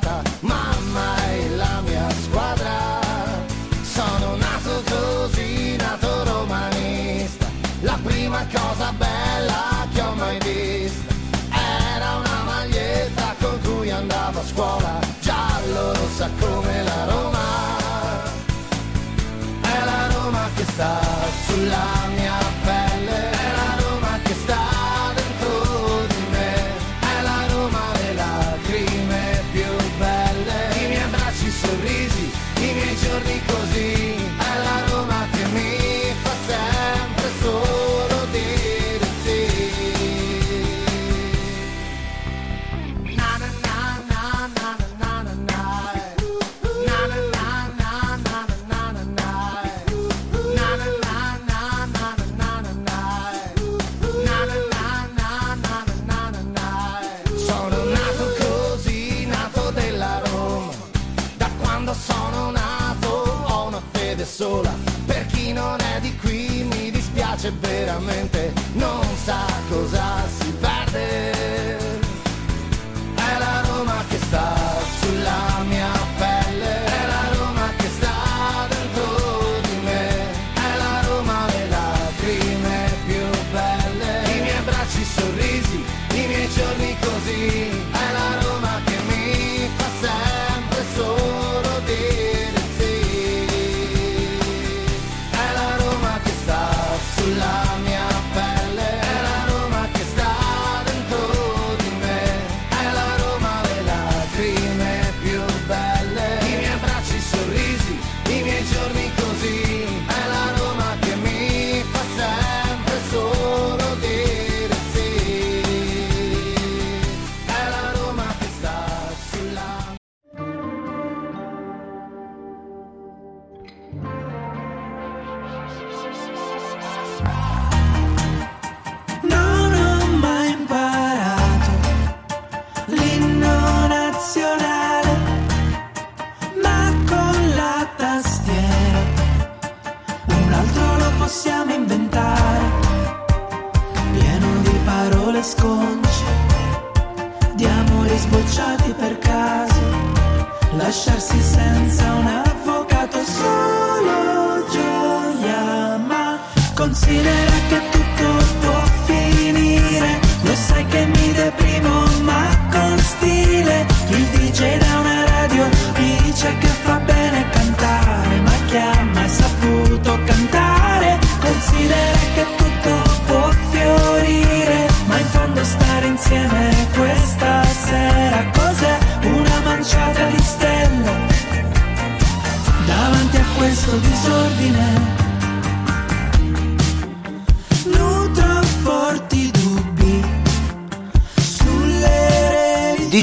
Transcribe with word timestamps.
Chaka. 0.00 0.31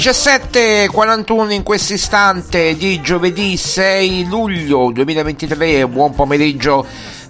17.41 0.09 1.51
in 1.51 1.61
questo 1.61 1.93
istante 1.93 2.75
di 2.75 2.99
giovedì 2.99 3.55
6 3.55 4.25
luglio 4.25 4.89
2023, 4.91 5.87
buon 5.87 6.15
pomeriggio 6.15 6.83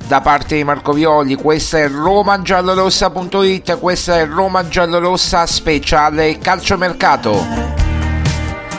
da 0.07 0.21
parte 0.21 0.55
di 0.55 0.63
Marco 0.63 0.93
Violi, 0.93 1.35
questa 1.35 1.79
è 1.79 1.89
romagiallorossa.it, 1.89 3.79
questa 3.79 4.19
è 4.19 4.25
Roma 4.25 4.65
Giallorossa 4.65 5.45
speciale 5.45 6.37
calciomercato. 6.37 7.45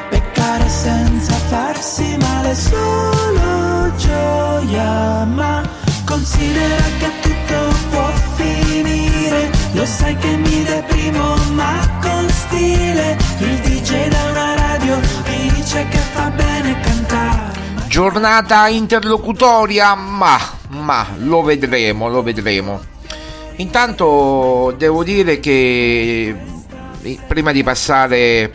Peccare 0.09 0.69
senza 0.71 1.35
farsi 1.35 2.17
male 2.19 2.55
solo 2.55 3.95
gioia, 3.99 5.25
ma 5.27 5.63
considera 6.07 6.85
che 6.99 7.11
tutto 7.21 7.75
può 7.91 8.11
finire, 8.37 9.51
lo 9.73 9.85
sai 9.85 10.17
che 10.17 10.37
mi 10.37 10.65
deprimo 10.65 11.35
ma 11.53 11.99
con 12.01 12.27
stile 12.31 13.20
legge 13.91 14.09
da 14.09 14.25
una 14.31 14.55
radio 14.55 15.01
che 15.25 15.51
dice 15.55 15.87
che 15.89 15.99
fa 15.99 16.31
bene 16.31 16.81
cantare. 16.81 17.59
Giornata 17.89 18.69
interlocutoria, 18.69 19.95
ma, 19.95 20.39
ma 20.69 21.07
lo 21.19 21.43
vedremo, 21.43 22.09
lo 22.09 22.23
vedremo. 22.23 22.81
Intanto 23.57 24.75
devo 24.79 25.03
dire 25.03 25.41
che 25.41 26.35
eh, 27.03 27.19
prima 27.27 27.53
di 27.53 27.63
passare 27.63 28.53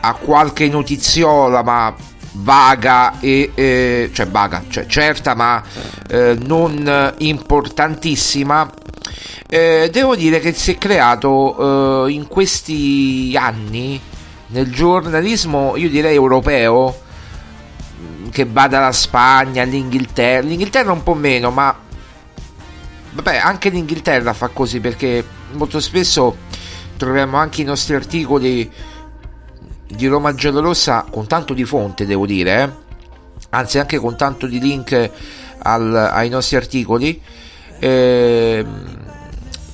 a 0.00 0.14
qualche 0.14 0.68
notiziola, 0.68 1.62
ma 1.62 1.94
vaga 2.32 3.18
e 3.18 3.50
eh, 3.54 4.10
cioè 4.12 4.28
vaga, 4.28 4.62
cioè 4.68 4.86
certa 4.86 5.34
ma 5.34 5.62
eh, 6.08 6.36
non 6.38 7.14
importantissima. 7.18 8.70
Eh, 9.52 9.88
devo 9.90 10.14
dire 10.14 10.38
che 10.38 10.52
si 10.52 10.72
è 10.72 10.78
creato 10.78 12.06
eh, 12.06 12.12
in 12.12 12.28
questi 12.28 13.34
anni 13.36 14.00
nel 14.50 14.70
giornalismo, 14.72 15.76
io 15.76 15.88
direi 15.88 16.14
europeo, 16.14 17.08
che 18.30 18.44
va 18.44 18.68
dalla 18.68 18.92
Spagna 18.92 19.62
all'Inghilterra, 19.62 20.46
l'Inghilterra 20.46 20.92
un 20.92 21.02
po' 21.02 21.14
meno, 21.14 21.50
ma 21.50 21.76
vabbè, 23.12 23.36
anche 23.36 23.70
l'Inghilterra 23.70 24.32
fa 24.32 24.48
così 24.48 24.80
perché 24.80 25.24
molto 25.52 25.80
spesso 25.80 26.36
troviamo 26.96 27.36
anche 27.36 27.62
i 27.62 27.64
nostri 27.64 27.94
articoli 27.94 28.70
di 29.86 30.06
Roma 30.06 30.34
Giallorossa 30.34 31.06
con 31.10 31.26
tanto 31.26 31.54
di 31.54 31.64
fonte, 31.64 32.06
devo 32.06 32.26
dire, 32.26 32.62
eh? 32.62 32.88
anzi 33.50 33.78
anche 33.78 33.98
con 33.98 34.16
tanto 34.16 34.46
di 34.46 34.60
link 34.60 35.10
al, 35.62 35.94
ai 35.94 36.28
nostri 36.28 36.56
articoli. 36.56 37.20
Eh, 37.78 38.66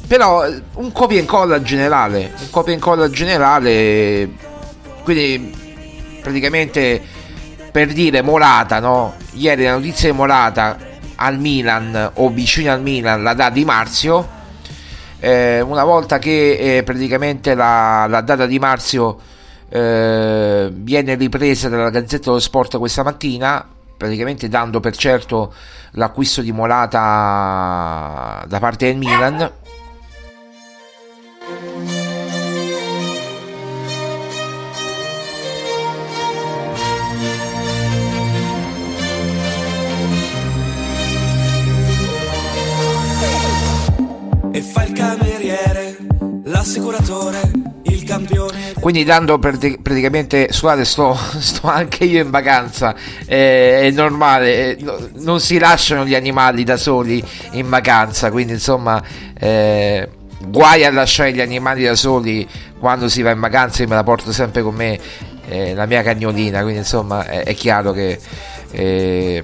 però 0.07 0.47
un 0.75 0.93
copia 0.93 1.19
e 1.19 1.21
incolla 1.21 1.61
generale, 1.61 2.33
un 2.39 2.51
copia 2.51 2.73
e 2.73 2.77
incolla 2.77 3.11
generale, 3.11 4.55
quindi 5.07 5.55
praticamente 6.21 7.01
per 7.71 7.93
dire 7.93 8.23
Morata, 8.23 8.81
no? 8.81 9.15
Ieri 9.35 9.63
la 9.63 9.75
notizia 9.75 10.11
di 10.11 10.17
Morata 10.17 10.77
al 11.15 11.39
Milan 11.39 12.11
o 12.15 12.29
vicino 12.31 12.73
al 12.73 12.83
Milan 12.83 13.23
la 13.23 13.33
dà 13.33 13.49
Di 13.49 13.65
Marzio. 13.65 14.29
Eh, 15.21 15.61
una 15.61 15.85
volta 15.85 16.19
che 16.19 16.79
eh, 16.79 16.83
praticamente 16.83 17.55
la, 17.55 18.07
la 18.09 18.21
data 18.21 18.47
di 18.47 18.59
Marzio 18.59 19.17
eh, 19.69 20.71
viene 20.73 21.15
ripresa 21.15 21.69
dalla 21.69 21.91
Gazzetta 21.91 22.25
dello 22.25 22.41
Sport 22.41 22.77
questa 22.79 23.05
mattina, 23.05 23.65
praticamente 23.97 24.49
dando 24.49 24.81
per 24.81 24.97
certo 24.97 25.55
l'acquisto 25.93 26.41
di 26.43 26.51
Morata 26.51 28.45
da 28.45 28.59
parte 28.59 28.87
del 28.87 28.97
Milan. 28.97 29.53
E 44.57 44.63
fa 44.63 44.85
il 44.85 44.93
cameriere, 44.95 45.99
l'assicuratore, 46.45 47.43
il 47.83 48.05
campione. 48.05 48.73
Quindi 48.81 49.05
dando 49.05 49.39
prati- 49.39 49.79
praticamente, 49.83 50.49
scusate, 50.51 50.83
sto, 50.87 51.15
sto 51.39 51.67
anche 51.69 52.05
io 52.05 52.23
in 52.23 52.31
vacanza, 52.31 52.95
eh, 53.27 53.83
è 53.83 53.91
normale, 53.91 54.79
eh, 54.79 54.83
no- 54.83 55.11
non 55.17 55.41
si 55.41 55.59
lasciano 55.59 56.07
gli 56.07 56.15
animali 56.15 56.65
da 56.65 56.79
soli 56.79 57.23
in 57.51 57.69
vacanza, 57.69 58.31
quindi 58.31 58.55
insomma, 58.55 59.03
eh, 59.39 60.09
guai 60.47 60.87
a 60.87 60.91
lasciare 60.91 61.35
gli 61.35 61.43
animali 61.43 61.85
da 61.85 61.95
soli 61.95 62.49
quando 62.79 63.11
si 63.11 63.21
va 63.21 63.33
in 63.33 63.41
vacanza, 63.41 63.83
io 63.83 63.89
me 63.91 63.95
la 63.97 64.05
porto 64.05 64.33
sempre 64.33 64.63
con 64.63 64.75
me, 64.75 64.99
eh, 65.49 65.75
la 65.75 65.85
mia 65.85 66.03
cagnolina, 66.03 66.63
quindi 66.63 66.79
insomma 66.79 67.27
è, 67.27 67.43
è 67.45 67.55
chiaro 67.55 67.93
che... 67.93 68.19
eh, 68.71 69.43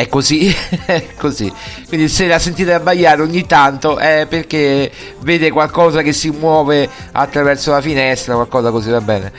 è 0.00 0.08
così, 0.08 0.54
è 0.86 1.08
così. 1.16 1.52
Quindi 1.88 2.08
se 2.08 2.26
la 2.26 2.38
sentite 2.38 2.72
abbaiare 2.72 3.22
ogni 3.22 3.46
tanto 3.46 3.98
è 3.98 4.26
perché 4.28 4.90
vede 5.20 5.50
qualcosa 5.50 6.00
che 6.02 6.12
si 6.12 6.30
muove 6.30 6.88
attraverso 7.12 7.70
la 7.70 7.80
finestra, 7.80 8.34
qualcosa 8.34 8.70
così 8.70 8.90
va 8.90 9.00
bene. 9.00 9.30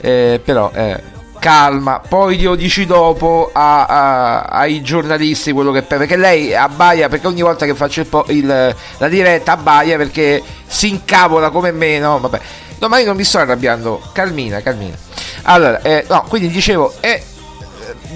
Eh, 0.00 0.40
però 0.42 0.70
eh, 0.74 1.02
calma, 1.38 2.00
poi 2.06 2.38
glielo 2.38 2.54
dici 2.54 2.86
dopo 2.86 3.50
a- 3.52 3.84
a- 3.86 4.40
ai 4.44 4.80
giornalisti 4.82 5.52
quello 5.52 5.70
che 5.70 5.82
perché 5.82 6.16
lei 6.16 6.54
abbaia 6.54 7.08
perché 7.08 7.26
ogni 7.26 7.42
volta 7.42 7.66
che 7.66 7.74
faccio 7.74 8.00
il 8.00 8.08
il- 8.28 8.74
la 8.98 9.08
diretta 9.08 9.52
abbaia 9.52 9.96
perché 9.96 10.42
si 10.66 10.88
incavola 10.88 11.50
come 11.50 11.72
me, 11.72 11.98
no? 11.98 12.18
Vabbè. 12.20 12.40
No, 12.78 12.88
ma 12.88 12.98
io 12.98 13.06
non 13.06 13.16
mi 13.16 13.24
sto 13.24 13.38
arrabbiando, 13.38 14.02
calmina, 14.12 14.60
calmina. 14.60 14.96
Allora, 15.42 15.80
eh, 15.82 16.04
no, 16.08 16.24
quindi 16.28 16.48
dicevo, 16.48 16.94
è 17.00 17.22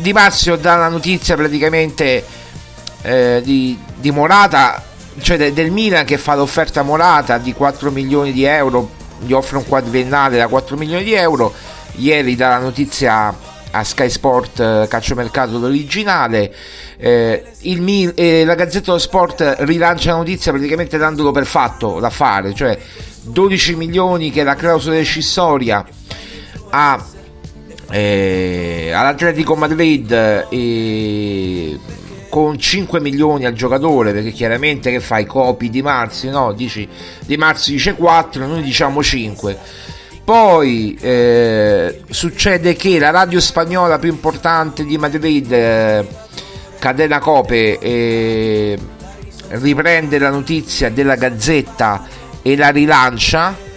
di 0.00 0.12
Marzio 0.12 0.56
dà 0.56 0.76
la 0.76 0.88
notizia 0.88 1.36
praticamente 1.36 2.24
eh, 3.02 3.40
di, 3.44 3.78
di 3.96 4.10
Morata, 4.10 4.82
cioè 5.20 5.36
de- 5.36 5.52
del 5.52 5.70
Milan 5.70 6.04
che 6.04 6.18
fa 6.18 6.34
l'offerta 6.34 6.82
Morata 6.82 7.38
di 7.38 7.52
4 7.52 7.90
milioni 7.90 8.32
di 8.32 8.44
euro, 8.44 8.90
gli 9.20 9.32
offre 9.32 9.58
un 9.58 9.66
quadriennale 9.66 10.36
da 10.36 10.48
4 10.48 10.76
milioni 10.76 11.04
di 11.04 11.12
euro. 11.12 11.52
Ieri 11.96 12.36
dà 12.36 12.48
la 12.48 12.58
notizia 12.58 13.34
a 13.72 13.84
Sky 13.84 14.08
Sport 14.08 14.60
eh, 14.60 14.86
Calciomercato 14.88 15.58
l'originale. 15.58 16.54
Eh, 16.96 17.44
il 17.60 18.12
eh, 18.14 18.44
la 18.44 18.54
Gazzetta 18.54 18.86
dello 18.86 18.98
Sport 18.98 19.56
rilancia 19.60 20.12
la 20.12 20.18
notizia 20.18 20.52
praticamente 20.52 20.98
dandolo 20.98 21.30
per 21.30 21.46
fatto 21.46 21.98
l'affare, 21.98 22.54
cioè 22.54 22.78
12 23.22 23.76
milioni 23.76 24.30
che 24.30 24.42
la 24.42 24.54
clausola 24.54 24.96
rescissoria 24.96 25.84
a 26.70 27.04
eh, 27.90 28.92
all'Atletico 28.94 29.56
Madrid 29.56 30.10
eh, 30.48 31.78
con 32.28 32.58
5 32.58 33.00
milioni 33.00 33.44
al 33.44 33.52
giocatore 33.52 34.12
perché 34.12 34.30
chiaramente 34.30 34.90
che 34.90 35.00
fai 35.00 35.26
copi 35.26 35.68
di 35.68 35.82
Marzio 35.82 36.30
no? 36.30 36.52
Dici 36.52 36.88
di 37.26 37.36
Marzio 37.36 37.72
dice 37.72 37.94
4 37.94 38.46
noi 38.46 38.62
diciamo 38.62 39.02
5 39.02 39.58
poi 40.22 40.96
eh, 41.00 42.02
succede 42.08 42.74
che 42.74 42.98
la 43.00 43.10
radio 43.10 43.40
spagnola 43.40 43.98
più 43.98 44.10
importante 44.10 44.84
di 44.84 44.96
Madrid 44.96 45.50
eh, 45.50 46.06
Cadena 46.78 47.18
Cope 47.18 47.78
eh, 47.78 48.78
riprende 49.48 50.18
la 50.18 50.30
notizia 50.30 50.88
della 50.90 51.16
Gazzetta 51.16 52.06
e 52.42 52.56
la 52.56 52.68
rilancia 52.68 53.68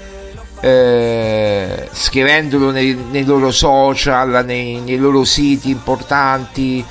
eh, 0.63 1.89
scrivendolo 1.91 2.71
nei, 2.71 2.97
nei 3.11 3.25
loro 3.25 3.51
social, 3.51 4.43
nei, 4.45 4.79
nei 4.79 4.95
loro 4.95 5.25
siti 5.25 5.69
importanti, 5.69 6.83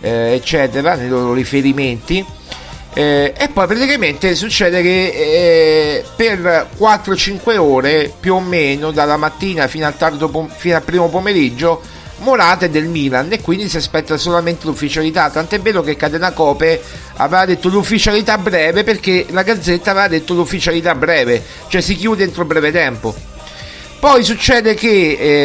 eh, 0.00 0.34
eccetera, 0.34 0.94
nei 0.94 1.08
loro 1.08 1.32
riferimenti. 1.32 2.22
Eh, 2.92 3.32
e 3.34 3.48
poi 3.48 3.66
praticamente 3.66 4.34
succede 4.34 4.82
che 4.82 5.06
eh, 5.06 6.04
per 6.14 6.68
4-5 6.78 7.56
ore 7.56 8.12
più 8.20 8.34
o 8.34 8.40
meno 8.40 8.90
dalla 8.90 9.16
mattina 9.16 9.68
fino 9.68 9.86
al, 9.86 9.96
tardo 9.96 10.28
pom- 10.28 10.50
fino 10.54 10.76
al 10.76 10.82
primo 10.82 11.08
pomeriggio 11.08 11.80
Morata 12.18 12.66
è 12.66 12.70
del 12.70 12.86
Milan 12.86 13.32
e 13.32 13.40
quindi 13.40 13.68
si 13.68 13.76
aspetta 13.76 14.16
solamente 14.16 14.66
l'ufficialità. 14.66 15.30
Tant'è 15.30 15.60
vero 15.60 15.82
che 15.82 15.96
Cadena 15.96 16.32
Cope 16.32 16.80
aveva 17.16 17.44
detto 17.44 17.68
l'ufficialità 17.68 18.38
breve 18.38 18.84
perché 18.84 19.26
la 19.30 19.42
Gazzetta 19.42 19.90
aveva 19.90 20.08
detto 20.08 20.34
l'ufficialità 20.34 20.94
breve 20.94 21.42
cioè 21.68 21.80
si 21.80 21.96
chiude 21.96 22.24
entro 22.24 22.44
breve 22.44 22.70
tempo. 22.70 23.14
Poi 23.98 24.22
succede 24.22 24.74
che 24.74 24.88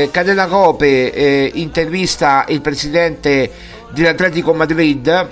eh, 0.03 0.09
Cadena 0.11 0.47
Cope 0.47 1.13
eh, 1.13 1.51
intervista 1.55 2.45
il 2.49 2.61
presidente 2.61 3.49
dell'Atletico 3.91 4.53
Madrid 4.53 5.27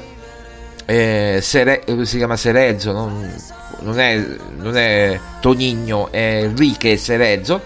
eh, 0.85 1.39
Sere- 1.41 1.83
si 2.03 2.17
chiama? 2.17 2.37
Serezzo 2.37 2.93
non, 2.93 3.35
non, 3.81 3.99
è, 3.99 4.25
non 4.57 4.77
è 4.77 5.19
Tonigno 5.41 6.09
è 6.09 6.43
Enrique 6.43 6.95
Serezzo 6.95 7.61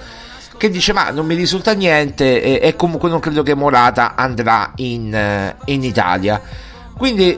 che 0.61 0.69
dice 0.69 0.93
ma 0.93 1.09
non 1.09 1.25
mi 1.25 1.33
risulta 1.33 1.73
niente 1.73 2.39
e, 2.39 2.59
e 2.61 2.75
comunque 2.75 3.09
non 3.09 3.19
credo 3.19 3.41
che 3.41 3.55
Morata 3.55 4.13
andrà 4.13 4.73
in, 4.75 5.11
eh, 5.11 5.55
in 5.65 5.83
Italia. 5.83 6.39
Quindi 6.95 7.35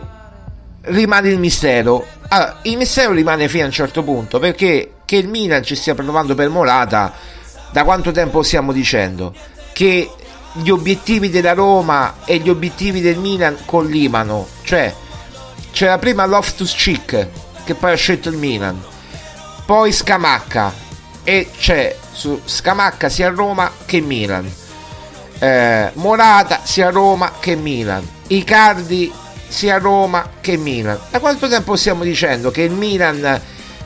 rimane 0.81 1.29
il 1.29 1.39
mistero. 1.39 2.05
Allora, 2.27 2.59
il 2.63 2.75
mistero 2.75 3.13
rimane 3.13 3.47
fino 3.47 3.63
a 3.63 3.67
un 3.67 3.71
certo 3.71 4.03
punto 4.03 4.39
perché 4.39 4.95
che 5.05 5.15
il 5.15 5.29
Milan 5.29 5.63
ci 5.63 5.75
stia 5.75 5.95
provando 5.95 6.35
per 6.35 6.49
Morata 6.49 7.13
da 7.71 7.85
quanto 7.85 8.11
tempo 8.11 8.43
stiamo 8.43 8.73
dicendo? 8.73 9.33
Che 9.71 10.11
gli 10.51 10.69
obiettivi 10.69 11.29
della 11.29 11.53
Roma 11.53 12.15
e 12.25 12.39
gli 12.39 12.49
obiettivi 12.49 12.99
del 12.99 13.19
Milan 13.19 13.55
collimano. 13.63 14.45
Cioè 14.63 14.93
c'era 15.71 15.97
prima 15.97 16.25
Loftus 16.25 16.75
Cheek 16.75 17.27
che 17.63 17.73
poi 17.73 17.93
ha 17.93 17.95
scelto 17.95 18.27
il 18.27 18.35
Milan 18.35 18.83
poi 19.65 19.93
Scamacca 19.93 20.73
e 21.23 21.49
c'è 21.57 21.95
su 22.13 22.39
Scamacca 22.43 23.09
sia 23.09 23.29
Roma 23.29 23.71
che 23.85 23.99
Milan. 23.99 24.49
Eh, 25.39 25.91
Morata 25.95 26.61
sia 26.63 26.89
Roma 26.89 27.33
che 27.39 27.55
Milan. 27.55 28.07
Icardi 28.27 29.11
sia 29.47 29.77
Roma 29.77 30.29
che 30.39 30.57
Milan. 30.57 30.97
Da 31.09 31.19
quanto 31.19 31.47
tempo 31.47 31.75
stiamo 31.75 32.03
dicendo 32.03 32.51
che 32.51 32.61
il 32.61 32.71
Milan 32.71 33.41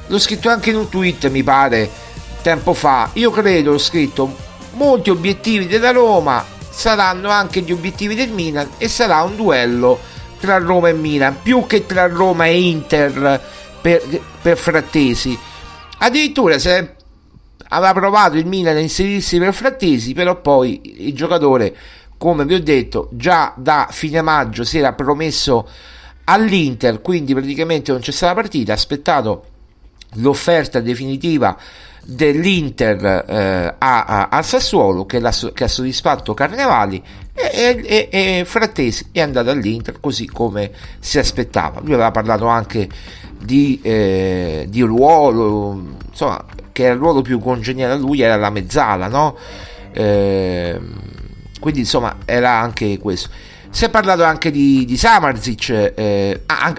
l'ho 0.05 0.19
scritto 0.19 0.49
anche 0.49 0.69
in 0.69 0.75
un 0.75 0.89
tweet 0.89 1.29
mi 1.29 1.43
pare 1.43 1.89
tempo 2.41 2.73
fa. 2.73 3.09
Io 3.13 3.31
credo 3.31 3.73
ho 3.73 3.77
scritto 3.77 4.45
molti 4.73 5.09
obiettivi 5.09 5.67
della 5.67 5.91
Roma 5.91 6.45
saranno 6.69 7.29
anche 7.29 7.61
gli 7.61 7.71
obiettivi 7.71 8.13
del 8.13 8.29
Milan 8.29 8.69
e 8.77 8.87
sarà 8.87 9.23
un 9.23 9.35
duello 9.35 9.99
tra 10.39 10.59
Roma 10.59 10.89
e 10.89 10.93
Milan 10.93 11.41
più 11.41 11.65
che 11.65 11.87
tra 11.87 12.07
Roma 12.07 12.45
e 12.45 12.61
Inter 12.61 13.41
per, 13.81 14.03
per 14.41 14.57
Frattesi. 14.57 15.37
Addirittura 15.97 16.59
se 16.59 16.96
aveva 17.69 17.93
provato 17.93 18.37
il 18.37 18.45
Milan 18.45 18.75
a 18.75 18.79
inserirsi 18.79 19.39
per 19.39 19.53
Frattesi, 19.53 20.13
però 20.13 20.39
poi 20.41 21.07
il 21.07 21.13
giocatore, 21.13 21.75
come 22.17 22.45
vi 22.45 22.53
ho 22.53 22.61
detto, 22.61 23.09
già 23.11 23.53
da 23.55 23.87
fine 23.89 24.21
maggio 24.21 24.63
si 24.63 24.77
era 24.77 24.93
promesso 24.93 25.67
all'Inter, 26.25 27.01
quindi 27.01 27.33
praticamente 27.33 27.91
non 27.91 28.01
c'è 28.01 28.11
stata 28.11 28.33
la 28.33 28.41
partita, 28.41 28.71
ha 28.71 28.75
aspettato 28.75 29.45
l'offerta 30.15 30.79
definitiva 30.79 31.57
dell'Inter 32.03 33.25
eh, 33.27 33.75
a, 33.77 34.03
a, 34.05 34.27
a, 34.29 34.41
Sassuolo 34.41 35.05
che, 35.05 35.19
che, 35.53 35.63
ha 35.65 35.67
soddisfatto 35.67 36.33
Carnevali 36.33 37.03
e, 37.33 37.83
e, 37.83 38.07
e, 38.09 38.45
Frattesi 38.45 39.09
è 39.11 39.19
andato 39.19 39.49
all'Inter 39.49 39.99
così 39.99 40.25
come 40.25 40.71
si 40.99 41.19
aspettava. 41.19 41.81
Lui 41.81 41.93
aveva 41.93 42.11
parlato 42.11 42.47
anche 42.47 42.87
di, 43.37 43.79
eh, 43.83 44.65
di 44.69 44.81
ruolo, 44.81 45.97
insomma, 46.09 46.43
che 46.77 46.83
era 46.83 46.93
il 46.93 46.99
ruolo 46.99 47.23
più 47.23 47.39
congeniale 47.39 47.93
a 47.93 47.95
lui 47.95 48.21
era 48.21 48.35
la 48.35 48.51
mezzala, 48.51 49.07
no? 49.07 49.35
Eh, 49.91 50.79
quindi 51.59 51.79
insomma 51.79 52.17
era 52.23 52.51
anche 52.51 52.99
questo. 52.99 53.29
Si 53.71 53.83
è 53.83 53.89
parlato 53.89 54.23
anche 54.23 54.51
di, 54.51 54.85
di 54.85 54.95
Samarzic, 54.95 55.93
eh, 55.95 56.43
ah, 56.45 56.73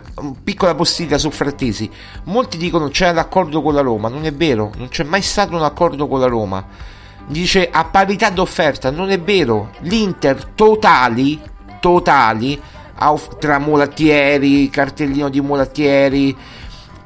piccola 0.44 0.76
postilla 0.76 1.18
su 1.18 1.32
Frattesi. 1.32 1.90
Molti 2.24 2.58
dicono 2.58 2.90
c'è 2.90 3.12
l'accordo 3.12 3.60
con 3.60 3.74
la 3.74 3.80
Roma, 3.80 4.08
non 4.08 4.24
è 4.24 4.32
vero, 4.32 4.70
non 4.76 4.88
c'è 4.88 5.02
mai 5.02 5.20
stato 5.20 5.56
un 5.56 5.64
accordo 5.64 6.06
con 6.06 6.20
la 6.20 6.26
Roma. 6.26 6.64
Dice 7.26 7.68
a 7.68 7.84
parità 7.84 8.30
d'offerta, 8.30 8.92
non 8.92 9.10
è 9.10 9.18
vero. 9.18 9.72
L'Inter 9.80 10.44
totali, 10.54 11.40
totali, 11.80 12.60
tra 13.40 13.58
mulattieri, 13.58 14.70
cartellino 14.70 15.28
di 15.28 15.40
mulattieri, 15.40 16.36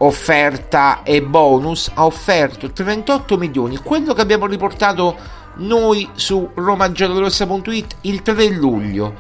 offerta 0.05 1.03
e 1.03 1.23
bonus, 1.23 1.91
ha 1.95 2.05
offerto 2.05 2.71
38 2.71 3.37
milioni, 3.37 3.77
quello 3.79 4.15
che 4.15 4.21
abbiamo 4.21 4.47
riportato 4.47 5.17
noi 5.57 6.09
su 6.15 6.49
romagiallorossa.it 6.55 7.97
il 8.03 8.23
3 8.23 8.49
luglio. 8.49 9.15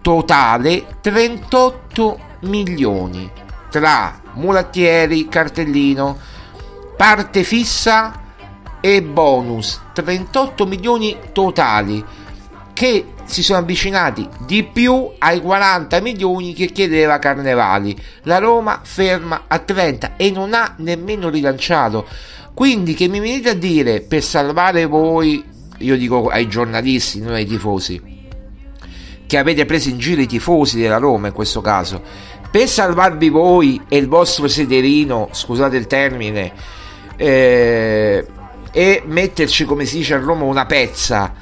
Totale 0.00 0.98
38 1.00 2.18
milioni 2.40 3.30
tra 3.70 4.20
mulattieri, 4.34 5.28
cartellino, 5.28 6.16
parte 6.96 7.42
fissa 7.42 8.20
e 8.80 9.02
bonus. 9.02 9.80
38 9.92 10.66
milioni 10.66 11.18
totali 11.32 12.04
che 12.72 13.14
si 13.28 13.42
sono 13.42 13.58
avvicinati 13.58 14.26
di 14.46 14.64
più 14.64 15.10
ai 15.18 15.42
40 15.42 16.00
milioni 16.00 16.54
che 16.54 16.66
chiedeva 16.66 17.18
Carnevali. 17.18 17.94
La 18.22 18.38
Roma 18.38 18.80
ferma 18.82 19.44
a 19.46 19.58
30 19.58 20.16
e 20.16 20.30
non 20.30 20.54
ha 20.54 20.74
nemmeno 20.78 21.28
rilanciato. 21.28 22.06
Quindi 22.54 22.94
che 22.94 23.06
mi 23.06 23.20
venite 23.20 23.50
a 23.50 23.54
dire 23.54 24.00
per 24.00 24.22
salvare 24.22 24.86
voi, 24.86 25.44
io 25.76 25.96
dico 25.98 26.28
ai 26.28 26.48
giornalisti, 26.48 27.20
non 27.20 27.34
ai 27.34 27.44
tifosi, 27.44 28.00
che 29.26 29.38
avete 29.38 29.66
preso 29.66 29.90
in 29.90 29.98
giro 29.98 30.22
i 30.22 30.26
tifosi 30.26 30.80
della 30.80 30.96
Roma 30.96 31.26
in 31.26 31.34
questo 31.34 31.60
caso, 31.60 32.02
per 32.50 32.66
salvarvi 32.66 33.28
voi 33.28 33.82
e 33.88 33.98
il 33.98 34.08
vostro 34.08 34.48
sederino, 34.48 35.28
scusate 35.32 35.76
il 35.76 35.86
termine, 35.86 36.52
eh, 37.16 38.26
e 38.72 39.02
metterci 39.04 39.66
come 39.66 39.84
si 39.84 39.98
dice 39.98 40.14
a 40.14 40.18
Roma 40.18 40.44
una 40.44 40.64
pezza 40.64 41.34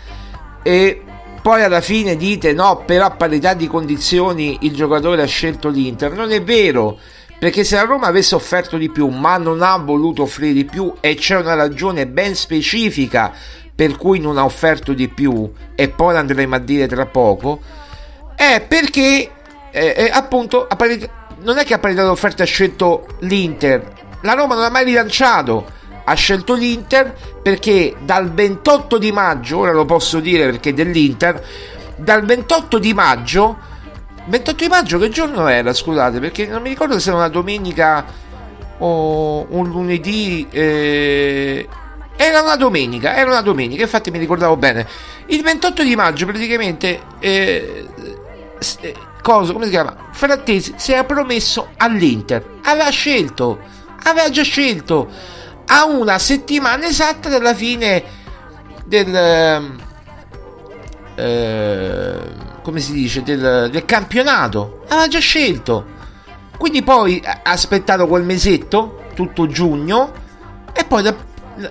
e 0.63 1.03
poi 1.47 1.63
alla 1.63 1.81
fine 1.81 2.17
dite 2.17 2.53
no, 2.53 2.83
però 2.85 3.05
a 3.05 3.11
parità 3.13 3.55
di 3.55 3.69
condizioni 3.69 4.59
il 4.63 4.75
giocatore 4.75 5.23
ha 5.23 5.27
scelto 5.27 5.69
l'Inter. 5.69 6.11
Non 6.11 6.33
è 6.33 6.43
vero, 6.43 6.99
perché 7.39 7.63
se 7.63 7.77
la 7.77 7.85
Roma 7.85 8.09
avesse 8.09 8.35
offerto 8.35 8.77
di 8.77 8.91
più, 8.91 9.07
ma 9.11 9.37
non 9.37 9.63
ha 9.63 9.77
voluto 9.77 10.23
offrire 10.23 10.53
di 10.53 10.65
più 10.65 10.93
e 10.99 11.15
c'è 11.15 11.37
una 11.37 11.55
ragione 11.55 12.09
ben 12.09 12.35
specifica 12.35 13.33
per 13.73 13.97
cui 13.97 14.19
non 14.19 14.39
ha 14.39 14.45
offerto 14.45 14.93
di 14.93 15.07
più 15.07 15.49
e 15.77 15.89
poi 15.89 16.15
l'andremo 16.15 16.57
a 16.57 16.59
dire 16.59 16.89
tra 16.89 17.07
poco 17.07 17.61
è 18.35 18.65
perché 18.67 19.31
eh, 19.71 19.95
eh, 19.97 20.11
appunto 20.13 20.67
parità, 20.77 21.29
non 21.43 21.59
è 21.59 21.65
che 21.65 21.75
a 21.75 21.79
parità 21.79 22.03
d'offerta 22.03 22.43
ha 22.43 22.47
scelto 22.47 23.07
l'Inter 23.21 23.93
la 24.23 24.33
Roma 24.33 24.57
non 24.57 24.65
ha 24.65 24.71
mai 24.71 24.85
rilanciato 24.85 25.75
ha 26.09 26.15
scelto 26.15 26.55
l'Inter 26.55 27.15
perché 27.43 27.97
dal 28.01 28.33
28 28.33 28.99
di 28.99 29.11
maggio 29.11 29.59
ora 29.59 29.73
lo 29.73 29.85
posso 29.85 30.21
dire 30.21 30.47
perché 30.47 30.73
dell'Inter 30.73 31.45
dal 31.97 32.25
28 32.25 32.79
di 32.79 32.95
maggio 32.95 33.59
28 34.27 34.63
di 34.63 34.69
maggio 34.69 34.99
che 34.99 35.09
giorno 35.09 35.49
era 35.49 35.73
scusate 35.73 36.21
perché 36.21 36.47
non 36.47 36.63
mi 36.63 36.69
ricordo 36.69 36.99
se 37.01 37.09
era 37.09 37.19
una 37.19 37.29
domenica 37.29 38.05
o 38.79 39.47
un 39.49 39.69
lunedì 39.69 40.47
eh, 40.51 41.69
era 42.17 42.41
una 42.41 42.57
domenica, 42.57 43.15
era 43.15 43.31
una 43.31 43.43
domenica, 43.43 43.83
infatti 43.83 44.11
mi 44.11 44.19
ricordavo 44.19 44.57
bene. 44.57 44.87
Il 45.27 45.43
28 45.43 45.83
di 45.83 45.95
maggio 45.95 46.25
praticamente 46.25 47.01
eh, 47.19 47.87
eh, 48.81 48.95
cosa, 49.21 49.53
come 49.53 49.67
si 49.67 49.71
chiama? 49.71 49.95
Frattesi 50.13 50.75
si 50.77 50.93
era 50.93 51.05
promesso 51.05 51.69
all'Inter, 51.77 52.43
aveva 52.63 52.89
scelto, 52.89 53.59
aveva 54.05 54.31
già 54.31 54.43
scelto 54.43 55.35
a 55.67 55.85
una 55.87 56.19
settimana 56.19 56.87
esatta 56.87 57.29
dalla 57.29 57.55
fine 57.55 58.03
del 58.85 59.15
ehm, 59.15 59.83
eh, 61.17 62.19
come 62.67 62.81
si 62.81 62.93
dice 62.93 63.23
del, 63.23 63.69
del 63.71 63.85
campionato, 63.85 64.83
aveva 64.89 65.07
già 65.07 65.21
scelto. 65.21 65.95
Quindi 66.59 66.83
poi 66.83 67.23
ha 67.25 67.43
aspettato 67.45 68.09
quel 68.09 68.25
mesetto, 68.25 69.05
tutto 69.15 69.47
giugno, 69.47 70.13
e 70.73 70.85
poi 70.85 71.03
da, 71.03 71.15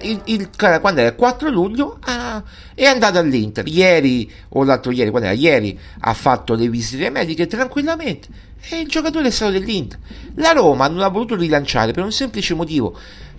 il, 0.02 0.22
il, 0.26 0.50
quando 0.80 1.02
era 1.02 1.10
il 1.10 1.16
4 1.16 1.50
luglio 1.50 1.98
ah, 2.02 2.42
è 2.74 2.86
andato 2.86 3.20
all'Inter. 3.20 3.68
Ieri 3.68 4.32
o 4.50 4.64
l'altro 4.64 4.92
ieri 4.92 5.10
quando 5.10 5.28
era 5.28 5.38
ieri 5.38 5.78
ha 6.00 6.14
fatto 6.14 6.54
le 6.54 6.70
visite 6.70 7.10
mediche 7.10 7.46
tranquillamente 7.46 8.28
e 8.70 8.80
il 8.80 8.88
giocatore 8.88 9.28
è 9.28 9.32
stato 9.32 9.52
dell'Inter. 9.52 10.00
La 10.36 10.52
Roma 10.52 10.88
non 10.88 11.02
ha 11.02 11.10
voluto 11.10 11.36
rilanciare 11.36 11.92
per 11.92 12.04
un 12.04 12.12
semplice 12.12 12.54
motivo 12.54 12.98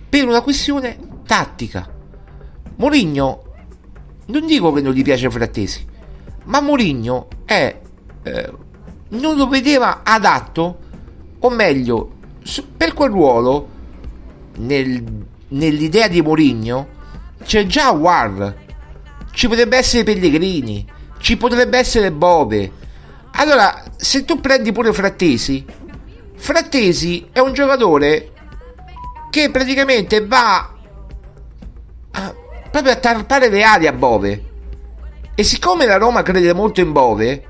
per 0.09 0.27
una 0.27 0.41
questione 0.41 0.97
tattica 1.25 1.89
Mourinho 2.77 3.43
non 4.27 4.45
dico 4.45 4.71
che 4.71 4.81
non 4.81 4.93
gli 4.93 5.03
piace 5.03 5.29
Frattesi 5.29 5.85
ma 6.45 6.61
Mourinho 6.61 7.27
è 7.45 7.79
eh, 8.23 8.53
non 9.09 9.35
lo 9.35 9.47
vedeva 9.47 10.01
adatto 10.03 10.79
o 11.39 11.49
meglio 11.49 12.15
per 12.75 12.93
quel 12.93 13.09
ruolo 13.09 13.69
nel 14.57 15.25
nell'idea 15.49 16.07
di 16.07 16.21
Mourinho 16.21 16.95
c'è 17.43 17.65
già 17.65 17.91
War, 17.91 18.55
ci 19.31 19.47
potrebbe 19.47 19.77
essere 19.77 20.03
Pellegrini, 20.03 20.85
ci 21.19 21.37
potrebbe 21.37 21.77
essere 21.77 22.11
Bove. 22.11 22.71
Allora, 23.33 23.83
se 23.95 24.25
tu 24.25 24.39
prendi 24.41 24.71
pure 24.71 24.91
Frattesi, 24.91 25.63
Frattesi 26.35 27.27
è 27.31 27.39
un 27.39 27.53
giocatore 27.53 28.31
che 29.37 29.51
praticamente 29.51 30.25
va 30.25 30.73
a, 32.11 32.35
proprio 32.71 32.91
a 32.91 32.95
tarpare 32.95 33.49
le 33.49 33.61
ali 33.61 33.85
a 33.85 33.93
Bove. 33.93 34.43
E 35.35 35.43
siccome 35.43 35.85
la 35.85 35.97
Roma 35.97 36.23
crede 36.23 36.53
molto 36.53 36.81
in 36.81 36.91
Bove, 36.91 37.43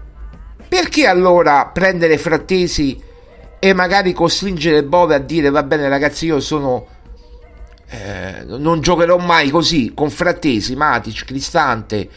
perché 0.68 1.08
allora 1.08 1.68
prendere 1.68 2.18
Frattesi 2.18 3.02
e 3.58 3.74
magari 3.74 4.12
costringere 4.12 4.84
Bove 4.84 5.16
a 5.16 5.20
dire 5.20 5.50
va 5.50 5.64
bene 5.64 5.88
ragazzi 5.88 6.26
io 6.26 6.42
sono 6.42 6.86
eh, 7.90 8.44
non 8.46 8.82
giocherò 8.82 9.18
mai 9.18 9.50
così 9.50 9.94
con 9.96 10.10
Frattesi, 10.10 10.76
Matic, 10.76 11.24
Cristante, 11.24 12.10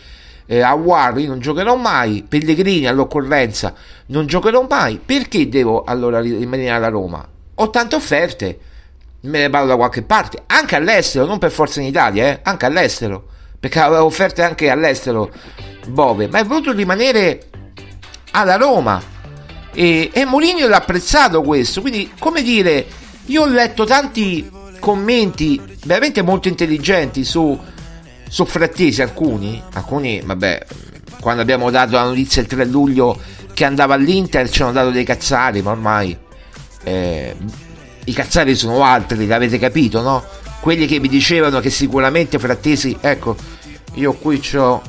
eh, 0.46 0.60
Aguar, 0.62 1.16
io 1.18 1.28
non 1.28 1.38
giocherò 1.38 1.76
mai, 1.76 2.24
Pellegrini 2.28 2.88
all'occorrenza, 2.88 3.72
non 4.06 4.26
giocherò 4.26 4.66
mai, 4.68 4.98
perché 4.98 5.48
devo 5.48 5.84
allora 5.84 6.20
rimanere 6.20 6.70
alla 6.70 6.88
Roma? 6.88 7.24
Ho 7.54 7.70
tante 7.70 7.94
offerte, 7.94 8.58
me 9.22 9.38
ne 9.38 9.50
parlo 9.50 9.68
da 9.68 9.76
qualche 9.76 10.02
parte, 10.02 10.42
anche 10.46 10.76
all'estero, 10.76 11.26
non 11.26 11.38
per 11.38 11.50
forza 11.50 11.80
in 11.80 11.86
Italia, 11.86 12.26
eh, 12.26 12.40
anche 12.42 12.66
all'estero, 12.66 13.26
perché 13.58 13.78
avevo 13.78 14.04
offerte 14.04 14.42
anche 14.42 14.70
all'estero, 14.70 15.30
Bove, 15.88 16.28
ma 16.28 16.38
è 16.38 16.44
voluto 16.44 16.72
rimanere 16.72 17.48
alla 18.32 18.56
Roma. 18.56 19.02
E, 19.72 20.10
e 20.12 20.24
Mourinho 20.24 20.66
l'ha 20.66 20.78
apprezzato 20.78 21.42
questo, 21.42 21.80
quindi 21.80 22.12
come 22.18 22.42
dire, 22.42 22.86
io 23.26 23.42
ho 23.42 23.46
letto 23.46 23.84
tanti 23.84 24.50
commenti 24.80 25.60
veramente 25.84 26.22
molto 26.22 26.48
intelligenti 26.48 27.24
su, 27.24 27.58
su 28.28 28.44
Frattesi, 28.44 29.02
alcuni, 29.02 29.62
alcuni, 29.72 30.20
vabbè, 30.24 30.66
quando 31.20 31.42
abbiamo 31.42 31.70
dato 31.70 31.92
la 31.92 32.04
notizia 32.04 32.42
il 32.42 32.48
3 32.48 32.64
luglio 32.64 33.18
che 33.52 33.64
andava 33.64 33.94
all'Inter 33.94 34.48
ci 34.48 34.62
hanno 34.62 34.72
dato 34.72 34.90
dei 34.90 35.04
cazzari, 35.04 35.60
ma 35.60 35.72
ormai 35.72 36.16
eh, 36.82 37.36
i 38.10 38.12
cazzari 38.12 38.54
sono 38.54 38.82
altri, 38.84 39.26
l'avete 39.26 39.58
capito, 39.58 40.02
no? 40.02 40.22
Quelli 40.60 40.86
che 40.86 40.98
mi 41.00 41.08
dicevano 41.08 41.60
che 41.60 41.70
sicuramente 41.70 42.38
Frattesi, 42.38 42.96
ecco, 43.00 43.36
io 43.94 44.12
qui 44.14 44.42
ho 44.54 44.82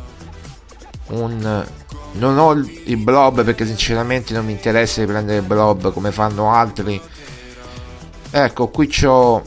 un... 1.07 1.65
Non 2.13 2.37
ho 2.37 2.51
il 2.51 2.97
blob 2.97 3.45
perché 3.45 3.65
sinceramente 3.65 4.33
non 4.33 4.43
mi 4.45 4.51
interessa 4.51 4.99
di 4.99 5.07
prendere 5.07 5.37
il 5.39 5.45
blob 5.45 5.93
come 5.93 6.11
fanno 6.11 6.51
altri 6.51 6.99
ecco 8.31 8.67
qui 8.67 8.87
c'ho 8.87 9.41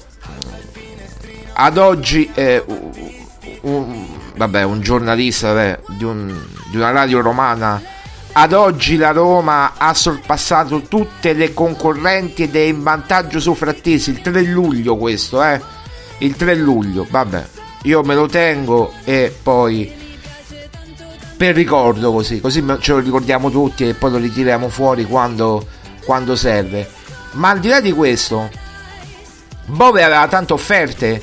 ad 1.53 1.77
oggi 1.77 2.31
eh, 2.33 2.65
un, 2.67 2.91
un- 3.63 4.07
vabbè, 4.37 4.63
un 4.63 4.81
giornalista 4.81 5.53
vabbè, 5.53 5.81
di, 5.99 6.05
un- 6.05 6.43
di 6.71 6.77
una 6.77 6.91
radio 6.91 7.21
romana 7.21 7.83
ad 8.37 8.53
oggi 8.53 8.97
la 8.97 9.13
Roma 9.13 9.75
ha 9.77 9.95
sorpassato 9.95 10.83
tutte 10.83 11.33
le 11.35 11.55
concorrenti 11.55 12.43
ed 12.43 12.57
è 12.57 12.61
in 12.61 12.83
vantaggio 12.83 13.39
su 13.39 13.55
Frattesi. 13.55 14.11
Il 14.11 14.21
3 14.21 14.43
luglio 14.43 14.97
questo 14.97 15.43
eh? 15.43 15.61
Il 16.19 16.35
3 16.35 16.55
luglio 16.57 17.07
vabbè. 17.09 17.47
Io 17.83 18.03
me 18.03 18.15
lo 18.15 18.27
tengo 18.27 18.93
e 19.05 19.35
poi 19.43 20.03
per 21.37 21.55
ricordo 21.55 22.13
così 22.13 22.41
così 22.41 22.65
ce 22.81 22.93
lo 22.93 22.99
ricordiamo 23.01 23.51
tutti 23.51 23.87
e 23.89 23.95
poi 23.95 24.11
lo 24.13 24.19
ritiriamo 24.19 24.69
fuori 24.69 25.05
quando, 25.05 25.67
quando 26.05 26.35
serve. 26.35 26.89
Ma 27.33 27.51
al 27.51 27.61
di 27.61 27.69
là 27.69 27.81
di 27.81 27.93
questo 27.93 28.51
Bove 29.67 30.03
aveva 30.03 30.27
tante 30.29 30.53
offerte 30.53 31.21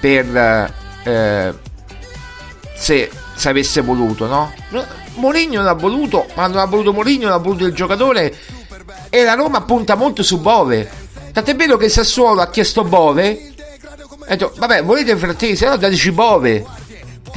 per 0.00 0.72
eh, 1.04 1.54
se, 2.76 3.10
se 3.38 3.48
avesse 3.48 3.80
voluto, 3.82 4.26
no? 4.26 4.52
Mourinho 5.14 5.62
l'ha 5.62 5.74
voluto, 5.74 6.26
ma 6.34 6.46
non 6.48 6.58
ha 6.58 6.64
voluto 6.64 6.92
Mourinho, 6.92 7.28
l'ha 7.28 7.36
voluto 7.38 7.64
il 7.64 7.72
giocatore 7.72 8.36
e 9.10 9.22
la 9.22 9.34
Roma 9.34 9.62
punta 9.62 9.94
molto 9.94 10.22
su 10.22 10.40
Bove. 10.40 10.90
Tant'è 11.32 11.54
vero 11.54 11.76
che 11.76 11.88
Sassuolo 11.88 12.40
ha 12.40 12.50
chiesto 12.50 12.84
Bove. 12.84 13.52
Ha 14.26 14.30
detto, 14.30 14.52
vabbè, 14.56 14.82
volete 14.82 15.16
Frattesi? 15.16 15.64
Allora 15.64 15.80
dateci 15.80 16.10
Bove. 16.10 16.64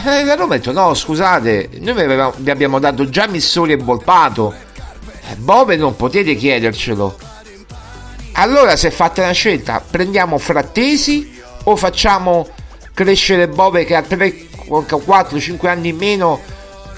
E 0.03 0.23
la 0.23 0.35
Roma 0.35 0.55
ha 0.55 0.57
detto, 0.57 0.71
no, 0.71 0.93
scusate, 0.93 1.69
noi 1.79 2.33
vi, 2.37 2.49
abbiamo 2.49 2.79
dato 2.79 3.07
già 3.09 3.27
Missori 3.27 3.73
e 3.73 3.77
Volpato. 3.77 4.53
Eh, 5.29 5.35
Bove 5.35 5.75
non 5.75 5.95
potete 5.95 6.35
chiedercelo. 6.35 7.17
Allora 8.33 8.75
si 8.75 8.87
è 8.87 8.91
fatta 8.91 9.21
una 9.21 9.33
scelta, 9.33 9.83
prendiamo 9.87 10.37
Frattesi 10.37 11.39
o 11.65 11.75
facciamo 11.75 12.47
crescere 12.93 13.47
Bove 13.47 13.85
che 13.85 13.95
ha 13.95 14.01
3, 14.01 14.47
4, 14.65 15.39
5 15.39 15.69
anni 15.69 15.89
in 15.89 15.97
meno 15.97 16.39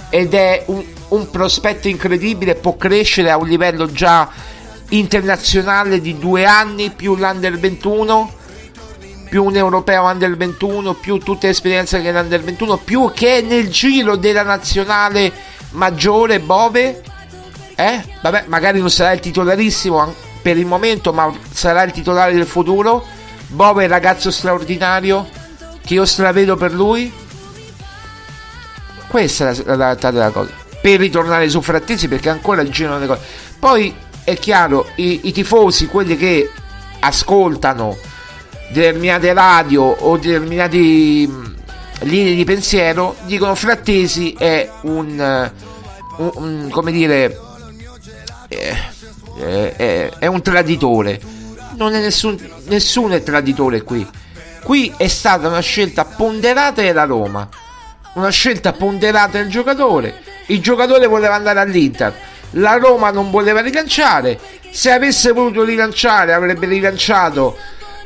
ed 0.10 0.34
è 0.34 0.64
un, 0.68 0.84
un 1.10 1.30
prospetto 1.30 1.88
incredibile, 1.88 2.56
può 2.56 2.76
crescere 2.76 3.32
a 3.32 3.38
un 3.38 3.48
livello 3.48 3.92
già 3.92 4.30
internazionale 4.90 6.02
di 6.02 6.18
due 6.20 6.46
anni 6.46 6.92
più 6.92 7.16
l'Under 7.16 7.58
21 7.58 8.42
più 9.30 9.46
un 9.46 9.56
europeo 9.56 10.04
under 10.04 10.38
21 10.38 10.94
più 10.94 11.18
tutte 11.18 11.48
le 11.48 11.54
esperienze 11.54 12.00
che 12.02 12.12
l'Under 12.12 12.44
21 12.44 12.78
più 12.78 13.12
che 13.16 13.42
nel 13.42 13.70
giro 13.70 14.16
della 14.16 14.44
nazionale 14.44 15.32
maggiore 15.72 16.40
Bove 16.40 17.02
eh? 17.76 18.04
Vabbè, 18.22 18.46
magari 18.48 18.80
non 18.80 18.90
sarà 18.90 19.12
il 19.14 19.20
titolarissimo 19.20 20.14
per 20.42 20.58
il 20.58 20.66
momento, 20.66 21.14
ma 21.14 21.34
sarà 21.52 21.84
il 21.84 21.92
titolare 21.92 22.34
del 22.34 22.46
futuro. 22.46 23.04
Bove 23.48 23.84
è 23.84 23.86
un 23.86 23.92
ragazzo 23.92 24.32
straordinario 24.32 25.28
che 25.84 25.96
io 25.96 26.06
stravedo 26.06 26.56
per 26.56 26.74
lui. 26.74 27.12
Questa 29.14 29.52
è 29.52 29.54
la, 29.54 29.64
la 29.66 29.76
realtà 29.76 30.10
della 30.10 30.32
cosa. 30.32 30.50
Per 30.82 31.00
ritornare 31.00 31.48
su 31.48 31.62
Frattesi, 31.62 32.08
perché 32.08 32.30
ancora 32.30 32.68
girano 32.68 32.98
le 32.98 33.06
cose. 33.06 33.22
Poi 33.60 33.94
è 34.24 34.36
chiaro, 34.38 34.88
i, 34.96 35.20
i 35.26 35.32
tifosi, 35.32 35.86
quelli 35.86 36.18
che 36.18 36.50
ascoltano 37.00 37.96
determinate 38.72 39.32
radio 39.34 39.84
o 39.84 40.18
determinate 40.18 40.78
mh, 40.78 41.56
linee 42.00 42.34
di 42.34 42.44
pensiero, 42.44 43.16
dicono 43.26 43.54
Frattesi 43.54 44.34
è 44.36 44.68
un, 44.82 45.20
eh, 45.22 45.52
un- 46.18 46.32
un- 46.34 46.70
come 46.72 46.92
dire 46.92 47.38
eh, 48.48 48.76
eh, 49.38 49.76
è, 49.76 50.10
è 50.18 50.26
un 50.26 50.42
traditore. 50.42 51.22
Non 51.78 51.94
è 51.94 52.00
nessun, 52.00 52.36
nessuno 52.66 53.14
è 53.14 53.22
traditore 53.22 53.84
qui. 53.84 54.06
Qui 54.64 54.92
è 54.98 55.08
stata 55.08 55.48
una 55.50 55.60
scelta 55.60 56.04
ponderata 56.04 56.82
della 56.82 57.04
Roma. 57.04 57.48
Una 58.14 58.30
scelta 58.30 58.74
ponderata 58.74 59.38
del 59.38 59.50
giocatore. 59.50 60.22
Il 60.48 60.62
giocatore 60.62 61.08
voleva 61.08 61.36
andare 61.36 61.60
all'Inter. 61.60 62.14
La 62.52 62.76
Roma 62.78 63.12
non 63.12 63.32
voleva 63.32 63.62
rilanciare. 63.62 64.40
Se 64.72 64.92
avesse 64.92 65.32
voluto 65.32 65.64
rilanciare, 65.64 66.34
avrebbe 66.34 66.68
rilanciato 66.68 67.58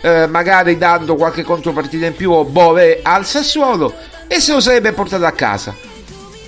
eh, 0.02 0.28
magari 0.28 0.78
dando 0.78 1.16
qualche 1.16 1.44
contropartita 1.44 2.06
in 2.06 2.16
più 2.16 2.32
o 2.32 2.46
Bove 2.46 3.00
al 3.04 3.26
Sassuolo 3.26 3.94
e 4.28 4.40
se 4.40 4.54
lo 4.54 4.60
sarebbe 4.60 4.94
portato 4.94 5.26
a 5.26 5.32
casa. 5.32 5.76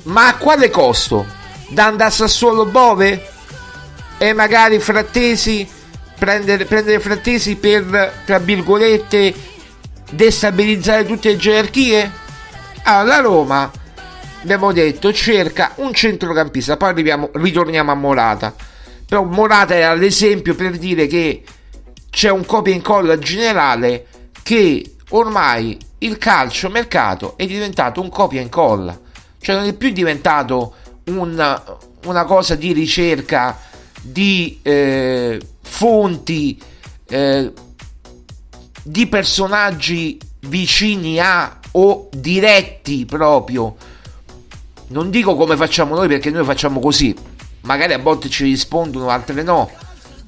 Ma 0.03 0.27
a 0.27 0.35
quale 0.35 0.69
costo? 0.69 1.25
Da 1.69 1.85
andare 1.85 2.09
a 2.09 2.13
Sassuolo 2.13 2.65
Bove? 2.65 3.37
e 4.21 4.33
magari 4.33 4.79
Frattesi 4.79 5.67
prendere, 6.19 6.65
prendere 6.65 6.99
Frattesi 6.99 7.55
per 7.55 8.21
tra 8.25 8.37
virgolette 8.37 9.33
destabilizzare 10.11 11.05
tutte 11.05 11.29
le 11.29 11.37
gerarchie 11.37 12.11
allora 12.83 13.15
la 13.15 13.21
Roma 13.21 13.71
abbiamo 14.41 14.71
detto 14.71 15.11
cerca 15.13 15.73
un 15.75 15.93
centrocampista 15.93 16.77
poi 16.77 16.89
arriviamo, 16.89 17.29
ritorniamo 17.33 17.91
a 17.91 17.95
Morata. 17.95 18.53
Però 19.05 19.23
Morata 19.23 19.75
era 19.75 19.93
l'esempio 19.93 20.55
per 20.55 20.77
dire 20.77 21.07
che 21.07 21.43
c'è 22.09 22.29
un 22.29 22.45
copia 22.45 22.73
e 22.73 22.75
incolla 22.75 23.17
generale 23.17 24.05
che 24.43 24.95
ormai 25.09 25.77
il 25.99 26.17
calcio 26.17 26.69
mercato 26.69 27.35
è 27.37 27.45
diventato 27.45 28.01
un 28.01 28.09
copia 28.09 28.39
e 28.39 28.43
incolla. 28.43 28.97
Cioè 29.41 29.55
non 29.55 29.65
è 29.65 29.73
più 29.73 29.89
diventato 29.91 30.75
un- 31.05 31.61
una 32.05 32.23
cosa 32.25 32.55
di 32.55 32.71
ricerca 32.71 33.57
di 34.01 34.59
eh, 34.61 35.39
fonti 35.61 36.61
eh, 37.07 37.51
di 38.83 39.07
personaggi 39.07 40.17
vicini 40.41 41.19
a 41.19 41.58
o 41.71 42.09
diretti 42.11 43.05
proprio. 43.05 43.75
Non 44.87 45.09
dico 45.09 45.35
come 45.35 45.55
facciamo 45.55 45.95
noi 45.95 46.07
perché 46.07 46.29
noi 46.31 46.43
facciamo 46.43 46.79
così. 46.79 47.15
Magari 47.61 47.93
a 47.93 47.99
volte 47.99 48.29
ci 48.29 48.43
rispondono 48.43 49.09
altre 49.09 49.43
no. 49.43 49.69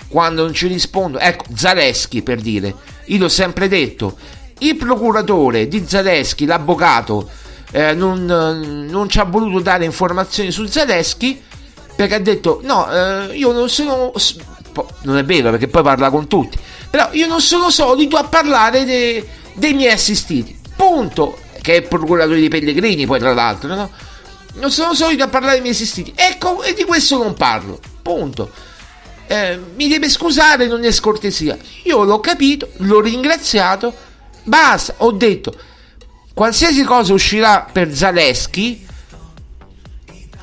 Quando 0.08 0.43
non 0.43 0.54
ci 0.54 0.67
rispondono 0.67 1.23
ecco 1.23 1.45
Zaleschi 1.56 2.21
per 2.21 2.41
dire. 2.41 2.75
Io 3.06 3.17
l'ho 3.17 3.30
sempre 3.30 3.67
detto. 3.67 4.17
Il 4.60 4.75
procuratore 4.75 5.67
di 5.67 5.86
Zaleschi 5.88 6.45
l'avvocato 6.45 7.30
eh, 7.71 7.93
non, 7.93 8.25
non 8.25 9.10
ci 9.10 9.19
ha 9.19 9.23
voluto 9.23 9.60
dare 9.60 9.86
informazioni 9.86 10.51
su 10.51 10.65
Zaleschi 10.65 11.41
perché 11.95 12.15
ha 12.15 12.19
detto 12.19 12.60
no 12.63 12.91
eh, 12.91 13.36
io 13.38 13.51
non 13.51 13.69
sono 13.69 14.12
non 15.01 15.17
è 15.17 15.25
vero 15.25 15.49
perché 15.49 15.67
poi 15.67 15.82
parla 15.82 16.12
con 16.12 16.27
tutti. 16.27 16.60
Però 16.91 17.10
io 17.13 17.25
non 17.25 17.41
sono 17.41 17.71
solito 17.71 18.17
a 18.17 18.25
parlare 18.25 18.86
de- 18.86 19.25
dei 19.54 19.73
miei 19.73 19.93
assistiti 19.93 20.60
punto 20.81 21.39
che 21.61 21.73
è 21.73 21.75
il 21.77 21.87
procuratore 21.87 22.39
di 22.39 22.47
Pellegrini 22.47 23.05
poi 23.05 23.19
tra 23.19 23.33
l'altro 23.33 23.75
no? 23.75 23.91
non 24.53 24.71
sono 24.71 24.93
solito 24.93 25.23
a 25.23 25.27
parlare 25.27 25.53
dei 25.53 25.61
miei 25.61 25.73
assistiti 25.73 26.11
ecco 26.15 26.63
e 26.63 26.73
di 26.73 26.83
questo 26.83 27.17
non 27.21 27.33
parlo 27.33 27.79
punto 28.01 28.51
Eh, 29.27 29.59
mi 29.75 29.87
deve 29.87 30.09
scusare 30.09 30.67
non 30.67 30.83
è 30.83 30.91
scortesia 30.91 31.57
io 31.83 32.03
l'ho 32.03 32.19
capito 32.19 32.69
l'ho 32.77 32.99
ringraziato 32.99 33.93
basta 34.43 34.95
ho 34.97 35.11
detto 35.11 35.53
qualsiasi 36.33 36.83
cosa 36.83 37.13
uscirà 37.13 37.67
per 37.71 37.93
Zaleschi 37.93 38.89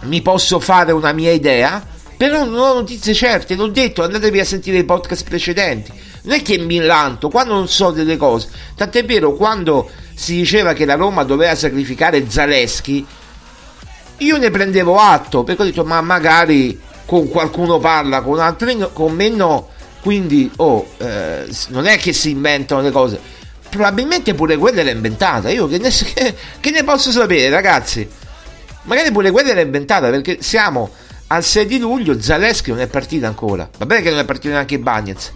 mi 0.03 0.23
posso 0.23 0.61
fare 0.61 0.93
una 0.93 1.13
mia 1.13 1.33
idea, 1.33 1.85
però 2.17 2.45
non 2.45 2.59
ho 2.59 2.75
notizie 2.75 3.15
certe, 3.15 3.55
l'ho 3.57 3.69
detto, 3.69 4.03
andatevi 4.03 4.39
a 4.39 4.45
sentire 4.45 4.79
i 4.79 4.85
podcast 4.85 5.25
precedenti. 5.25 5.93
Non 6.23 6.35
è 6.35 6.43
che 6.43 6.59
mi 6.59 6.79
lanto, 6.79 7.29
quando 7.29 7.55
non 7.55 7.69
so 7.69 7.91
delle 7.91 8.17
cose. 8.17 8.49
Tant'è 8.75 9.05
vero, 9.05 9.35
quando 9.35 9.91
si 10.15 10.35
diceva 10.35 10.73
che 10.73 10.85
la 10.85 10.95
Roma 10.95 11.23
doveva 11.23 11.55
sacrificare 11.55 12.29
Zaleschi, 12.29 13.07
io 14.19 14.37
ne 14.37 14.51
prendevo 14.51 14.99
atto, 14.99 15.45
perché 15.45 15.63
ho 15.63 15.65
detto, 15.65 15.85
ma 15.85 16.01
magari 16.01 16.79
con 17.07 17.29
qualcuno 17.29 17.79
parla, 17.79 18.21
con 18.21 18.39
altri 18.41 18.77
no, 18.77 18.91
con 18.91 19.15
me 19.15 19.29
no. 19.29 19.69
Quindi, 20.01 20.51
oh, 20.57 20.87
eh, 20.99 21.49
non 21.69 21.87
è 21.87 21.99
che 21.99 22.13
si 22.13 22.31
inventano 22.31 22.81
le 22.81 22.91
cose. 22.91 23.21
Probabilmente 23.69 24.35
pure 24.35 24.57
quella 24.57 24.81
era 24.81 24.91
inventata. 24.91 25.51
Io 25.51 25.67
che 25.69 25.79
ne, 25.79 25.91
che- 26.15 26.35
che 26.61 26.71
ne 26.71 26.85
posso 26.85 27.11
sapere, 27.11 27.49
ragazzi? 27.49 28.09
Magari 28.83 29.11
pure 29.13 29.31
quella 29.31 29.51
era 29.51 29.61
inventata 29.61 30.09
perché 30.09 30.39
siamo 30.41 30.91
al 31.29 31.45
6 31.45 31.67
di 31.67 31.79
luglio, 31.79 32.21
Zaleschi 32.21 32.71
non 32.71 32.81
è 32.81 32.87
partita 32.87 33.27
ancora. 33.27 33.69
Va 33.79 33.87
bene 33.87 34.03
che 34.03 34.11
non 34.11 34.19
è 34.19 34.25
partito 34.25 34.49
neanche 34.55 34.79
Bagnez, 34.79 35.33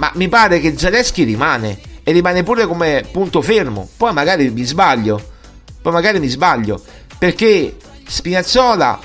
ma 0.00 0.10
mi 0.14 0.28
pare 0.28 0.60
che 0.60 0.78
Zaleschi 0.78 1.24
rimane 1.24 1.78
e 2.02 2.12
rimane 2.12 2.42
pure 2.42 2.66
come 2.66 3.04
punto 3.12 3.42
fermo. 3.42 3.86
Poi 3.98 4.14
magari 4.14 4.48
mi 4.50 4.64
sbaglio, 4.64 5.22
poi 5.82 5.92
magari 5.92 6.18
mi 6.18 6.28
sbaglio 6.28 6.82
perché 7.18 7.76
Spinazzola 8.06 8.98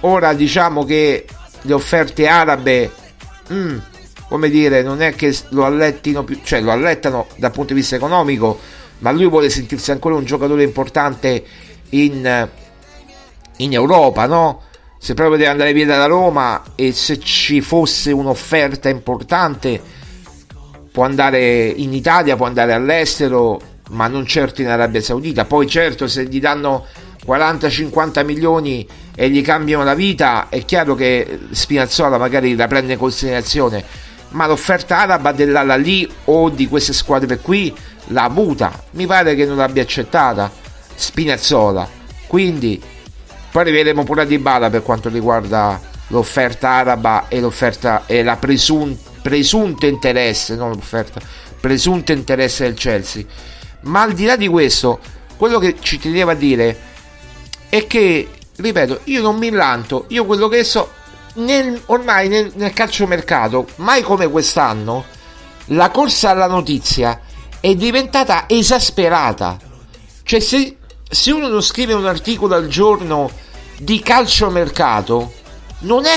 ora 0.00 0.32
diciamo 0.34 0.84
che 0.84 1.24
le 1.62 1.72
offerte 1.72 2.26
arabe, 2.26 2.90
mm, 3.52 3.78
come 4.28 4.50
dire, 4.50 4.82
non 4.82 5.02
è 5.02 5.14
che 5.14 5.32
lo 5.50 5.64
allettino 5.64 6.24
più, 6.24 6.40
cioè 6.42 6.60
lo 6.60 6.72
allettano 6.72 7.28
dal 7.36 7.52
punto 7.52 7.72
di 7.72 7.78
vista 7.78 7.94
economico, 7.94 8.58
ma 8.98 9.12
lui 9.12 9.28
vuole 9.28 9.48
sentirsi 9.48 9.92
ancora 9.92 10.16
un 10.16 10.24
giocatore 10.24 10.64
importante 10.64 11.44
in 11.90 12.48
in 13.58 13.72
Europa, 13.72 14.26
no? 14.26 14.62
Se 14.98 15.14
proprio 15.14 15.36
deve 15.36 15.50
andare 15.50 15.72
via 15.72 15.86
dalla 15.86 16.06
Roma 16.06 16.60
e 16.74 16.90
se 16.90 17.20
ci 17.20 17.60
fosse 17.60 18.10
un'offerta 18.10 18.88
importante, 18.88 20.02
può 20.94 21.02
andare 21.02 21.66
in 21.66 21.92
Italia, 21.92 22.36
può 22.36 22.46
andare 22.46 22.72
all'estero, 22.72 23.60
ma 23.90 24.06
non 24.06 24.24
certo 24.26 24.62
in 24.62 24.68
Arabia 24.68 25.00
Saudita. 25.00 25.44
Poi 25.44 25.66
certo 25.66 26.06
se 26.06 26.24
gli 26.26 26.38
danno 26.38 26.86
40-50 27.26 28.24
milioni 28.24 28.86
e 29.12 29.28
gli 29.28 29.42
cambiano 29.42 29.82
la 29.82 29.96
vita, 29.96 30.46
è 30.48 30.64
chiaro 30.64 30.94
che 30.94 31.40
Spinazzola 31.50 32.16
magari 32.16 32.54
la 32.54 32.68
prende 32.68 32.92
in 32.92 33.00
considerazione, 33.00 33.82
ma 34.30 34.46
l'offerta 34.46 34.98
araba 34.98 35.32
dell'Ala 35.32 35.74
lì 35.74 36.08
o 36.26 36.48
di 36.48 36.68
queste 36.68 36.92
squadre 36.92 37.38
qui 37.38 37.74
l'ha 38.08 38.22
avuta. 38.22 38.84
Mi 38.92 39.06
pare 39.06 39.34
che 39.34 39.46
non 39.46 39.56
l'abbia 39.56 39.82
accettata 39.82 40.48
Spinazzola. 40.94 41.88
Quindi 42.28 42.80
poi 43.50 43.62
arriveremo 43.62 44.04
pure 44.04 44.22
a 44.22 44.24
Dybala 44.26 44.70
per 44.70 44.84
quanto 44.84 45.08
riguarda 45.08 45.80
l'offerta 46.06 46.68
araba 46.68 47.26
e 47.26 47.40
l'offerta 47.40 48.04
e 48.06 48.22
la 48.22 48.36
presun- 48.36 48.96
presunto 49.24 49.86
interesse, 49.86 50.54
non 50.54 50.72
l'offerta, 50.72 51.18
presunto 51.58 52.12
interesse 52.12 52.64
del 52.64 52.74
Chelsea. 52.74 53.24
Ma 53.84 54.02
al 54.02 54.12
di 54.12 54.26
là 54.26 54.36
di 54.36 54.48
questo, 54.48 55.00
quello 55.38 55.58
che 55.58 55.76
ci 55.80 55.98
teneva 55.98 56.32
a 56.32 56.34
dire 56.34 56.78
è 57.70 57.86
che, 57.86 58.28
ripeto, 58.54 59.00
io 59.04 59.22
non 59.22 59.38
mi 59.38 59.48
lanto, 59.48 60.04
io 60.08 60.26
quello 60.26 60.48
che 60.48 60.62
so, 60.62 60.90
nel, 61.36 61.80
ormai 61.86 62.28
nel, 62.28 62.52
nel 62.56 62.74
calciomercato, 62.74 63.66
mai 63.76 64.02
come 64.02 64.28
quest'anno, 64.28 65.06
la 65.68 65.88
corsa 65.88 66.28
alla 66.28 66.46
notizia 66.46 67.18
è 67.60 67.74
diventata 67.74 68.44
esasperata. 68.46 69.56
Cioè, 70.22 70.38
se, 70.38 70.76
se 71.08 71.32
uno 71.32 71.48
non 71.48 71.62
scrive 71.62 71.94
un 71.94 72.04
articolo 72.04 72.56
al 72.56 72.68
giorno 72.68 73.30
di 73.78 74.00
calciomercato, 74.00 75.32
non 75.78 76.04
è, 76.04 76.14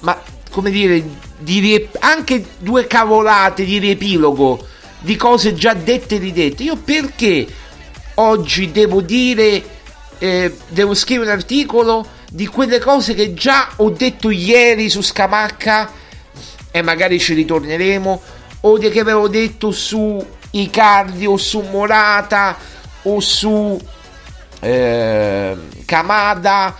ma 0.00 0.16
come 0.52 0.70
dire, 0.70 1.26
di 1.38 1.60
rie- 1.60 1.88
anche 2.00 2.44
due 2.58 2.86
cavolate 2.86 3.64
di 3.64 3.78
riepilogo 3.78 4.66
di 5.00 5.16
cose 5.16 5.54
già 5.54 5.74
dette 5.74 6.16
e 6.16 6.18
ridette. 6.18 6.64
Io 6.64 6.76
perché 6.76 7.46
oggi 8.14 8.72
devo 8.72 9.00
dire, 9.00 9.62
eh, 10.18 10.56
devo 10.68 10.94
scrivere 10.94 11.30
un 11.30 11.36
articolo 11.36 12.06
di 12.30 12.46
quelle 12.46 12.78
cose 12.78 13.14
che 13.14 13.32
già 13.32 13.70
ho 13.76 13.90
detto 13.90 14.30
ieri 14.30 14.90
su 14.90 15.00
Scamacca 15.00 15.90
e 16.70 16.82
magari 16.82 17.18
ci 17.18 17.34
ritorneremo, 17.34 18.20
o 18.60 18.78
di 18.78 18.90
che 18.90 19.00
avevo 19.00 19.28
detto 19.28 19.70
su 19.70 20.24
Icardi 20.50 21.26
o 21.26 21.36
su 21.36 21.60
Morata 21.60 22.56
o 23.02 23.20
su 23.20 23.80
eh, 24.60 25.56
Kamada. 25.84 26.76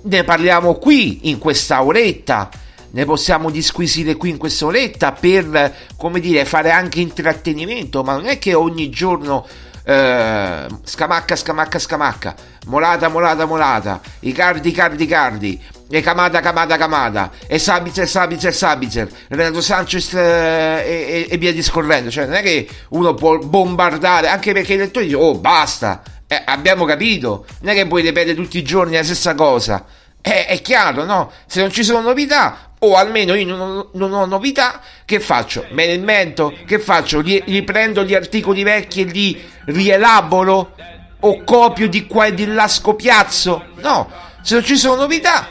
Ne 0.00 0.24
parliamo 0.24 0.74
qui 0.74 1.30
in 1.30 1.38
questa 1.38 1.82
oretta 1.82 2.48
ne 2.90 3.04
possiamo 3.04 3.50
disquisire 3.50 4.16
qui 4.16 4.30
in 4.30 4.36
questa 4.36 4.66
oretta 4.66 5.12
per, 5.12 5.74
come 5.96 6.20
dire, 6.20 6.44
fare 6.44 6.70
anche 6.70 7.00
intrattenimento, 7.00 8.02
ma 8.02 8.14
non 8.14 8.26
è 8.26 8.38
che 8.38 8.54
ogni 8.54 8.88
giorno 8.90 9.46
eh, 9.84 10.66
scamacca, 10.82 11.36
scamacca, 11.36 11.78
scamacca, 11.78 12.34
molata, 12.66 13.08
molata, 13.08 13.46
molata, 13.46 14.00
i 14.20 14.32
cardi, 14.32 14.70
cardi, 14.70 15.06
cardi, 15.06 15.62
e 15.90 16.02
Camada, 16.02 16.40
Camada, 16.40 16.76
Camada, 16.76 17.30
e 17.46 17.58
Sabitzer, 17.58 18.06
Sabitzer, 18.06 18.54
Sabitzer, 18.54 19.08
Renato 19.28 19.62
Sanchez 19.62 20.12
eh, 20.12 20.20
e, 20.20 21.26
e, 21.26 21.26
e, 21.30 21.36
via 21.38 21.52
discorrendo. 21.52 22.10
Cioè, 22.10 22.26
non 22.26 22.34
è 22.34 22.42
che 22.42 22.68
uno 22.90 23.14
può 23.14 23.38
bombardare, 23.38 24.28
anche 24.28 24.52
perché 24.52 24.74
i 24.74 24.76
lettori 24.76 25.06
dicono, 25.06 25.28
oh, 25.28 25.38
basta, 25.38 26.02
eh, 26.26 26.42
abbiamo 26.44 26.84
capito, 26.84 27.46
non 27.60 27.72
è 27.72 27.76
che 27.76 27.86
puoi 27.86 28.02
ripetere 28.02 28.34
tutti 28.34 28.58
i 28.58 28.62
giorni 28.62 28.96
la 28.96 29.04
stessa 29.04 29.34
cosa. 29.34 29.86
Eh, 30.20 30.44
è 30.44 30.60
chiaro, 30.60 31.04
no? 31.04 31.32
Se 31.46 31.60
non 31.60 31.70
ci 31.70 31.82
sono 31.82 32.00
novità, 32.00 32.67
o 32.80 32.94
almeno 32.94 33.34
io 33.34 33.56
non, 33.56 33.88
non, 33.92 34.12
ho 34.12 34.24
novità, 34.26 34.80
che 35.04 35.20
faccio? 35.20 35.66
Me 35.70 35.86
ne 35.86 35.94
invento? 35.94 36.54
Che 36.66 36.78
faccio? 36.78 37.20
Li, 37.20 37.42
li, 37.46 37.62
prendo 37.62 38.04
gli 38.04 38.14
articoli 38.14 38.62
vecchi 38.62 39.00
e 39.00 39.04
li 39.04 39.42
rielaboro? 39.66 40.74
O 41.20 41.42
copio 41.42 41.88
di 41.88 42.06
qua 42.06 42.26
e 42.26 42.34
di 42.34 42.46
là 42.46 42.68
scopiazzo? 42.68 43.64
No, 43.80 44.08
se 44.42 44.54
non 44.54 44.64
ci 44.64 44.76
sono 44.76 45.02
novità. 45.02 45.48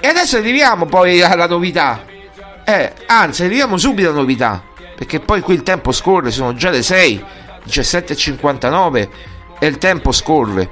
E 0.00 0.08
adesso 0.08 0.36
arriviamo 0.36 0.86
poi 0.86 1.22
alla 1.22 1.46
novità. 1.46 2.04
Eh, 2.64 2.92
anzi, 3.06 3.44
arriviamo 3.44 3.76
subito 3.76 4.08
alla 4.08 4.18
novità. 4.18 4.62
Perché 4.96 5.20
poi 5.20 5.40
qui 5.40 5.54
il 5.54 5.62
tempo 5.62 5.92
scorre, 5.92 6.30
sono 6.32 6.54
già 6.54 6.70
le 6.70 6.82
6, 6.82 7.24
17.59 7.66 9.08
e 9.60 9.66
il 9.66 9.78
tempo 9.78 10.10
scorre. 10.10 10.70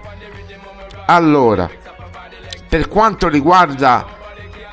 Allora, 1.07 1.71
per 2.69 2.89
quanto 2.89 3.29
riguarda 3.29 4.21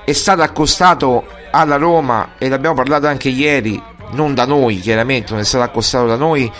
è 0.10 0.14
stato 0.14 0.42
accostato 0.42 1.28
alla 1.52 1.76
Roma 1.76 2.32
e 2.40 2.50
l'abbiamo 2.50 2.76
parlato 2.76 3.06
anche 3.06 3.30
ieri, 3.30 3.82
non 4.12 4.34
da 4.34 4.46
noi 4.46 4.80
chiaramente, 4.80 5.32
non 5.32 5.42
è 5.42 5.44
stato 5.44 5.64
accostato 5.64 6.08
da 6.08 6.16
noi, 6.16 6.52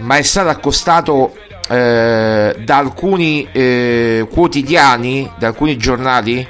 ma 0.00 0.16
è 0.16 0.22
stato 0.22 0.50
accostato 0.50 1.34
eh, 1.68 2.56
da 2.58 2.76
alcuni 2.76 3.48
eh, 3.50 4.26
quotidiani, 4.30 5.30
da 5.38 5.46
alcuni 5.48 5.78
giornali, 5.78 6.46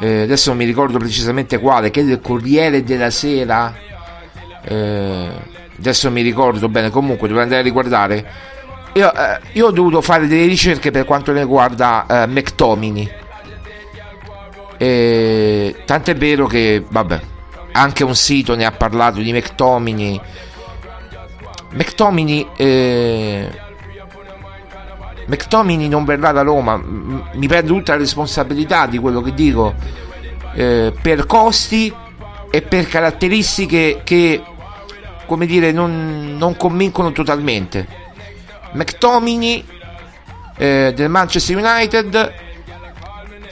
eh, 0.00 0.22
adesso 0.22 0.50
non 0.50 0.58
mi 0.58 0.64
ricordo 0.64 0.98
precisamente 0.98 1.58
quale, 1.58 1.90
che 1.90 2.00
è 2.00 2.04
il 2.04 2.20
Corriere 2.20 2.84
della 2.84 3.10
Sera, 3.10 3.74
eh, 4.62 5.28
adesso 5.76 6.06
non 6.06 6.14
mi 6.16 6.22
ricordo 6.22 6.68
bene, 6.68 6.90
comunque 6.90 7.26
dovrei 7.26 7.44
andare 7.44 7.62
a 7.62 7.64
riguardare. 7.64 8.24
Io, 8.92 9.12
eh, 9.12 9.40
io, 9.52 9.66
ho 9.66 9.70
dovuto 9.72 10.00
fare 10.00 10.28
delle 10.28 10.46
ricerche 10.46 10.92
per 10.92 11.04
quanto 11.04 11.32
riguarda 11.32 12.06
eh, 12.08 12.26
McTomini 12.28 13.26
e, 14.78 15.82
tant'è 15.84 16.14
vero 16.14 16.46
che, 16.46 16.82
vabbè, 16.88 17.20
anche 17.72 18.04
un 18.04 18.14
sito 18.14 18.54
ne 18.54 18.64
ha 18.64 18.70
parlato 18.70 19.20
di 19.20 19.32
McTomini. 19.32 20.20
McTomini, 21.72 22.48
eh, 22.56 23.50
McTomini 25.26 25.88
non 25.88 26.04
verrà 26.04 26.32
da 26.32 26.42
Roma, 26.42 26.76
mi 26.76 27.46
prendo 27.46 27.74
tutta 27.74 27.92
la 27.92 27.98
responsabilità 27.98 28.86
di 28.86 28.98
quello 28.98 29.20
che 29.20 29.34
dico 29.34 29.74
eh, 30.54 30.94
per 31.00 31.26
costi 31.26 31.92
e 32.50 32.62
per 32.62 32.86
caratteristiche 32.86 34.00
che, 34.04 34.42
come 35.26 35.44
dire, 35.44 35.72
non, 35.72 36.36
non 36.38 36.56
convincono 36.56 37.12
totalmente. 37.12 37.86
McTomini 38.72 39.64
eh, 40.56 40.92
del 40.94 41.08
Manchester 41.08 41.56
United 41.56 42.46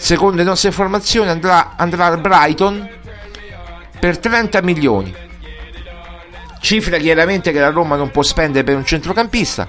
secondo 0.07 0.37
le 0.37 0.45
nostre 0.45 0.69
informazioni 0.69 1.29
andrà, 1.29 1.73
andrà 1.75 2.07
al 2.07 2.21
Brighton 2.21 2.88
per 3.99 4.19
30 4.19 4.62
milioni. 4.62 5.12
Cifra 6.61 6.97
chiaramente 6.99 7.51
che 7.51 7.59
la 7.59 7.71
Roma 7.71 7.97
non 7.97 8.12
può 8.12 8.23
spendere 8.23 8.62
per 8.62 8.77
un 8.77 8.85
centrocampista 8.85 9.69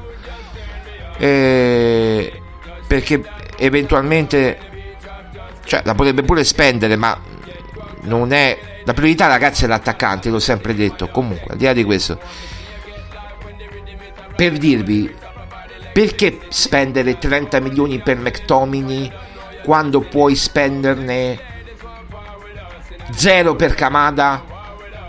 eh, 1.17 2.39
perché 2.86 3.23
eventualmente 3.58 4.60
cioè 5.63 5.82
la 5.84 5.95
potrebbe 5.95 6.21
pure 6.21 6.43
spendere 6.43 6.95
ma 6.97 7.19
non 8.02 8.32
è 8.32 8.60
la 8.86 8.93
priorità 8.93 9.26
ragazzi 9.26 9.65
è 9.65 9.67
l'attaccante 9.67 10.30
l'ho 10.30 10.38
sempre 10.38 10.76
detto. 10.76 11.08
Comunque 11.08 11.54
al 11.54 11.58
di 11.58 11.65
là 11.65 11.73
di 11.73 11.84
questo 11.84 12.19
per 14.36 14.56
dirvi 14.60 15.12
perché 15.91 16.41
spendere 16.50 17.17
30 17.17 17.60
milioni 17.60 17.97
per 17.97 18.17
McTomini 18.17 19.26
quando 19.67 19.99
puoi 19.99 20.34
spenderne 20.34 21.38
zero 23.12 23.58
per 23.58 23.73
Kamada 23.73 24.41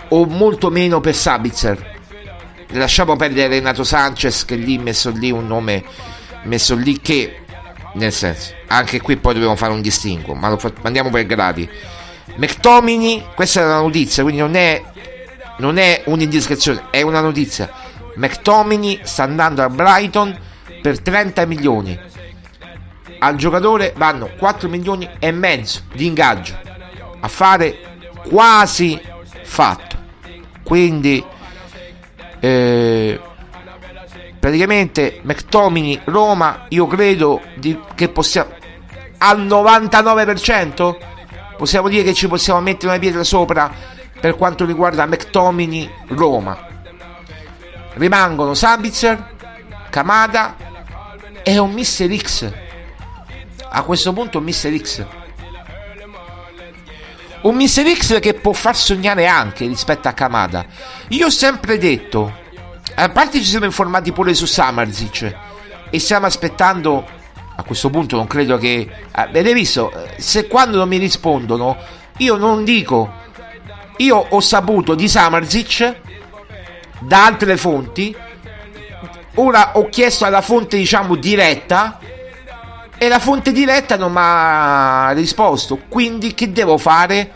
o 0.09 0.27
molto 0.27 0.69
meno 0.69 0.99
per 0.99 1.15
Sabitzer. 1.15 2.01
Lasciamo 2.71 3.15
perdere 3.15 3.55
Renato 3.55 3.85
Sanchez 3.85 4.45
che 4.45 4.57
lì 4.57 4.77
messo 4.79 5.11
lì 5.11 5.31
un 5.31 5.47
nome 5.47 5.85
messo 6.43 6.75
lì 6.75 7.01
che 7.01 7.43
nel 7.93 8.13
senso 8.13 8.53
anche 8.67 9.01
qui 9.01 9.17
poi 9.17 9.35
dobbiamo 9.35 9.55
fare 9.55 9.73
un 9.73 9.81
distinguo 9.81 10.35
ma 10.35 10.49
lo 10.49 10.59
andiamo 10.83 11.11
per 11.11 11.25
gradi. 11.25 11.71
McTomini 12.35 13.27
questa 13.37 13.61
è 13.61 13.65
una 13.65 13.79
notizia 13.79 14.25
quindi 14.25 14.41
non 14.41 14.57
è 14.57 14.83
non 15.59 15.79
è 15.79 16.03
un'indiscrezione 16.07 16.87
è 16.91 17.03
una 17.03 17.21
notizia. 17.21 17.71
McTomini 18.17 18.99
sta 19.05 19.23
andando 19.23 19.63
a 19.63 19.69
Brighton 19.69 20.37
per 20.83 21.01
30 21.01 21.47
milioni 21.47 22.07
al 23.19 23.37
giocatore 23.37 23.93
vanno 23.97 24.31
4 24.37 24.69
milioni 24.69 25.09
e 25.19 25.31
mezzo 25.31 25.83
di 25.95 26.07
ingaggio. 26.07 26.57
Affare 27.21 27.79
quasi 28.29 29.01
fatto. 29.43 29.97
Quindi 30.63 31.25
eh, 32.41 33.21
praticamente 34.39 35.21
McTomini 35.23 36.01
Roma 36.05 36.67
io 36.69 36.87
credo 36.87 37.41
di, 37.57 37.79
che 37.95 38.09
possiamo 38.09 38.51
al 39.19 39.45
99% 39.45 40.97
possiamo 41.57 41.89
dire 41.89 42.05
che 42.05 42.15
ci 42.15 42.29
possiamo 42.29 42.61
mettere 42.61 42.93
una 42.93 43.01
pietra 43.01 43.25
sopra 43.25 43.71
per 44.21 44.37
quanto 44.37 44.65
riguarda 44.65 45.07
McTomini 45.07 45.91
Roma. 46.09 46.67
Rimangono 47.95 48.55
Sabitzer 48.55 49.35
Kamada 49.91 50.55
e 51.43 51.59
un 51.59 51.73
Mister 51.73 52.15
X 52.17 52.53
a 53.71 53.83
questo 53.83 54.13
punto 54.13 54.41
Mister 54.41 54.77
X 54.77 55.07
un 57.41 57.55
Mr. 57.55 57.95
X 57.97 58.19
che 58.19 58.35
può 58.35 58.53
far 58.53 58.77
sognare 58.77 59.27
anche 59.27 59.67
rispetto 59.67 60.09
a 60.09 60.13
Kamada. 60.13 60.67
Io 61.09 61.27
ho 61.27 61.31
sempre 61.31 61.79
detto, 61.79 62.33
a 62.95 63.09
parte 63.11 63.39
ci 63.39 63.45
siamo 63.45 63.65
informati 63.65 64.11
pure 64.13 64.35
su 64.35 64.45
Samarzic 64.45 65.37
e 65.89 65.99
stiamo 66.01 66.27
aspettando, 66.27 67.07
a 67.55 67.63
questo 67.63 67.91
punto 67.91 68.17
non 68.17 68.27
credo 68.27 68.59
che... 68.59 68.91
Avete 69.13 69.53
visto, 69.53 69.93
se 70.17 70.49
quando 70.49 70.79
non 70.79 70.89
mi 70.89 70.97
rispondono, 70.97 71.77
io 72.19 72.37
non 72.37 72.65
dico, 72.65 73.13
io 73.99 74.17
ho 74.17 74.41
saputo 74.41 74.95
di 74.97 75.09
Samarzic 75.09 75.97
da 76.99 77.25
altre 77.25 77.57
fonti, 77.57 78.15
ora 79.35 79.79
ho 79.79 79.89
chiesto 79.89 80.25
alla 80.25 80.41
fonte 80.41 80.77
diciamo 80.77 81.15
diretta 81.15 82.01
e 82.99 83.09
la 83.09 83.21
fonte 83.21 83.53
diretta 83.53 83.97
non 83.97 84.13
mi 84.13 84.19
ha 84.21 85.13
risposto. 85.13 85.79
Quindi 85.89 86.35
che 86.35 86.53
devo 86.53 86.77
fare? 86.77 87.33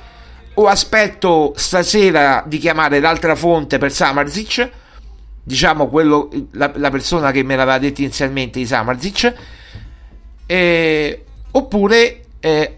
O 0.54 0.66
aspetto 0.66 1.54
stasera 1.56 2.44
di 2.46 2.58
chiamare 2.58 3.00
l'altra 3.00 3.34
fonte 3.34 3.78
per 3.78 3.90
Samarzic, 3.90 4.70
diciamo 5.42 5.88
quello, 5.88 6.28
la, 6.52 6.70
la 6.74 6.90
persona 6.90 7.30
che 7.30 7.42
me 7.42 7.56
l'aveva 7.56 7.78
detto 7.78 8.02
inizialmente 8.02 8.58
di 8.58 8.66
Samarzic, 8.66 9.34
eh, 10.44 11.24
oppure 11.52 12.24
eh, 12.40 12.74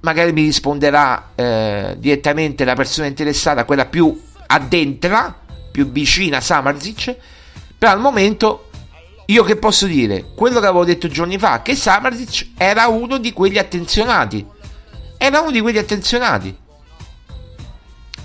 magari 0.00 0.32
mi 0.32 0.42
risponderà 0.42 1.30
eh, 1.34 1.96
direttamente 1.98 2.64
la 2.64 2.74
persona 2.74 3.08
interessata, 3.08 3.64
quella 3.64 3.86
più 3.86 4.22
addentra, 4.46 5.36
più 5.72 5.90
vicina 5.90 6.36
a 6.36 6.40
Samarzic. 6.40 7.16
Però 7.78 7.92
al 7.92 8.00
momento 8.00 8.65
io 9.26 9.42
che 9.42 9.56
posso 9.56 9.86
dire? 9.86 10.24
Quello 10.34 10.60
che 10.60 10.66
avevo 10.66 10.84
detto 10.84 11.08
giorni 11.08 11.36
fa, 11.36 11.60
che 11.62 11.74
Samarzic 11.74 12.50
era 12.56 12.86
uno 12.86 13.18
di 13.18 13.32
quelli 13.32 13.58
attenzionati. 13.58 14.46
Era 15.18 15.40
uno 15.40 15.50
di 15.50 15.60
quelli 15.60 15.78
attenzionati. 15.78 16.56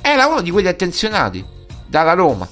Era 0.02 0.28
uno 0.28 0.42
di 0.42 0.52
quelli 0.52 0.68
attenzionati 0.68 1.44
dalla 1.88 2.14
Roma. 2.14 2.48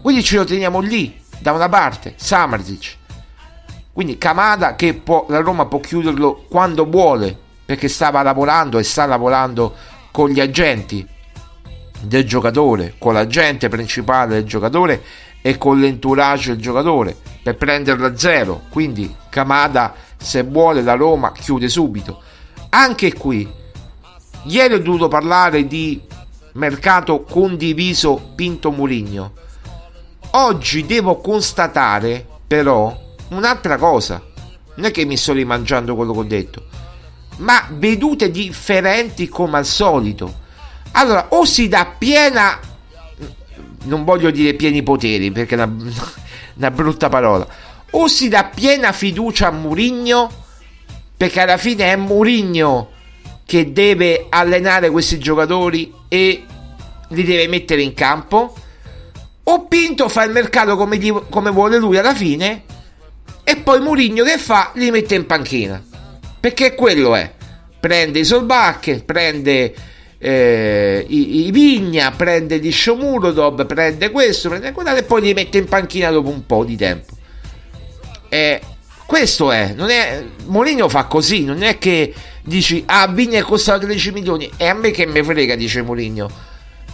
Quindi 0.00 0.22
ce 0.22 0.36
lo 0.36 0.44
teniamo 0.44 0.78
lì, 0.78 1.20
da 1.40 1.52
una 1.52 1.68
parte, 1.68 2.14
Samarzic. 2.16 2.96
Quindi 3.92 4.16
Kamada 4.16 4.76
che 4.76 4.94
può, 4.94 5.26
la 5.28 5.40
Roma 5.40 5.66
può 5.66 5.80
chiuderlo 5.80 6.46
quando 6.48 6.86
vuole, 6.86 7.36
perché 7.64 7.88
stava 7.88 8.22
lavorando 8.22 8.78
e 8.78 8.84
sta 8.84 9.04
lavorando 9.04 9.74
con 10.12 10.30
gli 10.30 10.38
agenti 10.38 11.04
del 12.00 12.24
giocatore, 12.24 12.94
con 12.98 13.14
l'agente 13.14 13.68
principale 13.68 14.34
del 14.34 14.44
giocatore 14.44 15.02
e 15.42 15.56
con 15.58 15.80
l'entourage 15.80 16.52
del 16.52 16.60
giocatore 16.60 17.16
per 17.42 17.56
prenderlo 17.56 18.06
a 18.06 18.16
zero. 18.16 18.62
Quindi 18.70 19.14
Kamada, 19.28 19.94
se 20.16 20.42
vuole 20.42 20.82
la 20.82 20.94
Roma, 20.94 21.32
chiude 21.32 21.68
subito. 21.68 22.22
Anche 22.70 23.12
qui, 23.14 23.50
ieri 24.44 24.74
ho 24.74 24.80
dovuto 24.80 25.08
parlare 25.08 25.66
di 25.66 26.00
mercato 26.52 27.22
condiviso 27.22 28.32
Pinto 28.34 28.70
Murigno. 28.70 29.32
Oggi 30.32 30.86
devo 30.86 31.16
constatare 31.16 32.26
però 32.46 32.96
un'altra 33.30 33.76
cosa. 33.76 34.22
Non 34.74 34.86
è 34.86 34.90
che 34.92 35.04
mi 35.04 35.16
sto 35.16 35.32
rimangiando 35.32 35.94
quello 35.94 36.12
che 36.12 36.18
ho 36.18 36.24
detto, 36.24 36.64
ma 37.38 37.66
vedute 37.72 38.30
differenti 38.30 39.28
come 39.28 39.58
al 39.58 39.66
solito. 39.66 40.38
Allora, 40.92 41.26
o 41.30 41.44
si 41.44 41.68
dà 41.68 41.92
piena 41.98 42.58
non 43.84 44.04
voglio 44.04 44.30
dire 44.30 44.54
pieni 44.54 44.82
poteri 44.82 45.30
perché 45.30 45.54
è 45.54 45.62
una, 45.62 45.72
una 46.56 46.70
brutta 46.70 47.08
parola. 47.08 47.46
O 47.92 48.06
si 48.06 48.28
dà 48.28 48.44
piena 48.44 48.92
fiducia 48.92 49.48
a 49.48 49.52
Murigno 49.52 50.30
perché 51.16 51.40
alla 51.40 51.56
fine 51.56 51.92
è 51.92 51.96
Murigno 51.96 52.90
che 53.44 53.72
deve 53.72 54.26
allenare 54.28 54.90
questi 54.90 55.18
giocatori 55.18 55.92
e 56.08 56.44
li 57.08 57.24
deve 57.24 57.48
mettere 57.48 57.82
in 57.82 57.94
campo. 57.94 58.54
O 59.42 59.66
Pinto 59.66 60.08
fa 60.08 60.22
il 60.22 60.30
mercato 60.30 60.76
come, 60.76 60.98
come 61.28 61.50
vuole 61.50 61.78
lui 61.78 61.96
alla 61.96 62.14
fine 62.14 62.62
e 63.42 63.56
poi 63.56 63.80
Murigno 63.80 64.22
che 64.22 64.38
fa? 64.38 64.70
Li 64.74 64.90
mette 64.90 65.16
in 65.16 65.26
panchina. 65.26 65.82
Perché 66.38 66.74
quello 66.74 67.16
è. 67.16 67.32
Prende 67.80 68.20
i 68.20 68.24
Solbacche, 68.24 69.02
prende 69.02 69.74
eh, 70.22 71.06
i, 71.08 71.46
i, 71.46 71.50
Vigna, 71.50 72.10
prende 72.10 72.58
di 72.58 72.70
Shomurodov, 72.70 73.64
prende 73.64 74.10
questo, 74.10 74.50
prende 74.50 74.72
quello 74.72 74.94
e 74.94 75.02
poi 75.02 75.22
li 75.22 75.32
mette 75.32 75.56
in 75.56 75.64
panchina 75.64 76.10
dopo 76.10 76.28
un 76.28 76.44
po' 76.44 76.62
di 76.62 76.76
tempo. 76.76 77.14
Eh, 78.28 78.60
questo 79.06 79.50
è, 79.50 79.72
non 79.74 79.88
è 79.88 80.22
Mourinho 80.44 80.90
fa 80.90 81.04
così, 81.04 81.44
non 81.44 81.62
è 81.62 81.78
che 81.78 82.12
dici 82.42 82.82
ah 82.86 83.06
Vigna 83.08 83.42
costa 83.42 83.78
13 83.78 84.12
milioni 84.12 84.50
e 84.58 84.66
a 84.66 84.74
me 84.74 84.90
che 84.90 85.06
me 85.06 85.24
frega, 85.24 85.54
dice 85.54 85.80
Mourinho. 85.80 86.30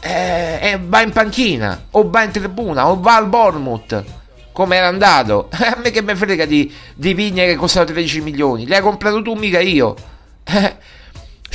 Eh, 0.01 0.59
eh, 0.63 0.81
va 0.81 1.01
in 1.03 1.11
panchina 1.11 1.87
o 1.91 2.09
va 2.09 2.23
in 2.23 2.31
tribuna 2.31 2.89
o 2.89 3.01
va 3.01 3.17
al 3.17 3.27
Bournemouth 3.29 4.05
come 4.53 4.77
era 4.77 4.87
andato. 4.87 5.49
a 5.59 5.77
me 5.83 5.91
che 5.91 6.01
me 6.01 6.15
frega 6.15 6.45
di, 6.45 6.73
di 6.95 7.13
Vigna 7.13 7.43
che 7.43 7.57
costa 7.57 7.83
13 7.83 8.21
milioni, 8.21 8.69
l'hai 8.69 8.81
comprato 8.81 9.21
tu 9.21 9.35
mica 9.35 9.59
io. 9.59 9.97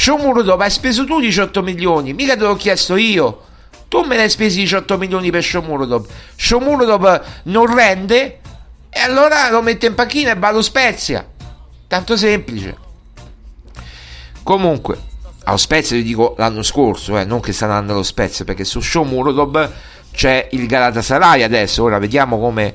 Shomurodov 0.02 0.60
hai 0.62 0.72
speso 0.72 1.06
tu 1.06 1.20
18 1.20 1.62
milioni, 1.62 2.14
mica 2.14 2.36
te 2.36 2.42
l'ho 2.42 2.56
chiesto 2.56 2.96
io. 2.96 3.44
Tu 3.88 4.02
me 4.02 4.16
ne 4.16 4.24
hai 4.24 4.30
spesi 4.32 4.62
18 4.62 4.98
milioni 4.98 5.30
per 5.30 5.44
Shomurodov. 5.44 6.08
Shomurodov 6.36 7.24
non 7.44 7.72
rende 7.72 8.40
e 8.90 9.00
allora 9.00 9.52
lo 9.52 9.62
mette 9.62 9.86
in 9.86 9.94
panchina 9.94 10.32
e 10.32 10.36
va 10.40 10.48
allo 10.48 10.64
Spezia. 10.64 11.24
Tanto 11.86 12.18
semplice. 12.18 12.76
Comunque, 14.42 14.98
allo 15.44 15.58
Spezia 15.58 15.96
vi 15.96 16.02
dico 16.02 16.34
l'anno 16.36 16.64
scorso, 16.64 17.20
eh, 17.20 17.24
non 17.24 17.40
che 17.40 17.54
sta 17.54 17.66
andando 17.66 17.94
allo 17.94 18.02
Spezia, 18.02 18.44
perché 18.44 18.64
su 18.64 18.80
Shomurodov 18.80 19.72
c'è 20.12 20.48
il 20.54 20.66
Galatasaray 20.66 21.44
adesso. 21.44 21.84
Ora 21.84 22.00
vediamo 22.00 22.40
come 22.40 22.74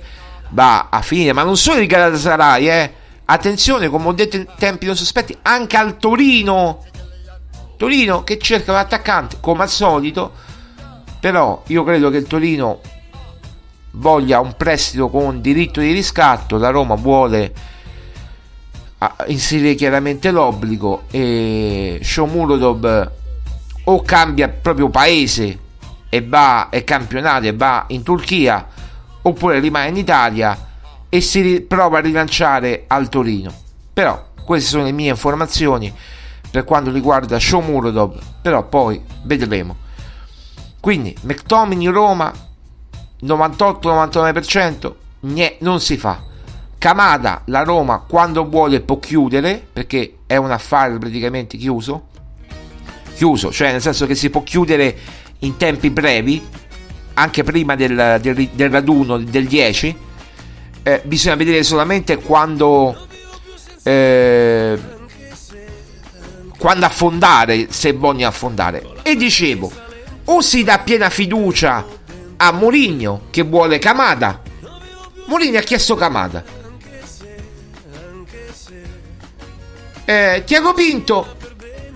va 0.51 0.91
a 0.91 1.03
finire. 1.03 1.33
Ma 1.33 1.43
non 1.43 1.57
solo 1.57 1.81
il 1.81 1.89
Galatasaray, 1.89 2.69
eh. 2.69 2.93
Attenzione, 3.25 3.89
come 3.89 4.07
ho 4.07 4.13
detto 4.13 4.37
in 4.37 4.47
tempi 4.57 4.87
non 4.87 4.95
sospetti, 4.95 5.37
anche 5.43 5.77
al 5.77 5.97
Torino 5.97 6.85
Torino 7.77 8.25
che 8.25 8.39
cerca 8.39 8.73
un 8.73 8.79
attaccante 8.79 9.37
come 9.41 9.63
al 9.63 9.69
solito, 9.69 10.33
però 11.21 11.63
io 11.67 11.85
credo 11.85 12.11
che 12.11 12.19
il 12.19 12.27
Torino 12.27 12.81
voglia 13.93 14.41
un 14.41 14.55
prestito 14.57 15.09
con 15.09 15.41
diritto 15.41 15.81
di 15.81 15.93
riscatto, 15.93 16.59
la 16.59 16.71
Roma 16.71 16.95
vuole 16.95 17.53
ah, 18.99 19.17
inserire 19.27 19.75
chiaramente 19.75 20.31
l'obbligo 20.31 21.05
e 21.11 22.01
Shomurodov 22.03 23.13
o 23.85 24.03
cambia 24.03 24.49
proprio 24.49 24.89
paese 24.89 25.59
e 26.09 26.23
va 26.23 26.69
è 26.71 26.83
campionato 26.85 27.47
e 27.47 27.53
va 27.53 27.85
in 27.89 28.03
Turchia 28.03 28.67
oppure 29.23 29.59
rimane 29.59 29.89
in 29.89 29.97
Italia 29.97 30.67
e 31.09 31.21
si 31.21 31.61
prova 31.63 31.99
a 31.99 32.01
rilanciare 32.01 32.85
al 32.87 33.09
Torino. 33.09 33.53
Però 33.93 34.29
queste 34.45 34.71
sono 34.71 34.85
le 34.85 34.93
mie 34.93 35.11
informazioni 35.11 35.93
per 36.57 36.65
quanto 36.65 36.91
riguarda 36.91 37.39
Shomurodov, 37.39 38.19
però 38.41 38.67
poi 38.67 38.99
vedremo. 39.25 39.77
Quindi 40.81 41.15
McTominay 41.21 41.89
Roma 41.89 42.33
98-99% 43.23 44.93
nie, 45.21 45.57
non 45.59 45.81
si 45.81 45.99
fa. 45.99 46.19
Kamada 46.79 47.43
la 47.47 47.63
Roma 47.63 47.99
quando 48.09 48.49
vuole 48.49 48.81
può 48.81 48.99
chiudere 48.99 49.67
perché 49.71 50.21
è 50.25 50.37
un 50.37 50.51
affare 50.51 50.97
praticamente 50.97 51.59
chiuso. 51.59 52.07
Chiuso, 53.15 53.53
cioè 53.53 53.73
nel 53.73 53.83
senso 53.83 54.07
che 54.07 54.15
si 54.15 54.31
può 54.31 54.43
chiudere 54.43 54.97
in 55.41 55.59
tempi 55.59 55.91
brevi, 55.91 56.43
anche 57.13 57.45
prima 57.45 57.77
del, 57.77 58.19
del, 58.23 58.49
del 58.51 58.71
raduno 58.71 59.19
del 59.19 59.47
10. 59.47 59.97
Eh, 60.85 61.03
bisogna 61.05 61.35
vedere 61.35 61.63
solamente 61.63 62.17
quando 62.17 62.97
eh, 63.83 64.95
quando 66.59 66.87
affondare, 66.87 67.69
se 67.71 67.93
vogliono 67.93 68.29
affondare. 68.29 68.83
E 69.03 69.17
dicevo, 69.17 69.71
o 70.25 70.41
si 70.41 70.65
dà 70.65 70.79
piena 70.79 71.11
fiducia 71.11 71.85
a 72.37 72.53
Mourinho 72.53 73.23
che 73.31 73.43
vuole 73.43 73.79
Kamada. 73.79 74.43
Mourinho 75.27 75.59
ha 75.59 75.63
chiesto 75.63 75.95
Kamada. 75.95 76.45
Eh, 80.05 80.43
Tiago 80.47 80.73
Pinto 80.73 81.37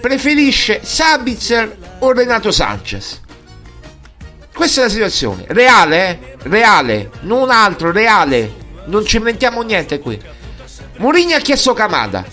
preferisce 0.01 0.81
Sabitzer 0.83 1.77
o 2.01 2.13
Renato 2.13 2.51
Sanchez. 2.51 3.21
Questa 4.53 4.81
è 4.81 4.85
la 4.85 4.91
situazione. 4.91 5.45
Reale, 5.49 6.09
eh? 6.09 6.37
Reale, 6.43 7.11
non 7.21 7.51
altro, 7.51 7.93
reale. 7.93 8.59
Non 8.87 9.05
ci 9.07 9.17
inventiamo 9.17 9.63
niente 9.63 10.01
qui. 10.01 10.21
Mourinho 10.97 11.37
ha 11.37 11.41
chiesto 11.41 11.73
Kamada. 11.73 12.25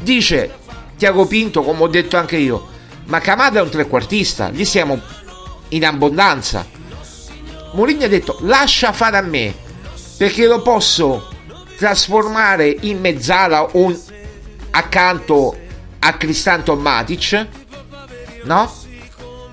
Dice 0.00 0.60
Tiago 1.02 1.26
Pinto, 1.26 1.64
come 1.64 1.82
ho 1.82 1.88
detto 1.88 2.16
anche 2.16 2.36
io, 2.36 2.68
ma 3.06 3.18
Camada 3.18 3.58
è 3.58 3.62
un 3.62 3.70
trequartista, 3.70 4.50
gli 4.50 4.64
siamo 4.64 5.00
in 5.70 5.84
abbondanza. 5.84 6.64
Mourinho 7.72 8.04
ha 8.04 8.08
detto 8.08 8.36
lascia 8.42 8.92
fare 8.92 9.16
a 9.16 9.20
me, 9.20 9.52
perché 10.16 10.46
lo 10.46 10.62
posso 10.62 11.28
trasformare 11.76 12.76
in 12.82 13.00
mezzala 13.00 13.64
o 13.64 14.00
accanto 14.70 15.58
a 15.98 16.12
Cristanto 16.12 16.76
Matic 16.76 17.48
no? 18.44 18.72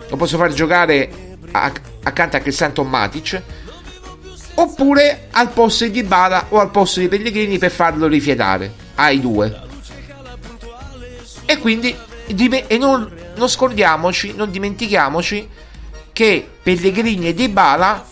Lo 0.08 0.18
posso 0.18 0.38
far 0.38 0.54
giocare 0.54 1.38
a- 1.52 1.72
accanto 2.04 2.38
a 2.38 2.42
Cristiano 2.42 2.84
Matic 2.84 3.42
oppure 4.54 5.30
al 5.32 5.50
posto 5.50 5.86
di 5.86 5.90
Dybala 5.90 6.46
o 6.50 6.60
al 6.60 6.70
posto 6.70 7.00
di 7.00 7.08
Pellegrini 7.08 7.58
per 7.58 7.72
farlo 7.72 8.06
rifiatare 8.06 8.72
ai 8.94 9.20
due. 9.20 9.69
E 11.50 11.58
quindi 11.58 11.96
e 12.68 12.78
non, 12.78 13.12
non 13.36 13.48
scordiamoci, 13.48 14.36
non 14.36 14.52
dimentichiamoci 14.52 15.50
che 16.14 16.48
Pellegrini 16.62 17.30
e 17.30 17.34
Dybala 17.34 18.06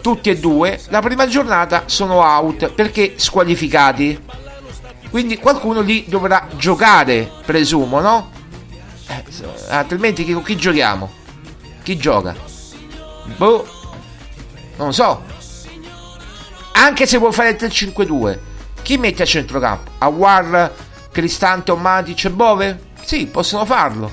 tutti 0.00 0.30
e 0.30 0.38
due 0.38 0.80
la 0.88 1.00
prima 1.00 1.26
giornata 1.26 1.82
sono 1.84 2.22
out 2.22 2.70
perché 2.70 3.16
squalificati. 3.16 4.18
Quindi 5.10 5.36
qualcuno 5.36 5.82
lì 5.82 6.06
dovrà 6.08 6.48
giocare, 6.56 7.30
presumo, 7.44 8.00
no? 8.00 8.30
Eh, 9.06 9.22
altrimenti 9.68 10.24
con 10.32 10.42
chi 10.42 10.56
giochiamo? 10.56 11.12
Chi 11.82 11.98
gioca? 11.98 12.34
Boh, 13.36 13.66
non 14.76 14.94
so. 14.94 15.22
Anche 16.72 17.04
se 17.04 17.18
vuoi 17.18 17.32
fare 17.32 17.50
il 17.50 17.56
3-5-2, 17.56 18.38
chi 18.80 18.96
mette 18.96 19.24
a 19.24 19.26
centrocampo? 19.26 19.90
Awar, 19.98 20.72
Cristante 21.16 21.72
Matic 21.74 22.26
e 22.26 22.30
Bove? 22.30 22.78
Sì, 23.02 23.24
possono 23.24 23.64
farlo. 23.64 24.10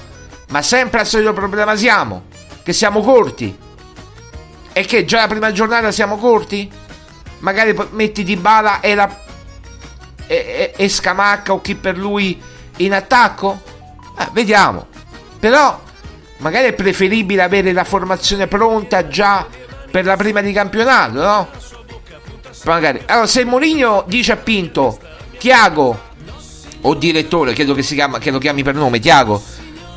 Ma 0.52 0.62
sempre 0.62 1.02
al 1.02 1.06
solito 1.06 1.34
problema 1.34 1.76
siamo, 1.76 2.28
che 2.63 2.72
siamo 2.72 3.02
corti. 3.02 3.54
E 4.72 4.86
che 4.86 5.04
già 5.04 5.20
la 5.20 5.28
prima 5.28 5.52
giornata 5.52 5.92
siamo 5.92 6.16
corti? 6.16 6.72
Magari 7.39 7.76
metti 7.89 8.24
di 8.24 8.38
bala 8.38 8.80
e 8.80 8.96
la 8.96 9.20
e, 10.28 10.36
e, 10.36 10.74
e 10.78 10.88
Scamacca 10.88 11.52
o 11.52 11.60
chi 11.60 11.76
per 11.76 11.98
lui 11.98 12.42
in 12.78 12.94
attacco? 12.94 13.62
Eh, 14.18 14.30
vediamo. 14.32 14.88
Però 15.39 15.78
magari 16.38 16.68
è 16.68 16.74
preferibile 16.74 17.42
avere 17.42 17.74
la 17.74 17.84
formazione 17.84 18.48
pronta 18.48 19.10
già 19.10 19.46
per 19.92 20.06
la 20.06 20.16
prima 20.16 20.39
di 20.39 20.54
campionato, 20.54 21.22
no? 21.22 21.50
Magari. 22.63 23.04
Allora, 23.08 23.28
se 23.28 23.44
Mourinho 23.44 24.06
dice 24.08 24.32
a 24.32 24.38
Pinto, 24.38 24.98
Tiago 25.38 26.12
o 26.86 26.93
direttore, 26.96 27.54
credo 27.54 27.74
che, 27.74 27.82
chiama, 27.82 28.19
che 28.19 28.32
lo 28.32 28.39
chiami 28.39 28.63
per 28.63 28.76
nome, 28.76 29.00
Tiago, 29.00 29.41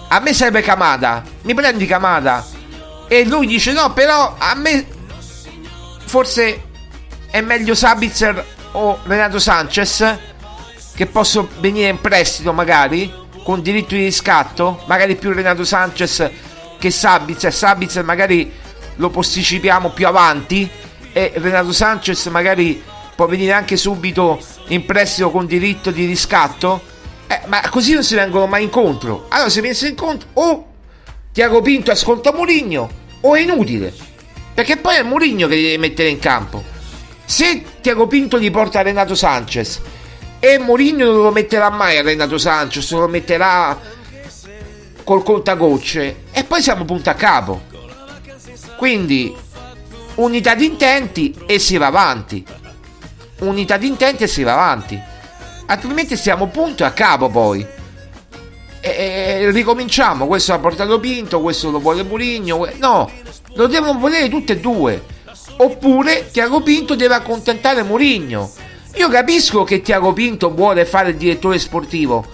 a 0.08 0.20
me 0.20 0.32
serve 0.32 0.62
Camada, 0.62 1.22
mi 1.42 1.54
prendi 1.54 1.86
Camada? 1.86 2.44
E 3.08 3.24
lui 3.24 3.46
dice 3.46 3.72
no, 3.72 3.92
però 3.92 4.34
a 4.38 4.54
me 4.54 4.86
forse 6.04 6.62
è 7.30 7.40
meglio 7.40 7.74
Sabitzer 7.74 8.44
o 8.72 8.98
Renato 9.04 9.38
Sanchez 9.38 10.18
che 10.94 11.06
posso 11.06 11.48
venire 11.60 11.88
in 11.88 12.00
prestito 12.00 12.52
magari 12.52 13.12
con 13.44 13.62
diritto 13.62 13.94
di 13.94 14.04
riscatto, 14.04 14.82
magari 14.86 15.16
più 15.16 15.32
Renato 15.32 15.64
Sanchez 15.64 16.30
che 16.78 16.90
Sabitzer, 16.90 17.52
Sabitzer 17.52 18.04
magari 18.04 18.50
lo 18.96 19.10
posticipiamo 19.10 19.90
più 19.90 20.06
avanti 20.06 20.68
e 21.12 21.32
Renato 21.36 21.72
Sanchez 21.72 22.26
magari 22.26 22.82
può 23.14 23.26
venire 23.26 23.52
anche 23.52 23.76
subito 23.76 24.38
in 24.68 24.84
prestito 24.84 25.30
con 25.30 25.46
diritto 25.46 25.90
di 25.90 26.06
riscatto. 26.06 26.94
Eh, 27.26 27.40
ma 27.46 27.60
così 27.70 27.92
non 27.94 28.04
si 28.04 28.14
vengono 28.14 28.46
mai 28.46 28.64
incontro. 28.64 29.26
Allora 29.28 29.48
si 29.48 29.60
pensa 29.60 29.86
incontro 29.86 30.28
o 30.34 30.66
Tiago 31.32 31.60
Pinto 31.60 31.90
ascolta 31.90 32.32
Mourinho 32.32 32.88
o 33.20 33.34
è 33.34 33.40
inutile. 33.40 33.92
Perché 34.54 34.76
poi 34.76 34.96
è 34.96 35.02
Mourinho 35.02 35.48
che 35.48 35.54
li 35.54 35.62
deve 35.62 35.78
mettere 35.78 36.08
in 36.08 36.18
campo. 36.18 36.62
Se 37.24 37.64
Tiago 37.80 38.06
Pinto 38.06 38.38
gli 38.38 38.50
porta 38.50 38.82
Renato 38.82 39.14
Sanchez 39.14 39.80
e 40.38 40.58
Mourinho 40.58 41.06
non 41.06 41.22
lo 41.22 41.30
metterà 41.32 41.70
mai 41.70 41.98
a 41.98 42.02
Renato 42.02 42.38
Sanchez, 42.38 42.90
lo 42.92 43.08
metterà 43.08 43.78
col 45.02 45.22
contagocce 45.22 46.22
e 46.30 46.44
poi 46.44 46.62
siamo 46.62 46.84
punto 46.84 47.10
a 47.10 47.14
capo. 47.14 47.62
Quindi 48.76 49.34
unità 50.16 50.54
di 50.54 50.66
intenti 50.66 51.34
e 51.46 51.58
si 51.58 51.76
va 51.76 51.86
avanti. 51.86 52.44
Unità 53.40 53.76
di 53.76 53.86
intenti 53.86 54.22
e 54.22 54.26
si 54.26 54.42
va 54.42 54.52
avanti. 54.52 55.00
Altrimenti 55.66 56.16
stiamo 56.16 56.46
punto 56.46 56.84
a 56.84 56.90
capo 56.90 57.28
poi. 57.28 57.66
E, 58.80 58.90
e 58.90 59.50
ricominciamo. 59.50 60.26
Questo 60.26 60.52
ha 60.52 60.58
portato 60.58 60.98
Pinto, 61.00 61.40
questo 61.40 61.70
lo 61.70 61.80
vuole 61.80 62.02
Mourinho. 62.02 62.68
No, 62.78 63.10
lo 63.54 63.66
devono 63.66 63.98
volere 63.98 64.28
tutte 64.28 64.54
e 64.54 64.60
due. 64.60 65.04
Oppure 65.58 66.30
Tiago 66.30 66.62
Pinto 66.62 66.94
deve 66.94 67.14
accontentare 67.14 67.82
Mourinho. 67.82 68.50
Io 68.94 69.08
capisco 69.08 69.64
che 69.64 69.82
Tiago 69.82 70.12
Pinto 70.12 70.54
vuole 70.54 70.86
fare 70.86 71.10
il 71.10 71.16
direttore 71.16 71.58
sportivo. 71.58 72.24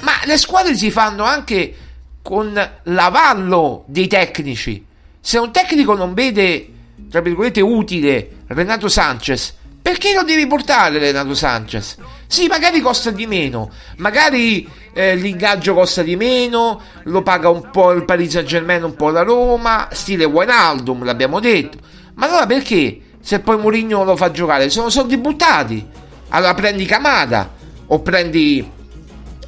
Ma 0.00 0.12
le 0.24 0.36
squadre 0.36 0.76
si 0.76 0.90
fanno 0.90 1.24
anche 1.24 1.74
con 2.20 2.52
l'avallo 2.82 3.84
dei 3.86 4.06
tecnici. 4.06 4.84
Se 5.20 5.38
un 5.38 5.50
tecnico 5.50 5.94
non 5.94 6.12
vede, 6.12 6.70
tra 7.10 7.20
virgolette, 7.20 7.60
utile 7.62 8.43
Renato 8.46 8.88
Sanchez, 8.88 9.54
perché 9.80 10.12
lo 10.14 10.22
devi 10.22 10.46
portare 10.46 10.98
Renato 10.98 11.34
Sanchez? 11.34 11.96
Sì, 12.26 12.46
magari 12.46 12.80
costa 12.80 13.10
di 13.10 13.26
meno, 13.26 13.70
magari 13.96 14.68
eh, 14.92 15.14
l'ingaggio 15.14 15.74
costa 15.74 16.02
di 16.02 16.16
meno, 16.16 16.80
lo 17.04 17.22
paga 17.22 17.48
un 17.48 17.70
po' 17.70 17.92
il 17.92 18.04
Paris 18.04 18.32
Saint 18.32 18.48
Germain, 18.48 18.82
un 18.82 18.94
po' 18.94 19.10
la 19.10 19.22
Roma, 19.22 19.88
stile 19.92 20.24
Wijnaldum, 20.24 21.04
l'abbiamo 21.04 21.40
detto. 21.40 21.78
Ma 22.14 22.26
allora 22.26 22.46
perché 22.46 23.00
se 23.20 23.40
poi 23.40 23.58
Mourinho 23.58 24.04
lo 24.04 24.16
fa 24.16 24.30
giocare? 24.30 24.68
Sono 24.70 24.90
soldi 24.90 25.16
buttati. 25.16 25.86
Allora 26.28 26.54
prendi 26.54 26.84
Kamada 26.84 27.52
o 27.86 28.00
prendi 28.00 28.68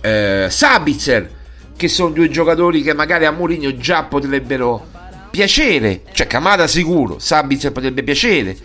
eh, 0.01 0.47
Sabitzer, 0.49 1.31
che 1.77 1.89
sono 1.89 2.11
due 2.11 2.29
giocatori 2.29 2.83
che 2.83 2.95
magari 2.95 3.25
a 3.25 3.31
Mourinho 3.31 3.77
già 3.77 4.05
potrebbero 4.05 4.87
piacere. 5.31 6.03
Cioè 6.13 6.27
Kamada 6.27 6.67
sicuro, 6.67 7.19
Sabitzer 7.19 7.73
potrebbe 7.73 8.03
piacere. 8.03 8.57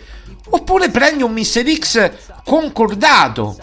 Oppure 0.50 0.90
prendi 0.90 1.22
un 1.22 1.32
Mister 1.32 1.66
X 1.66 2.10
concordato. 2.44 3.56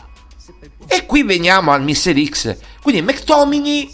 E 0.88 1.06
qui 1.06 1.24
veniamo 1.24 1.72
al 1.72 1.84
Mister 1.84 2.18
X. 2.24 2.58
Quindi 2.82 3.02
McTominay, 3.02 3.94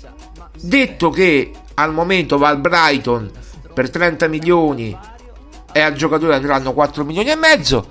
detto 0.61 1.09
che 1.09 1.51
al 1.75 1.93
momento 1.93 2.37
va 2.37 2.49
al 2.49 2.59
Brighton 2.59 3.31
per 3.73 3.89
30 3.89 4.27
milioni 4.27 4.97
e 5.71 5.81
al 5.81 5.93
giocatore 5.93 6.35
andranno 6.35 6.73
4 6.73 7.03
milioni 7.03 7.29
e 7.29 7.35
mezzo. 7.35 7.89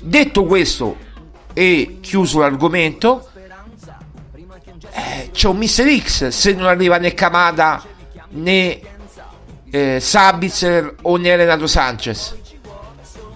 Detto 0.00 0.44
questo 0.44 0.96
e 1.54 1.98
chiuso 2.00 2.40
l'argomento, 2.40 3.30
eh, 4.90 5.30
c'è 5.32 5.48
un 5.48 5.56
Mister 5.56 5.88
X 6.00 6.28
se 6.28 6.52
non 6.52 6.66
arriva 6.66 6.98
né 6.98 7.14
Kamada 7.14 7.82
né 8.30 8.80
eh, 9.70 9.98
Sabitzer 10.00 10.96
o 11.02 11.16
né 11.16 11.34
Renato 11.34 11.66
Sanchez. 11.66 12.36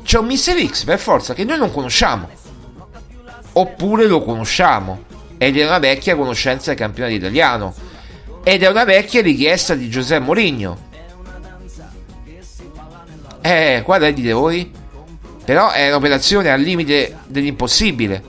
C'è 0.03 0.19
un 0.19 0.27
Mister 0.27 0.59
X 0.67 0.85
per 0.85 0.99
forza 0.99 1.35
che 1.35 1.45
noi 1.45 1.59
non 1.59 1.71
conosciamo. 1.71 2.29
Oppure 3.53 4.07
lo 4.07 4.23
conosciamo. 4.23 5.05
Ed 5.39 5.57
è 5.57 5.67
una 5.67 5.79
vecchia 5.79 6.17
conoscenza 6.17 6.71
del 6.71 6.79
campionato 6.79 7.15
italiano. 7.15 7.75
Ed 8.43 8.63
è 8.63 8.69
una 8.69 8.85
vecchia 8.85 9.23
richiesta 9.23 9.75
di 9.75 9.89
Giuseppe 9.89 10.25
Mourinho. 10.25 10.91
Eh, 13.41 13.83
è 13.85 14.13
dite 14.13 14.33
voi? 14.33 14.71
Però 15.45 15.71
è 15.71 15.89
un'operazione 15.89 16.51
al 16.51 16.61
limite 16.61 17.19
dell'impossibile. 17.27 18.23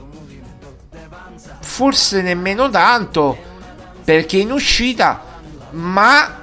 Forse 1.60 2.22
nemmeno 2.22 2.68
tanto 2.70 3.36
perché 4.04 4.38
in 4.38 4.52
uscita, 4.52 5.22
ma 5.70 6.42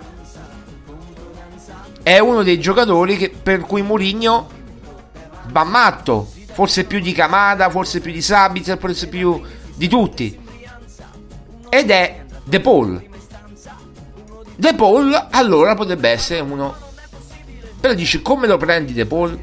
è 2.02 2.20
uno 2.20 2.44
dei 2.44 2.60
giocatori 2.60 3.18
che, 3.18 3.30
per 3.30 3.60
cui 3.62 3.82
Mourinho 3.82 4.48
va 5.52 5.64
matto. 5.64 6.32
Forse 6.54 6.84
più 6.86 7.00
di 7.00 7.14
Kamada, 7.14 7.70
forse 7.70 8.00
più 8.00 8.12
di 8.12 8.22
Sabitzer, 8.22 8.78
forse 8.78 9.08
più 9.08 9.42
di 9.76 9.88
tutti. 9.88 10.40
Ed 11.70 11.90
è 11.90 12.26
De 12.44 12.60
Paul. 12.60 13.10
De 14.56 14.76
Paul 14.76 15.28
allora 15.32 15.74
potrebbe 15.76 16.10
essere 16.10 16.42
uno. 16.42 16.76
Però 17.80 17.94
dici 17.94 18.22
come 18.22 18.48
lo 18.48 18.58
prendi 18.58 18.94
De 18.94 19.06
Paul? 19.06 19.40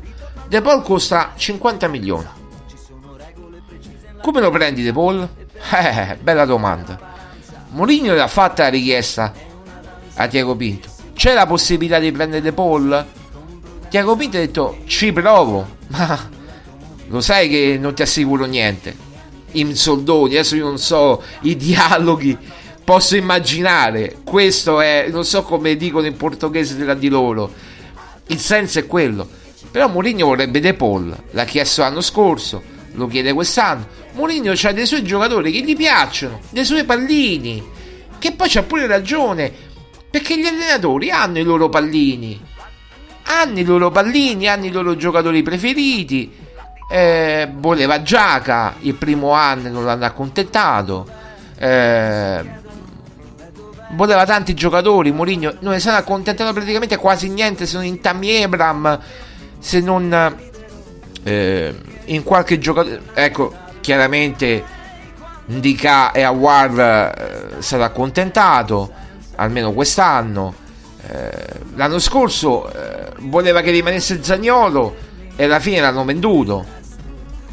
De 0.46 0.60
Paul 0.60 0.82
costa 0.82 1.32
50 1.34 1.88
milioni. 1.88 2.26
Come 4.20 4.40
lo 4.40 4.50
prendi 4.50 4.82
De 4.82 4.92
Paul? 4.92 5.28
Eh, 5.70 6.16
bella 6.20 6.44
domanda. 6.44 6.98
Mourinho 7.70 8.14
l'ha 8.14 8.28
fatta 8.28 8.64
la 8.64 8.68
richiesta 8.68 9.32
a 10.14 10.26
Tiago 10.28 10.54
Pinto. 10.54 10.88
C'è 11.14 11.34
la 11.34 11.46
possibilità 11.46 11.98
di 11.98 12.12
prendere 12.12 12.40
De 12.40 12.52
Paul? 12.52 13.06
Tiago 13.88 14.16
Pinto 14.16 14.36
ha 14.36 14.40
detto 14.40 14.78
ci 14.86 15.12
provo, 15.12 15.66
ma 15.88 16.30
lo 17.08 17.20
sai 17.20 17.48
che 17.48 17.78
non 17.80 17.94
ti 17.94 18.02
assicuro 18.02 18.44
niente. 18.44 19.06
In 19.52 19.74
soldoni, 19.74 20.34
adesso 20.34 20.56
io 20.56 20.66
non 20.66 20.78
so 20.78 21.22
i 21.42 21.56
dialoghi, 21.56 22.36
posso 22.84 23.16
immaginare. 23.16 24.18
Questo 24.24 24.80
è, 24.80 25.08
non 25.10 25.24
so 25.24 25.42
come 25.42 25.76
dicono 25.76 26.06
in 26.06 26.16
portoghese 26.16 26.76
tra 26.76 26.94
di 26.94 27.08
loro. 27.08 27.52
Il 28.26 28.38
senso 28.38 28.78
è 28.78 28.86
quello. 28.86 29.28
Però 29.70 29.88
Mourinho 29.88 30.26
vorrebbe 30.26 30.60
De 30.60 30.74
Paul, 30.74 31.14
l'ha 31.30 31.44
chiesto 31.44 31.82
l'anno 31.82 32.00
scorso, 32.00 32.62
lo 32.92 33.06
chiede 33.06 33.32
quest'anno. 33.32 33.86
Mourinho 34.12 34.52
ha 34.52 34.72
dei 34.72 34.86
suoi 34.86 35.02
giocatori 35.02 35.52
che 35.52 35.60
gli 35.60 35.76
piacciono, 35.76 36.40
dei 36.50 36.64
suoi 36.64 36.84
pallini, 36.84 37.62
che 38.18 38.32
poi 38.32 38.48
c'ha 38.48 38.62
pure 38.62 38.86
ragione. 38.86 39.66
Perché 40.10 40.38
gli 40.38 40.46
allenatori 40.46 41.10
hanno 41.10 41.38
i 41.38 41.42
loro 41.42 41.68
pallini, 41.68 42.40
hanno 43.28 43.58
i 43.58 43.64
loro 43.64 43.90
pallini, 43.90 44.48
hanno 44.48 44.64
i 44.64 44.70
loro 44.70 44.96
giocatori 44.96 45.42
preferiti. 45.42 46.46
Eh, 46.90 47.50
voleva 47.56 48.02
Giaca 48.02 48.74
il 48.80 48.94
primo 48.94 49.32
anno, 49.32 49.68
non 49.68 49.84
l'hanno 49.84 50.06
accontentato. 50.06 51.06
Eh, 51.58 52.44
voleva 53.90 54.24
tanti 54.24 54.54
giocatori. 54.54 55.12
Mourinho 55.12 55.56
non 55.60 55.72
ne 55.72 55.78
sono 55.78 55.96
accontentato 55.96 56.52
praticamente 56.54 56.96
quasi 56.96 57.28
niente 57.28 57.66
se 57.66 57.76
non 57.76 57.84
in 57.84 58.00
Tammy 58.00 58.42
Abram, 58.42 58.98
se 59.58 59.80
non 59.80 60.36
eh, 61.22 61.74
in 62.06 62.22
qualche 62.22 62.58
giocatore. 62.58 63.02
Ecco, 63.12 63.54
chiaramente 63.80 64.64
Ndika 65.46 66.12
e 66.12 66.22
Awar 66.22 66.80
eh, 67.58 67.62
sarà 67.62 67.84
accontentato 67.84 68.90
almeno 69.36 69.72
quest'anno. 69.72 70.66
Eh, 71.06 71.30
l'anno 71.76 71.98
scorso 71.98 72.70
eh, 72.70 73.12
voleva 73.20 73.60
che 73.60 73.70
rimanesse 73.70 74.22
Zagnolo 74.22 74.94
e 75.36 75.44
alla 75.44 75.60
fine 75.60 75.80
l'hanno 75.80 76.04
venduto. 76.04 76.64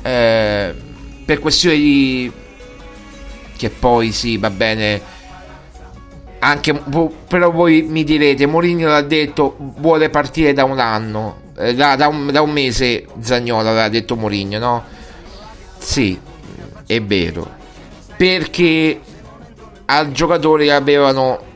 Eh, 0.02 0.74
per 1.26 1.40
questione 1.40 1.76
di 1.76 2.32
che 3.58 3.70
poi 3.70 4.12
sì 4.12 4.38
va 4.38 4.50
bene. 4.50 5.14
Anche 6.40 6.74
però 7.28 7.50
voi 7.50 7.84
mi 7.84 8.04
direte 8.04 8.46
Mourinho 8.46 8.88
l'ha 8.88 9.02
detto 9.02 9.56
vuole 9.58 10.10
partire 10.10 10.54
da 10.54 10.64
un 10.64 10.78
anno 10.78 11.38
eh, 11.58 11.74
da, 11.74 11.96
da, 11.96 12.08
un, 12.08 12.30
da, 12.32 12.42
un, 12.42 12.52
mese 12.52 13.08
Zagnolo 13.20 13.74
l'ha 13.74 13.90
detto 13.90 14.16
Mourinho 14.16 14.60
no? 14.60 14.84
sì 15.80 16.20
è 16.86 17.02
vero. 17.02 17.50
Perché 18.16 19.00
al 19.86 20.12
giocatore 20.12 20.72
avevano 20.72 21.54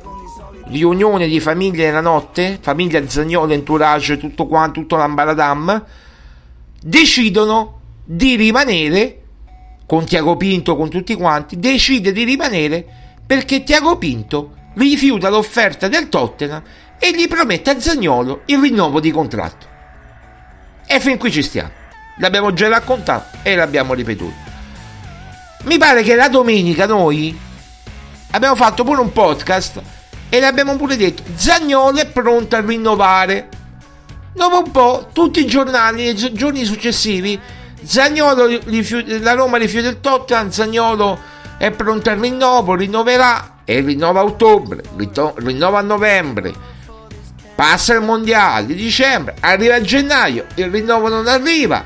riunione 0.72 1.26
di 1.28 1.38
famiglia 1.38 1.84
nella 1.84 2.00
notte 2.00 2.58
famiglia 2.60 3.06
Zagnolo, 3.06 3.52
entourage 3.52 4.16
tutto 4.16 4.46
quanto, 4.46 4.80
tutto 4.80 4.96
l'ambaradam 4.96 5.84
decidono 6.80 7.80
di 8.04 8.34
rimanere 8.36 9.18
con 9.86 10.04
Tiago 10.06 10.36
Pinto, 10.36 10.74
con 10.76 10.88
tutti 10.88 11.14
quanti 11.14 11.58
decide 11.58 12.12
di 12.12 12.24
rimanere 12.24 12.84
perché 13.24 13.62
Tiago 13.62 13.98
Pinto 13.98 14.54
rifiuta 14.74 15.28
l'offerta 15.28 15.88
del 15.88 16.08
Tottenham 16.08 16.62
e 16.98 17.14
gli 17.14 17.28
promette 17.28 17.70
a 17.70 17.80
Zagnolo 17.80 18.42
il 18.46 18.58
rinnovo 18.58 19.00
di 19.00 19.10
contratto. 19.10 19.66
E 20.86 21.00
fin 21.00 21.18
qui 21.18 21.30
ci 21.30 21.42
stiamo. 21.42 21.70
L'abbiamo 22.18 22.52
già 22.52 22.68
raccontato 22.68 23.38
e 23.42 23.54
l'abbiamo 23.54 23.94
ripetuto 23.94 24.51
mi 25.62 25.78
pare 25.78 26.02
che 26.02 26.14
la 26.14 26.28
domenica 26.28 26.86
noi 26.86 27.38
abbiamo 28.32 28.56
fatto 28.56 28.82
pure 28.82 29.00
un 29.00 29.12
podcast 29.12 29.80
e 30.28 30.40
l'abbiamo 30.40 30.76
pure 30.76 30.96
detto 30.96 31.22
Zagnolo 31.34 31.98
è 31.98 32.06
pronto 32.06 32.56
a 32.56 32.60
rinnovare 32.60 33.48
dopo 34.32 34.58
un 34.58 34.70
po' 34.70 35.08
tutti 35.12 35.40
i 35.40 35.46
giornali 35.46 36.04
nei 36.04 36.32
giorni 36.32 36.64
successivi 36.64 37.38
Zagnolo 37.82 38.58
la 39.20 39.34
Roma 39.34 39.58
rifiuta 39.58 39.88
il 39.88 40.00
Tottenham 40.00 40.50
Zagnolo 40.50 41.18
è 41.58 41.70
pronto 41.70 42.10
al 42.10 42.18
rinnovo 42.18 42.74
rinnoverà 42.74 43.58
e 43.64 43.80
rinnova 43.80 44.20
a 44.20 44.24
ottobre 44.24 44.82
rinnova 45.36 45.78
a 45.78 45.82
novembre 45.82 46.52
passa 47.54 47.94
il 47.94 48.00
mondiale 48.00 48.66
di 48.66 48.74
dicembre 48.74 49.36
arriva 49.40 49.76
a 49.76 49.80
gennaio 49.80 50.46
il 50.56 50.70
rinnovo 50.70 51.08
non 51.08 51.28
arriva 51.28 51.84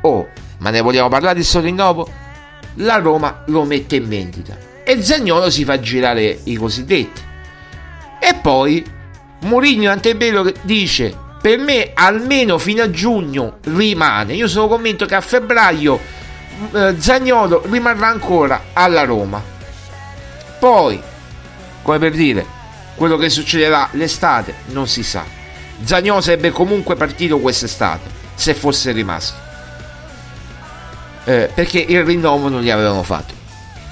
oh 0.00 0.28
ma 0.58 0.70
ne 0.70 0.80
vogliamo 0.80 1.08
parlare 1.08 1.34
di 1.34 1.40
questo 1.40 1.60
rinnovo? 1.60 2.21
La 2.74 2.96
Roma 2.96 3.42
lo 3.46 3.64
mette 3.64 3.96
in 3.96 4.08
vendita 4.08 4.56
e 4.84 5.02
Zagnolo 5.02 5.50
si 5.50 5.64
fa 5.64 5.78
girare 5.78 6.40
i 6.44 6.56
cosiddetti. 6.56 7.20
E 8.20 8.34
poi 8.34 8.84
Mourinho 9.40 9.90
Antebello 9.90 10.50
dice 10.62 11.16
per 11.40 11.58
me 11.58 11.90
almeno 11.94 12.58
fino 12.58 12.82
a 12.82 12.90
giugno 12.90 13.58
rimane. 13.64 14.34
Io 14.34 14.46
sono 14.46 14.68
convinto 14.68 15.06
che 15.06 15.14
a 15.16 15.20
febbraio 15.20 16.00
eh, 16.72 16.94
Zagnolo 16.98 17.64
rimarrà 17.68 18.08
ancora 18.08 18.66
alla 18.72 19.02
Roma. 19.04 19.42
Poi, 20.58 21.00
come 21.82 21.98
per 21.98 22.12
dire, 22.12 22.46
quello 22.94 23.16
che 23.16 23.28
succederà 23.28 23.88
l'estate 23.92 24.54
non 24.66 24.86
si 24.86 25.02
sa. 25.02 25.24
Zagnolo 25.82 26.20
sarebbe 26.20 26.50
comunque 26.50 26.94
partito 26.94 27.40
quest'estate 27.40 28.20
se 28.34 28.54
fosse 28.54 28.92
rimasto 28.92 29.50
eh, 31.24 31.50
perché 31.54 31.78
il 31.78 32.04
rinnovo 32.04 32.48
non 32.48 32.62
gli 32.62 32.70
avevano 32.70 33.02
fatto. 33.02 33.34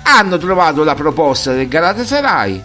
Hanno 0.03 0.39
trovato 0.39 0.83
la 0.83 0.95
proposta 0.95 1.53
del 1.53 1.69
Galatasaray 1.69 2.63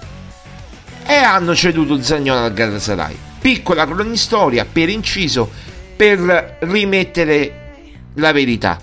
e 1.06 1.14
hanno 1.16 1.54
ceduto 1.56 2.02
Zagnolo 2.02 2.46
al 2.46 2.54
Galatasaray. 2.54 3.18
Piccola 3.40 3.86
cronistoria 3.86 4.66
per 4.66 4.90
inciso 4.90 5.50
per 5.96 6.58
rimettere 6.62 7.74
la 8.16 8.32
verità. 8.32 8.80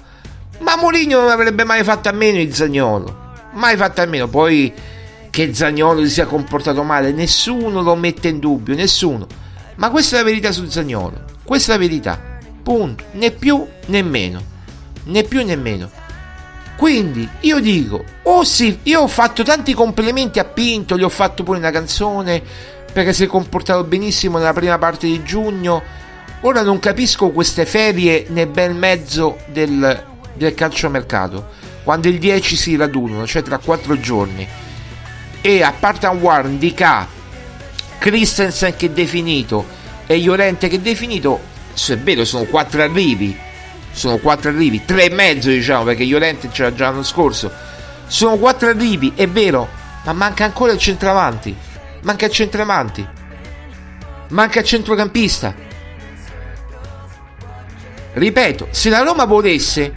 Ma 0.60 0.76
Mourinho 0.76 1.20
non 1.20 1.30
avrebbe 1.30 1.64
mai 1.64 1.82
fatto 1.82 2.08
a 2.08 2.12
meno 2.12 2.38
il 2.38 2.54
Zagnolo. 2.54 3.30
Mai 3.54 3.76
fatto 3.76 4.00
a 4.00 4.06
meno. 4.06 4.28
Poi 4.28 4.72
che 5.30 5.52
Zagnolo 5.52 6.04
si 6.04 6.10
sia 6.10 6.26
comportato 6.26 6.82
male, 6.84 7.10
nessuno 7.10 7.82
lo 7.82 7.96
mette 7.96 8.28
in 8.28 8.38
dubbio, 8.38 8.74
nessuno. 8.74 9.26
Ma 9.76 9.90
questa 9.90 10.16
è 10.16 10.18
la 10.20 10.26
verità 10.26 10.52
su 10.52 10.68
Zagnolo. 10.68 11.24
Questa 11.42 11.72
è 11.72 11.74
la 11.74 11.80
verità. 11.80 12.20
Punto. 12.62 13.04
Né 13.12 13.32
più 13.32 13.66
né 13.86 14.02
meno 14.02 14.50
né 15.05 15.22
più 15.24 15.44
né 15.44 15.57
meno. 15.57 15.90
Quindi 16.76 17.28
io 17.40 17.61
dico, 17.61 18.05
oh 18.22 18.44
sì, 18.44 18.80
io 18.84 19.03
ho 19.03 19.09
fatto 19.09 19.42
tanti 19.42 19.72
complimenti 19.72 20.38
a 20.38 20.44
Pinto, 20.44 20.98
gli 20.98 21.03
ho 21.03 21.09
fatto 21.09 21.42
pure 21.42 21.59
una 21.59 21.70
canzone 21.70 22.42
perché 22.92 23.12
si 23.12 23.24
è 23.24 23.26
comportato 23.26 23.84
benissimo 23.84 24.38
nella 24.38 24.53
prima 24.53 24.78
parte 24.78 25.07
di 25.07 25.22
giugno. 25.22 25.82
Ora 26.40 26.62
non 26.62 26.78
capisco 26.80 27.30
queste 27.30 27.66
ferie 27.66 28.26
nel 28.28 28.48
bel 28.48 28.74
mezzo 28.74 29.38
del, 29.46 30.05
del 30.34 30.55
calciomercato, 30.55 31.50
quando 31.84 32.09
il 32.09 32.18
10 32.18 32.57
si 32.57 32.76
radunano, 32.76 33.26
cioè 33.26 33.42
tra 33.42 33.59
4 33.59 34.00
giorni. 34.00 34.46
E 35.40 35.62
a 35.62 35.72
parte 35.72 36.07
Warren, 36.07 36.59
K, 36.59 37.07
Christensen 37.98 38.74
che 38.76 38.86
è 38.86 38.90
definito 38.90 39.64
e 40.07 40.18
Llorente 40.18 40.68
che 40.68 40.76
è 40.76 40.80
definito, 40.80 41.40
se 41.72 41.94
è 41.94 41.98
vero 41.98 42.24
sono 42.24 42.44
4 42.44 42.82
arrivi, 42.82 43.36
sono 43.93 44.16
quattro 44.18 44.51
arrivi, 44.51 44.84
tre 44.84 45.05
e 45.05 45.11
mezzo 45.11 45.51
diciamo 45.51 45.84
perché 45.84 46.05
Llorente 46.05 46.49
c'era 46.49 46.72
già 46.72 46.88
l'anno 46.88 47.03
scorso, 47.03 47.51
sono 48.07 48.36
quattro 48.36 48.68
arrivi, 48.68 49.12
è 49.14 49.28
vero, 49.28 49.68
ma 50.05 50.12
manca 50.12 50.45
ancora 50.45 50.72
il 50.72 50.78
centravanti, 50.78 51.55
manca 52.03 52.26
il 52.26 52.32
centravanti, 52.32 53.07
manca 54.28 54.61
il 54.61 54.66
centrocampista. 54.66 55.55
Ripeto, 58.14 58.68
se 58.70 58.90
la 58.90 59.03
Roma 59.03 59.24
volesse, 59.24 59.93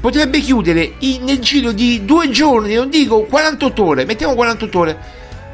potrebbe 0.00 0.40
chiudere 0.40 0.94
in, 0.98 1.24
nel 1.24 1.38
giro 1.38 1.72
di 1.72 2.04
due 2.04 2.28
giorni, 2.30 2.74
non 2.74 2.88
dico 2.88 3.22
48 3.22 3.84
ore, 3.84 4.04
mettiamo 4.04 4.34
48 4.34 4.78
ore, 4.78 4.98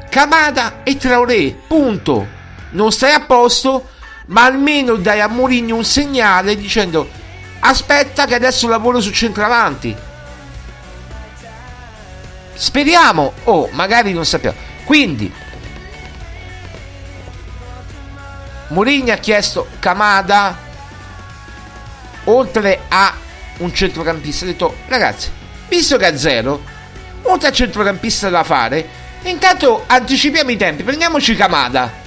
Camada 0.09 0.83
e 0.83 0.97
Traoré, 0.97 1.55
punto. 1.67 2.27
Non 2.71 2.91
stai 2.91 3.13
a 3.13 3.21
posto, 3.21 3.87
ma 4.27 4.43
almeno 4.43 4.95
dai 4.95 5.21
a 5.21 5.27
Mourinho 5.27 5.75
un 5.75 5.85
segnale 5.85 6.57
dicendo 6.57 7.07
Aspetta 7.63 8.25
che 8.25 8.35
adesso 8.35 8.67
lavoro 8.67 8.99
su 8.99 9.11
centravanti. 9.11 9.95
Speriamo, 12.53 13.33
o 13.43 13.51
oh, 13.51 13.69
magari 13.71 14.13
non 14.13 14.25
sappiamo. 14.25 14.57
Quindi, 14.83 15.31
Mourinho 18.69 19.13
ha 19.13 19.17
chiesto 19.17 19.67
Kamada, 19.79 20.57
oltre 22.25 22.81
a 22.87 23.15
un 23.57 23.73
centrocampista, 23.73 24.45
ha 24.45 24.47
detto 24.47 24.75
ragazzi, 24.87 25.29
visto 25.67 25.97
che 25.97 26.05
ha 26.07 26.17
zero, 26.17 26.63
oltre 27.23 27.49
a 27.49 27.51
centrocampista 27.51 28.29
da 28.29 28.43
fare, 28.43 28.87
intanto 29.23 29.83
anticipiamo 29.85 30.49
i 30.49 30.57
tempi, 30.57 30.83
prendiamoci 30.83 31.35
Kamada 31.35 32.00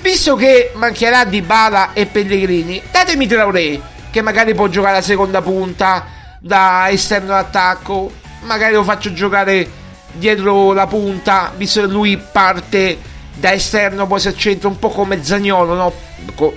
Visto 0.00 0.36
che 0.36 0.72
mancherà 0.74 1.24
di 1.24 1.42
Bala 1.42 1.92
e 1.92 2.06
Pellegrini, 2.06 2.80
datemi 2.90 3.26
Traoré, 3.26 3.80
che 4.10 4.22
magari 4.22 4.54
può 4.54 4.68
giocare 4.68 4.94
la 4.94 5.02
seconda 5.02 5.42
punta 5.42 6.06
da 6.40 6.88
esterno 6.90 7.28
d'attacco. 7.28 8.12
Magari 8.42 8.74
lo 8.74 8.84
faccio 8.84 9.12
giocare 9.12 9.68
dietro 10.12 10.72
la 10.72 10.86
punta, 10.86 11.52
visto 11.56 11.80
che 11.80 11.86
lui 11.86 12.16
parte 12.16 12.98
da 13.34 13.52
esterno, 13.52 14.06
poi 14.06 14.20
si 14.20 14.28
accentra 14.28 14.68
un 14.68 14.78
po' 14.78 14.90
come 14.90 15.22
Zagnolo, 15.22 15.74
no? 15.74 15.92
Co- 16.34 16.54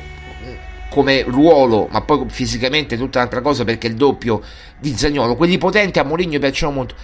come 0.89 1.23
ruolo, 1.23 1.88
ma 1.91 2.01
poi 2.01 2.26
fisicamente 2.30 2.95
è 2.95 2.97
tutta 2.97 3.19
un'altra 3.19 3.41
cosa 3.41 3.65
perché 3.65 3.88
il 3.88 3.95
doppio 3.95 4.41
di 4.80 4.95
Zagnolo. 4.95 5.36
Quelli 5.36 5.57
potenti 5.57 5.99
a 5.99 6.03
Mourinho 6.03 6.39
piacciono 6.39 6.71
molto. 6.71 6.95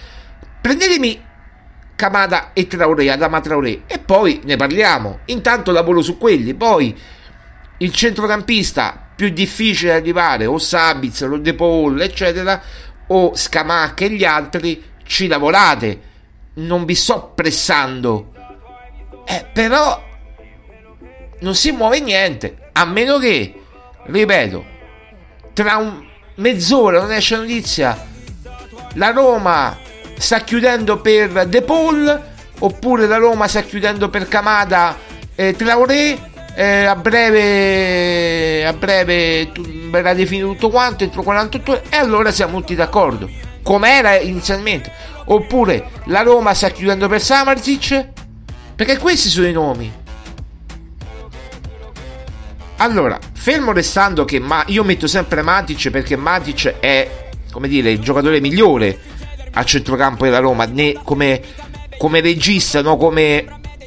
Prendetemi 0.60 1.20
Kamada 2.02 2.50
e 2.52 2.66
Traoré, 2.66 3.10
Adama 3.10 3.40
Traoré, 3.40 3.82
e 3.86 4.00
poi 4.00 4.40
ne 4.42 4.56
parliamo. 4.56 5.20
Intanto 5.26 5.70
lavoro 5.70 6.02
su 6.02 6.18
quelli, 6.18 6.52
poi 6.52 6.98
il 7.78 7.92
centrocampista 7.92 9.10
più 9.14 9.28
difficile 9.28 9.92
da 9.92 9.98
arrivare, 9.98 10.46
o 10.46 10.58
Sabitz, 10.58 11.20
o 11.20 11.38
De 11.38 11.54
Paul, 11.54 12.00
eccetera, 12.00 12.60
o 13.06 13.36
Scamacca 13.36 14.04
e 14.04 14.10
gli 14.10 14.24
altri, 14.24 14.82
ci 15.04 15.28
lavorate. 15.28 16.00
Non 16.54 16.84
vi 16.84 16.96
sto 16.96 17.30
pressando. 17.36 18.32
Eh, 19.24 19.46
però 19.52 20.02
non 21.38 21.54
si 21.54 21.70
muove 21.70 22.00
niente, 22.00 22.70
a 22.72 22.84
meno 22.84 23.18
che, 23.18 23.62
ripeto, 24.06 24.64
tra 25.52 25.76
un 25.76 26.04
mezz'ora 26.34 27.00
non 27.00 27.12
esce 27.12 27.36
notizia, 27.36 27.96
la 28.94 29.10
Roma 29.12 29.78
sta 30.16 30.40
chiudendo 30.40 31.00
per 31.00 31.46
De 31.46 31.62
Paul, 31.62 32.22
oppure 32.58 33.06
la 33.06 33.16
Roma 33.16 33.48
sta 33.48 33.62
chiudendo 33.62 34.08
per 34.08 34.28
Camada 34.28 34.96
e 35.34 35.54
Traoré, 35.56 36.30
eh, 36.54 36.84
a 36.84 36.96
breve 36.96 38.64
a 38.66 38.72
breve 38.74 39.50
verrà 39.90 40.12
definito 40.12 40.48
tutto 40.48 40.68
quanto 40.68 41.02
entro 41.02 41.22
48 41.22 41.70
ore 41.70 41.82
e 41.88 41.96
allora 41.96 42.30
siamo 42.30 42.58
tutti 42.58 42.74
d'accordo 42.74 43.28
come 43.62 43.96
era 43.96 44.18
inizialmente. 44.18 44.92
Oppure 45.26 45.90
la 46.06 46.22
Roma 46.22 46.52
sta 46.52 46.70
chiudendo 46.70 47.08
per 47.08 47.20
Samarzic 47.20 48.08
perché 48.74 48.98
questi 48.98 49.28
sono 49.28 49.46
i 49.46 49.52
nomi. 49.52 50.00
Allora 52.76 53.18
fermo 53.32 53.72
restando 53.72 54.24
che 54.24 54.40
ma 54.40 54.64
io 54.66 54.82
metto 54.82 55.06
sempre 55.06 55.42
Matic 55.42 55.90
perché 55.90 56.16
Matic 56.16 56.80
è 56.80 57.28
come 57.52 57.68
dire 57.68 57.90
il 57.90 58.00
giocatore 58.00 58.40
migliore 58.40 58.98
a 59.52 59.64
centrocampo 59.64 60.24
della 60.24 60.38
Roma 60.38 60.64
né 60.64 60.94
come, 61.02 61.40
come 61.98 62.20
regista 62.20 62.80
no 62.80 62.96
come 62.96 63.44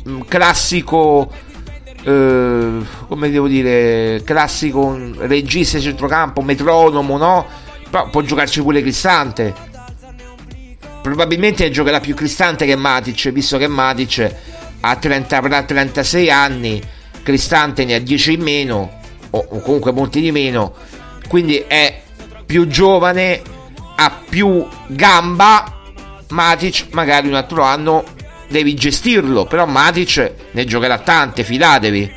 mm, 0.08 0.22
classico 0.28 1.32
eh, 2.06 2.82
come 3.08 3.30
devo 3.32 3.48
dire, 3.48 4.22
classico 4.24 4.96
regista 5.18 5.80
centrocampo, 5.80 6.42
metronomo, 6.42 7.18
no? 7.18 7.46
Però 7.90 8.10
può 8.10 8.22
giocarci 8.22 8.62
pure 8.62 8.82
Cristante. 8.82 9.54
Probabilmente 11.02 11.70
giocherà 11.72 12.00
più 12.00 12.14
Cristante 12.14 12.66
che 12.66 12.76
Matic, 12.76 13.32
visto 13.32 13.58
che 13.58 13.68
Matic 13.68 14.36
ha 14.82 14.96
30, 14.96 15.38
avrà 15.38 15.64
36 15.64 16.30
anni, 16.30 16.82
Cristante 17.24 17.86
ne 17.86 17.96
ha 17.96 18.00
10 18.00 18.34
in 18.34 18.42
meno, 18.42 19.00
o 19.32 19.62
comunque 19.62 19.92
molti 19.92 20.22
di 20.22 20.32
meno, 20.32 20.74
quindi 21.28 21.58
è 21.68 22.02
più 22.46 22.68
giovane, 22.68 23.42
ha 23.96 24.12
più 24.30 24.66
gamba. 24.88 25.72
Matic 26.30 26.88
magari 26.92 27.28
un 27.28 27.36
altro 27.36 27.64
anno 27.64 28.04
devi 28.50 28.74
gestirlo, 28.74 29.46
però 29.46 29.66
Matic 29.66 30.34
ne 30.52 30.66
giocherà 30.66 31.00
tante, 31.00 31.44
fidatevi. 31.44 32.12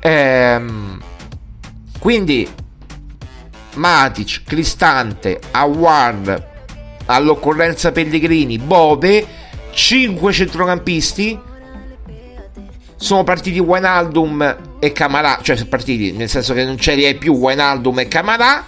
Ehm, 0.00 1.00
quindi 1.98 2.48
Matic, 3.74 4.42
Cristante, 4.44 5.40
Award, 5.50 6.46
all'occorrenza 7.06 7.92
Pellegrini, 7.92 8.58
Bove, 8.58 9.26
5 9.72 10.32
centrocampisti. 10.32 11.38
Sono 12.98 13.24
partiti 13.24 13.58
Wijnaldum 13.58 14.56
e 14.78 14.92
Camarà, 14.92 15.40
cioè 15.42 15.56
sono 15.56 15.68
partiti 15.68 16.12
nel 16.12 16.30
senso 16.30 16.54
che 16.54 16.64
non 16.64 16.76
c'è 16.76 17.14
più 17.16 17.34
Wijnaldum 17.34 17.98
e 18.00 18.08
Camarà. 18.08 18.64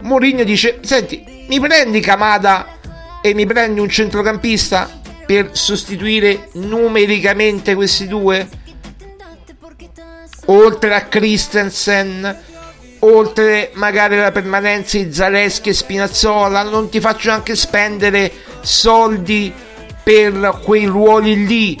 Mourinho 0.00 0.44
dice: 0.44 0.80
Senti, 0.82 1.24
mi 1.46 1.60
prendi 1.60 2.00
Camada 2.00 2.78
e 3.22 3.34
mi 3.34 3.46
prendi 3.46 3.80
un 3.80 3.88
centrocampista 3.88 4.88
per 5.26 5.50
sostituire 5.52 6.48
numericamente 6.54 7.74
questi 7.74 8.06
due? 8.06 8.48
Oltre 10.46 10.94
a 10.94 11.02
Christensen, 11.02 12.38
oltre 13.00 13.70
magari 13.74 14.16
la 14.16 14.32
permanenza 14.32 14.98
di 14.98 15.12
Zaleschi 15.12 15.70
e 15.70 15.74
Spinazzola, 15.74 16.62
non 16.62 16.88
ti 16.90 17.00
faccio 17.00 17.30
anche 17.30 17.56
spendere 17.56 18.30
soldi 18.60 19.52
per 20.02 20.60
quei 20.62 20.84
ruoli 20.84 21.46
lì. 21.46 21.78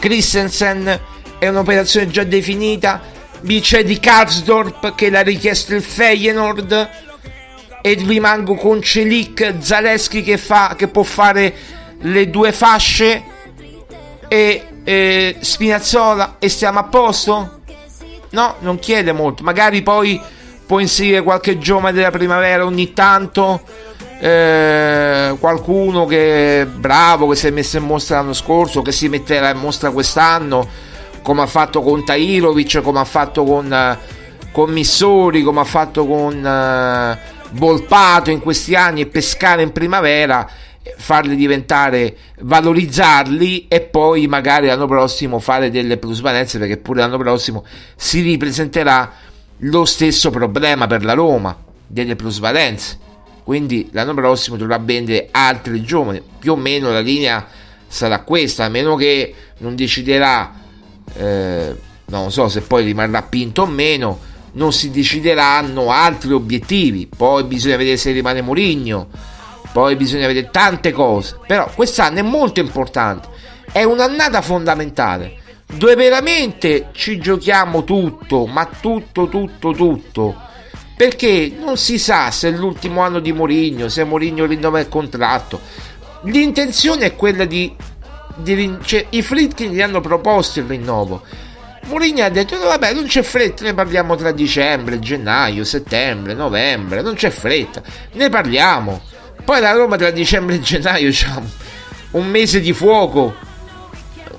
Christensen 0.00 1.00
è 1.38 1.48
un'operazione 1.48 2.08
già 2.08 2.24
definita. 2.24 3.00
Vi 3.42 3.60
c'è 3.60 3.84
di 3.84 3.98
Karsdorp 3.98 4.94
che 4.94 5.10
l'ha 5.10 5.22
richiesto 5.22 5.74
il 5.74 5.82
Feyenoord 5.82 7.09
e 7.82 7.94
rimango 7.94 8.54
con 8.54 8.82
Celic 8.82 9.54
Zaleschi 9.58 10.22
che, 10.22 10.36
fa, 10.36 10.74
che 10.76 10.88
può 10.88 11.02
fare 11.02 11.54
le 12.02 12.30
due 12.30 12.52
fasce 12.52 13.22
e 14.28 14.64
eh, 14.84 15.36
Spinazzola 15.38 16.36
e 16.38 16.48
stiamo 16.48 16.78
a 16.78 16.84
posto? 16.84 17.60
No, 18.30 18.54
non 18.60 18.78
chiede 18.78 19.12
molto. 19.12 19.42
Magari 19.42 19.82
poi 19.82 20.20
può 20.66 20.78
inserire 20.78 21.22
qualche 21.22 21.58
giovane 21.58 21.92
della 21.92 22.10
primavera 22.10 22.64
ogni 22.64 22.92
tanto. 22.92 23.60
eh, 24.20 25.34
qualcuno 25.40 26.04
che 26.04 26.60
è 26.60 26.66
bravo, 26.66 27.28
che 27.28 27.36
si 27.36 27.46
è 27.46 27.50
messo 27.50 27.78
in 27.78 27.84
mostra 27.84 28.16
l'anno 28.16 28.34
scorso, 28.34 28.82
che 28.82 28.92
si 28.92 29.08
metterà 29.08 29.50
in 29.50 29.58
mostra 29.58 29.90
quest'anno, 29.90 30.68
come 31.22 31.42
ha 31.42 31.46
fatto 31.46 31.82
con 31.82 32.04
Tairovic, 32.04 32.82
come 32.82 33.00
ha 33.00 33.04
fatto 33.04 33.44
con, 33.44 33.72
eh, 33.72 33.98
con 34.52 34.70
Missori, 34.70 35.42
come 35.42 35.60
ha 35.60 35.64
fatto 35.64 36.06
con 36.06 36.44
eh, 36.44 37.18
Volpato 37.52 38.30
in 38.30 38.40
questi 38.40 38.74
anni 38.74 39.00
e 39.00 39.06
pescare 39.06 39.62
in 39.62 39.72
primavera 39.72 40.48
farli 40.96 41.36
diventare, 41.36 42.16
valorizzarli 42.40 43.68
e 43.68 43.80
poi 43.80 44.26
magari 44.26 44.66
l'anno 44.66 44.86
prossimo 44.86 45.38
fare 45.38 45.70
delle 45.70 45.98
plusvalenze 45.98 46.58
perché 46.58 46.78
pure 46.78 47.00
l'anno 47.00 47.18
prossimo 47.18 47.64
si 47.96 48.22
ripresenterà 48.22 49.12
lo 49.58 49.84
stesso 49.84 50.30
problema 50.30 50.86
per 50.86 51.04
la 51.04 51.12
Roma 51.12 51.56
delle 51.86 52.16
plusvalenze. 52.16 52.98
Quindi 53.42 53.88
l'anno 53.92 54.14
prossimo 54.14 54.56
dovrà 54.56 54.78
vendere 54.78 55.28
altri 55.30 55.82
giovani. 55.82 56.22
Più 56.38 56.52
o 56.52 56.56
meno 56.56 56.90
la 56.90 57.00
linea 57.00 57.46
sarà 57.86 58.20
questa, 58.20 58.64
a 58.64 58.68
meno 58.68 58.94
che 58.94 59.34
non 59.58 59.74
deciderà, 59.74 60.54
eh, 61.14 61.76
non 62.06 62.30
so 62.30 62.48
se 62.48 62.60
poi 62.60 62.84
rimarrà 62.84 63.22
Pinto 63.22 63.62
o 63.62 63.66
meno, 63.66 64.20
non 64.52 64.72
si 64.72 64.90
decideranno 64.90 65.90
altri 65.90 66.32
obiettivi. 66.32 67.08
Poi 67.14 67.44
bisogna 67.44 67.76
vedere 67.76 67.96
se 67.96 68.12
rimane 68.12 68.42
Mourinho 68.42 69.08
poi 69.72 69.94
bisogna 69.94 70.26
vedere 70.26 70.50
tante 70.50 70.90
cose. 70.92 71.38
Però 71.46 71.70
quest'anno 71.74 72.18
è 72.18 72.22
molto 72.22 72.60
importante. 72.60 73.28
È 73.70 73.82
un'annata 73.82 74.42
fondamentale. 74.42 75.38
Dove 75.72 75.94
veramente 75.94 76.88
ci 76.92 77.18
giochiamo 77.18 77.84
tutto, 77.84 78.46
ma 78.46 78.68
tutto, 78.80 79.28
tutto, 79.28 79.72
tutto. 79.72 80.34
Perché 80.96 81.52
non 81.56 81.76
si 81.76 81.98
sa 81.98 82.30
se 82.30 82.48
è 82.48 82.50
l'ultimo 82.50 83.02
anno 83.02 83.20
di 83.20 83.32
Mourinho, 83.32 83.88
se 83.88 84.04
Mourinho 84.04 84.46
rinnova 84.46 84.80
il 84.80 84.88
contratto. 84.88 85.60
L'intenzione 86.24 87.06
è 87.06 87.16
quella 87.16 87.44
di. 87.44 87.74
di 88.34 88.76
cioè, 88.82 89.06
I 89.10 89.22
Fritkin 89.22 89.70
gli 89.70 89.80
hanno 89.80 90.00
proposto 90.00 90.58
il 90.58 90.66
rinnovo. 90.66 91.22
Mourinho 91.86 92.24
ha 92.24 92.28
detto: 92.28 92.58
vabbè, 92.58 92.92
non 92.92 93.06
c'è 93.06 93.22
fretta, 93.22 93.64
ne 93.64 93.74
parliamo 93.74 94.14
tra 94.16 94.32
dicembre, 94.32 94.98
gennaio, 94.98 95.64
settembre, 95.64 96.34
novembre, 96.34 97.02
non 97.02 97.14
c'è 97.14 97.30
fretta, 97.30 97.82
ne 98.12 98.28
parliamo. 98.28 99.00
Poi 99.44 99.60
la 99.60 99.72
Roma 99.72 99.96
tra 99.96 100.10
dicembre 100.10 100.56
e 100.56 100.60
gennaio 100.60 101.08
c'ha 101.12 101.42
un 102.12 102.28
mese 102.28 102.60
di 102.60 102.72
fuoco, 102.72 103.34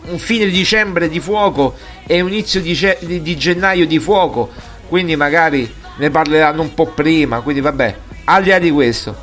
un 0.06 0.18
fine 0.18 0.46
dicembre 0.46 1.10
di 1.10 1.20
fuoco 1.20 1.76
e 2.06 2.22
un 2.22 2.30
inizio 2.32 2.62
di, 2.62 2.76
ce- 2.76 3.00
di 3.02 3.38
gennaio 3.38 3.86
di 3.86 4.00
fuoco. 4.00 4.52
Quindi 4.88 5.16
magari 5.16 5.74
ne 5.98 6.10
parleranno 6.10 6.62
un 6.62 6.74
po' 6.74 6.88
prima. 6.88 7.42
Quindi 7.42 7.62
vabbè, 7.62 7.96
al 8.26 8.44
di 8.44 8.50
là 8.50 8.60
di 8.60 8.72
questo, 8.72 9.16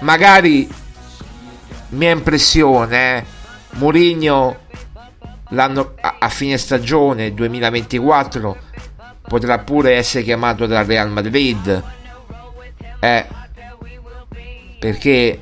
magari 0.00 0.68
mia 1.90 2.10
impressione, 2.10 3.16
eh, 3.16 3.24
Mourinho 3.70 4.66
l'anno, 5.50 5.94
a, 6.00 6.28
fine 6.28 6.58
stagione 6.58 7.32
2024 7.32 8.56
potrà 9.22 9.58
pure 9.58 9.94
essere 9.94 10.24
chiamato 10.24 10.66
dal 10.66 10.84
Real 10.84 11.10
Madrid. 11.10 11.82
Eh, 13.00 13.26
perché 14.78 15.40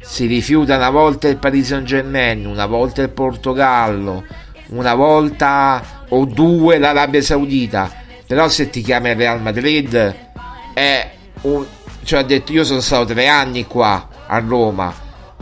si 0.00 0.26
rifiuta 0.26 0.76
una 0.76 0.90
volta 0.90 1.28
il 1.28 1.36
Paris 1.36 1.68
Saint 1.68 1.86
Germain, 1.86 2.46
una 2.46 2.66
volta 2.66 3.02
il 3.02 3.10
Portogallo, 3.10 4.24
una 4.68 4.94
volta 4.94 6.04
o 6.08 6.24
due 6.24 6.78
l'Arabia 6.78 7.22
Saudita, 7.22 7.90
però 8.26 8.48
se 8.48 8.70
ti 8.70 8.82
chiama 8.82 9.10
il 9.10 9.16
Real 9.16 9.40
Madrid 9.40 10.16
è 10.74 11.10
un... 11.42 11.64
cioè 12.02 12.20
ha 12.20 12.24
detto 12.24 12.52
io 12.52 12.64
sono 12.64 12.80
stato 12.80 13.06
tre 13.06 13.28
anni 13.28 13.66
qua 13.66 14.08
a 14.26 14.38
Roma, 14.38 14.92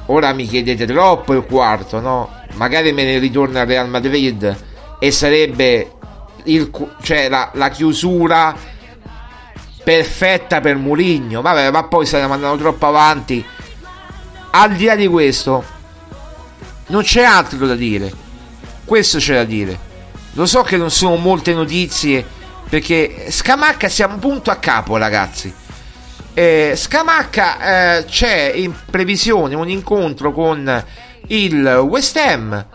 ora 0.07 0.33
mi 0.33 0.47
chiedete 0.47 0.87
troppo 0.87 1.35
il 1.35 1.45
quarto, 1.45 2.01
no? 2.01 2.39
Magari 2.55 2.93
me 2.93 3.05
ne 3.05 3.19
ritorna 3.19 3.63
al 3.63 3.67
Real 3.67 3.89
Madrid 3.89 4.57
e 4.99 5.11
sarebbe 5.11 5.93
il, 6.45 6.71
cioè 7.03 7.29
la, 7.29 7.51
la 7.55 7.71
chiusura 7.71 8.55
perfetta 9.83 10.61
per 10.61 10.77
Mourinho. 10.77 11.41
Vabbè, 11.41 11.71
ma 11.71 11.85
poi 11.85 12.07
stiamo 12.07 12.35
andando 12.35 12.57
troppo 12.57 12.87
avanti. 12.87 13.45
Al 14.53 14.73
di 14.75 14.85
là 14.85 14.97
di 14.97 15.07
questo, 15.07 15.65
non 16.87 17.03
c'è 17.03 17.23
altro 17.23 17.67
da 17.67 17.75
dire. 17.75 18.13
Questo 18.85 19.19
c'è 19.19 19.35
da 19.35 19.45
dire. 19.45 19.79
Lo 20.35 20.47
so 20.47 20.63
che 20.63 20.77
non 20.77 20.91
sono 20.91 21.17
molte 21.17 21.53
notizie 21.55 22.25
perché 22.69 23.27
Scamacca 23.31 23.89
siamo 23.89 24.17
punto 24.19 24.51
a 24.51 24.57
capo, 24.57 24.97
ragazzi. 24.97 25.53
Eh, 26.33 26.75
Scamacca 26.77 27.99
eh, 27.99 28.05
c'è 28.05 28.53
in 28.55 28.73
previsione 28.89 29.57
un 29.57 29.69
incontro 29.69 30.33
con 30.33 30.85
il 31.29 31.64
West 31.89 32.16
Ham. 32.16 32.66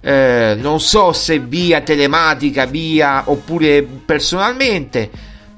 Eh, 0.00 0.56
non 0.58 0.80
so 0.80 1.12
se 1.12 1.38
via 1.38 1.80
telematica, 1.80 2.66
via 2.66 3.22
oppure 3.24 3.82
personalmente, 3.82 5.10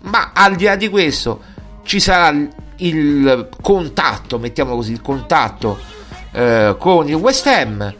ma 0.03 0.31
al 0.33 0.55
di 0.55 0.65
là 0.65 0.77
di 0.77 0.89
questo 0.89 1.43
ci 1.85 1.99
sarà 1.99 2.33
il 2.77 3.49
contatto, 3.61 4.39
mettiamolo 4.39 4.77
così, 4.77 4.93
il 4.93 5.03
contatto 5.03 5.79
eh, 6.33 6.77
con 6.79 7.09
il 7.09 7.15
West 7.15 7.47
Ham. 7.47 7.95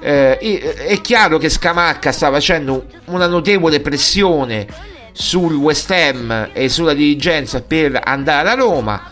Eh, 0.00 0.38
è 0.38 1.00
chiaro 1.00 1.38
che 1.38 1.48
Scamacca 1.48 2.12
sta 2.12 2.30
facendo 2.30 2.86
una 3.06 3.26
notevole 3.26 3.80
pressione 3.80 4.66
sul 5.12 5.54
West 5.54 5.90
Ham 5.90 6.50
e 6.52 6.68
sulla 6.68 6.94
dirigenza 6.94 7.60
per 7.62 8.00
andare 8.04 8.50
a 8.50 8.54
Roma. 8.54 9.02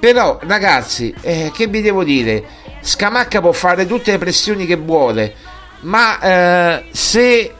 Però, 0.00 0.38
ragazzi, 0.44 1.14
eh, 1.20 1.50
che 1.54 1.66
vi 1.66 1.82
devo 1.82 2.02
dire? 2.04 2.42
Scamacca 2.80 3.40
può 3.40 3.52
fare 3.52 3.86
tutte 3.86 4.12
le 4.12 4.18
pressioni 4.18 4.66
che 4.66 4.76
vuole, 4.76 5.34
ma 5.80 6.18
eh, 6.20 6.84
se 6.90 7.54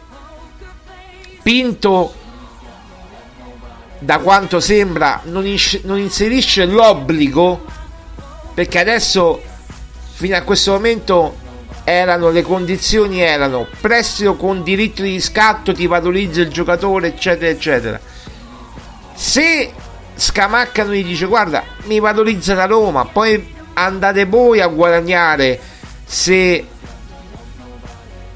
Pinto, 1.43 2.15
da 3.99 4.19
quanto 4.19 4.61
sembra, 4.61 5.23
non, 5.25 5.47
ins- 5.47 5.81
non 5.85 5.99
inserisce 5.99 6.67
l'obbligo, 6.67 7.65
perché 8.53 8.79
adesso, 8.79 9.43
fino 10.13 10.37
a 10.37 10.43
questo 10.43 10.73
momento, 10.73 11.37
erano 11.85 12.29
le 12.29 12.43
condizioni 12.43 13.21
erano 13.21 13.67
prestito 13.81 14.37
con 14.37 14.63
diritto 14.63 15.03
di 15.03 15.19
scatto 15.19 15.73
ti 15.73 15.87
valorizza 15.87 16.43
il 16.43 16.51
giocatore 16.51 17.09
eccetera 17.09 17.51
eccetera. 17.51 18.01
Se 19.15 19.73
Scamacca 20.15 20.85
non 20.85 20.93
gli 20.93 21.05
dice 21.05 21.25
guarda 21.25 21.65
mi 21.85 21.99
valorizza 21.99 22.55
la 22.55 22.67
Roma 22.67 23.07
poi 23.07 23.55
andate 23.85 24.25
voi 24.25 24.61
a 24.61 24.67
guadagnare 24.67 25.59
se 26.05 26.67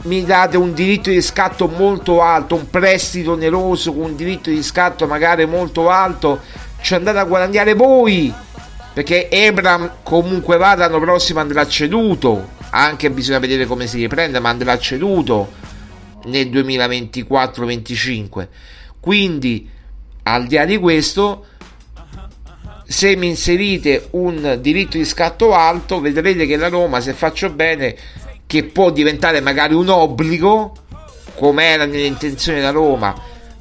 mi 0.03 0.25
date 0.25 0.57
un 0.57 0.75
diritto 0.75 1.11
di 1.11 1.23
scatto 1.23 1.67
molto 1.67 2.21
alto 2.21 2.55
un 2.55 2.69
prestito 2.69 3.33
oneroso 3.33 3.93
con 3.93 4.03
un 4.03 4.17
diritto 4.17 4.51
di 4.51 4.63
scatto 4.63 5.07
magari 5.07 5.47
molto 5.47 5.89
alto 5.89 6.41
ci 6.81 6.95
andate 6.95 7.19
a 7.19 7.25
guadagnare 7.25 7.75
voi 7.75 8.33
perché 8.93 9.31
Ebram 9.31 9.91
comunque 10.03 10.57
va 10.57 10.75
l'anno 10.75 11.01
prossimo 11.01 11.41
andrà 11.41 11.67
ceduto 11.67 12.53
anche 12.75 13.11
bisogna 13.11 13.39
vedere 13.39 13.67
come 13.67 13.87
si 13.87 13.99
riprende, 13.99 14.41
ma 14.41 14.49
andrà 14.49 14.77
ceduto 14.79 15.53
nel 16.25 16.49
2024-25. 16.49 18.49
Quindi, 18.99 19.71
al 20.25 20.47
di 20.47 20.57
là 20.57 20.65
di 20.65 20.77
questo, 20.79 21.47
se 22.87 23.17
mi 23.17 23.29
inserite 23.29 24.09
un 24.11 24.59
diritto 24.61 24.97
di 24.97 25.05
scatto 25.05 25.55
alto, 25.55 26.01
vedrete 26.01 26.47
che 26.47 26.57
la 26.57 26.69
Roma, 26.69 27.01
se 27.01 27.13
faccio 27.13 27.51
bene, 27.51 27.97
che 28.47 28.65
può 28.65 28.91
diventare 28.91 29.41
magari 29.41 29.75
un 29.75 29.89
obbligo, 29.89 30.75
come 31.35 31.65
era 31.65 31.87
nelle 31.87 32.07
intenzioni 32.07 32.59
della 32.59 32.71
Roma, 32.71 33.15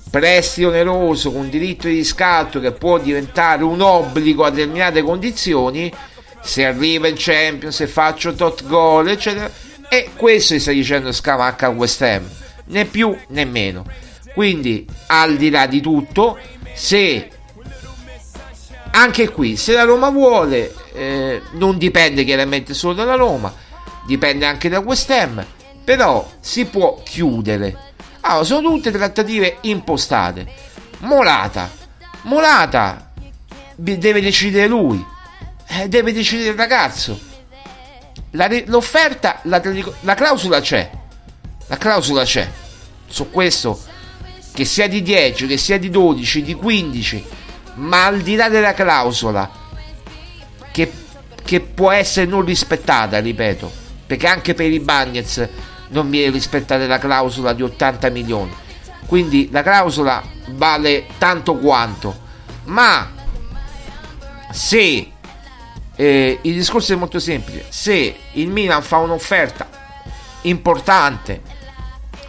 prestito 0.09 0.67
oneroso 0.67 1.32
con 1.32 1.49
diritto 1.49 1.88
di 1.88 2.03
scatto 2.03 2.59
che 2.59 2.71
può 2.71 2.99
diventare 2.99 3.63
un 3.63 3.82
obbligo 3.82 4.43
a 4.43 4.51
determinate 4.51 5.01
condizioni, 5.01 5.91
se 6.41 6.65
arriva 6.65 7.07
in 7.07 7.15
Champions, 7.17 7.76
se 7.76 7.88
faccio 7.88 8.34
tot 8.34 8.67
gol, 8.67 9.09
eccetera. 9.09 9.49
E 9.89 10.09
questo 10.15 10.59
sta 10.59 10.71
dicendo 10.71 11.11
Scamacca 11.11 11.69
West 11.69 12.01
Ham, 12.01 12.30
né 12.65 12.86
più 12.86 13.15
né 13.30 13.45
meno. 13.45 13.86
Quindi, 14.34 14.86
al 15.07 15.38
di 15.38 15.49
là 15.49 15.65
di 15.67 15.80
tutto, 15.80 16.38
se 16.74 17.30
anche 18.95 19.29
qui, 19.29 19.57
se 19.57 19.73
la 19.73 19.83
Roma 19.83 20.09
vuole, 20.09 20.73
eh, 20.93 21.41
non 21.53 21.77
dipende 21.77 22.23
chiaramente 22.23 22.73
solo 22.73 22.93
dalla 22.93 23.15
Roma, 23.15 23.53
dipende 24.05 24.45
anche 24.45 24.69
da 24.69 24.79
West 24.79 25.09
Ham, 25.09 25.45
però 25.83 26.29
si 26.39 26.65
può 26.65 27.01
chiudere. 27.03 27.75
Allora, 28.21 28.43
sono 28.43 28.69
tutte 28.69 28.91
trattative 28.91 29.57
impostate. 29.61 30.47
Molata, 30.99 31.69
Molata 32.23 33.11
deve 33.75 34.21
decidere 34.21 34.67
lui 34.67 35.11
eh, 35.67 35.87
deve 35.87 36.13
decidere 36.13 36.49
il 36.49 36.55
ragazzo. 36.55 37.19
La, 38.31 38.49
l'offerta, 38.65 39.39
la, 39.43 39.61
la 40.01 40.13
clausola 40.15 40.61
c'è. 40.61 40.89
La 41.67 41.77
clausola 41.77 42.23
c'è. 42.23 42.49
Su 43.07 43.29
questo, 43.29 43.79
che 44.53 44.65
sia 44.65 44.87
di 44.87 45.01
10, 45.01 45.47
che 45.47 45.57
sia 45.57 45.77
di 45.77 45.89
12, 45.89 46.41
di 46.41 46.53
15, 46.53 47.25
ma 47.76 48.05
al 48.05 48.21
di 48.21 48.36
là 48.36 48.49
della 48.49 48.74
clausola, 48.74 49.49
che, 50.71 50.91
che 51.43 51.59
può 51.59 51.91
essere 51.91 52.26
non 52.26 52.45
rispettata, 52.45 53.19
ripeto, 53.19 53.71
perché 54.05 54.28
anche 54.28 54.53
per 54.53 54.71
i 54.71 54.80
Bagnets 54.80 55.47
non 55.89 56.09
viene 56.09 56.32
rispettata 56.32 56.86
la 56.86 56.99
clausola 56.99 57.53
di 57.53 57.63
80 57.63 58.09
milioni. 58.09 58.51
Quindi 59.05 59.49
la 59.51 59.63
clausola 59.63 60.24
vale 60.51 61.05
tanto 61.17 61.55
quanto, 61.55 62.19
ma 62.65 63.11
se 64.51 65.11
eh, 65.95 66.39
il 66.41 66.53
discorso 66.53 66.93
è 66.93 66.95
molto 66.95 67.19
semplice. 67.19 67.65
Se 67.69 68.15
il 68.34 68.49
Milan 68.49 68.82
fa 68.82 68.97
un'offerta 68.97 69.69
importante, 70.43 71.41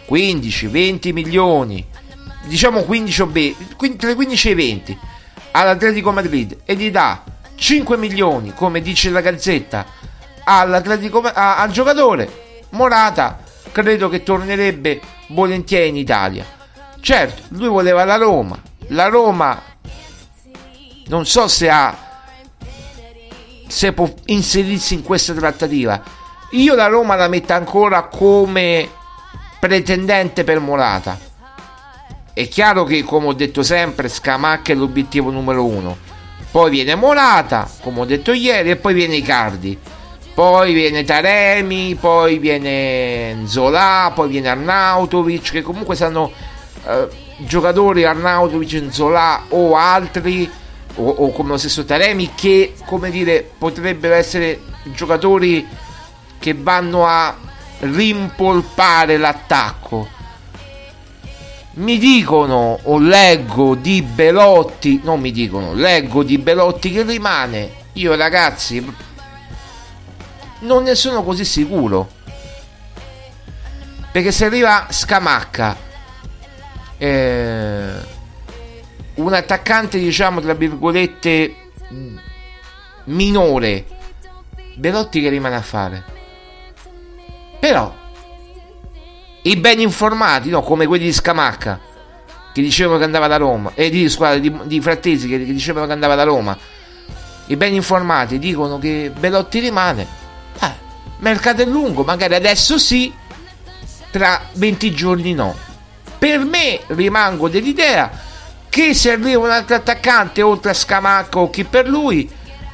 15-20 0.07 1.13
milioni, 1.13 1.85
diciamo 2.45 2.83
15 2.83 3.21
o 3.21 3.27
20, 3.27 3.95
tra 3.97 4.13
15 4.13 4.49
e 4.49 4.55
20 4.55 4.99
all'Atletico 5.55 6.11
Madrid 6.11 6.57
e 6.65 6.75
gli 6.75 6.91
dà 6.91 7.23
5 7.55 7.97
milioni, 7.97 8.53
come 8.53 8.81
dice 8.81 9.09
la 9.09 9.21
Gazzetta, 9.21 9.85
a, 10.43 10.59
al 10.59 11.71
giocatore, 11.71 12.43
Morata 12.71 13.39
credo 13.71 14.09
che 14.09 14.23
tornerebbe 14.23 14.99
volentieri 15.27 15.89
in 15.89 15.97
Italia. 15.97 16.45
Certo, 16.99 17.43
lui 17.49 17.67
voleva 17.67 18.03
la 18.03 18.17
Roma. 18.17 18.59
La 18.89 19.07
Roma 19.07 19.61
non 21.07 21.25
so 21.25 21.47
se 21.47 21.69
ha 21.69 21.97
se 23.67 23.93
può 23.93 24.11
inserirsi 24.25 24.93
in 24.93 25.03
questa 25.03 25.33
trattativa. 25.33 26.01
Io 26.51 26.75
la 26.75 26.87
Roma 26.87 27.15
la 27.15 27.27
metto 27.27 27.53
ancora 27.53 28.03
come 28.03 28.89
pretendente 29.59 30.43
per 30.43 30.59
Morata. 30.59 31.17
È 32.35 32.49
chiaro 32.49 32.83
che, 32.83 33.01
come 33.03 33.27
ho 33.27 33.33
detto 33.33 33.63
sempre, 33.63 34.09
Scamacca 34.09 34.73
è 34.73 34.75
l'obiettivo 34.75 35.31
numero 35.31 35.63
uno. 35.63 35.95
Poi 36.51 36.69
viene 36.69 36.93
Morata, 36.93 37.65
come 37.79 38.01
ho 38.01 38.05
detto 38.05 38.33
ieri, 38.33 38.71
e 38.71 38.75
poi 38.75 38.93
viene 38.93 39.15
Icardi. 39.15 39.79
Poi 40.33 40.73
viene 40.73 41.05
Taremi, 41.05 41.95
poi 41.95 42.37
viene 42.37 43.43
Zola, 43.45 44.11
poi 44.13 44.27
viene 44.27 44.49
Arnautovic, 44.49 45.49
che 45.51 45.61
comunque 45.61 45.95
sanno 45.95 46.29
eh, 46.85 47.07
giocatori 47.37 48.03
Arnautovic, 48.03 48.87
Zola 48.89 49.43
o 49.47 49.77
altri 49.77 50.51
o, 50.95 51.09
o 51.09 51.31
come 51.31 51.51
lo 51.51 51.57
stesso 51.57 51.85
Taremi 51.85 52.31
che 52.35 52.73
come 52.85 53.11
dire 53.11 53.49
potrebbero 53.57 54.13
essere 54.13 54.59
giocatori 54.93 55.65
che 56.37 56.53
vanno 56.53 57.05
a 57.05 57.33
rimpolpare 57.79 59.15
l'attacco 59.15 60.14
mi 61.75 61.97
dicono 61.97 62.79
o 62.83 62.99
leggo 62.99 63.75
di 63.75 64.01
Belotti 64.01 65.01
non 65.03 65.19
mi 65.19 65.31
dicono 65.31 65.73
leggo 65.73 66.23
di 66.23 66.37
Belotti 66.37 66.91
che 66.91 67.03
rimane 67.03 67.71
io 67.93 68.15
ragazzi 68.15 68.85
non 70.59 70.83
ne 70.83 70.95
sono 70.95 71.23
così 71.23 71.43
sicuro 71.43 72.09
perché 74.11 74.31
se 74.31 74.45
arriva 74.45 74.87
Scamacca 74.89 75.85
eh, 76.97 77.93
un 79.15 79.33
attaccante, 79.33 79.97
diciamo, 79.97 80.41
tra 80.41 80.53
virgolette, 80.53 81.55
minore. 83.05 83.85
Belotti 84.75 85.21
che 85.21 85.29
rimane 85.29 85.55
a 85.55 85.61
fare. 85.61 86.03
Però, 87.59 87.93
i 89.47 89.55
ben 89.57 89.79
informati, 89.79 90.49
no, 90.49 90.61
come 90.61 90.87
quelli 90.87 91.05
di 91.05 91.13
Scamacca, 91.13 91.79
che 92.51 92.61
dicevano 92.61 92.97
che 92.97 93.03
andava 93.03 93.27
da 93.27 93.37
Roma, 93.37 93.71
e 93.75 93.89
di, 93.89 94.09
squadra, 94.09 94.39
di, 94.39 94.51
di 94.63 94.81
Frattesi 94.81 95.27
che, 95.27 95.37
che 95.37 95.53
dicevano 95.53 95.85
che 95.85 95.91
andava 95.91 96.15
da 96.15 96.23
Roma, 96.23 96.57
i 97.47 97.55
ben 97.55 97.73
informati 97.73 98.39
dicono 98.39 98.79
che 98.79 99.11
Belotti 99.15 99.59
rimane. 99.59 100.07
Eh, 100.59 100.71
mercato 101.19 101.61
è 101.61 101.65
lungo, 101.65 102.03
magari 102.03 102.33
adesso 102.33 102.79
sì, 102.79 103.13
tra 104.09 104.41
20 104.53 104.91
giorni 104.93 105.33
no. 105.33 105.55
Per 106.17 106.43
me 106.43 106.79
rimango 106.87 107.47
dell'idea 107.47 108.09
che 108.67 108.95
se 108.95 109.11
arriva 109.11 109.43
un 109.43 109.51
altro 109.51 109.75
attaccante 109.75 110.41
oltre 110.41 110.71
a 110.71 110.73
Scamacca 110.73 111.37
o 111.37 111.51
chi 111.51 111.65
per 111.65 111.87
lui, 111.87 112.27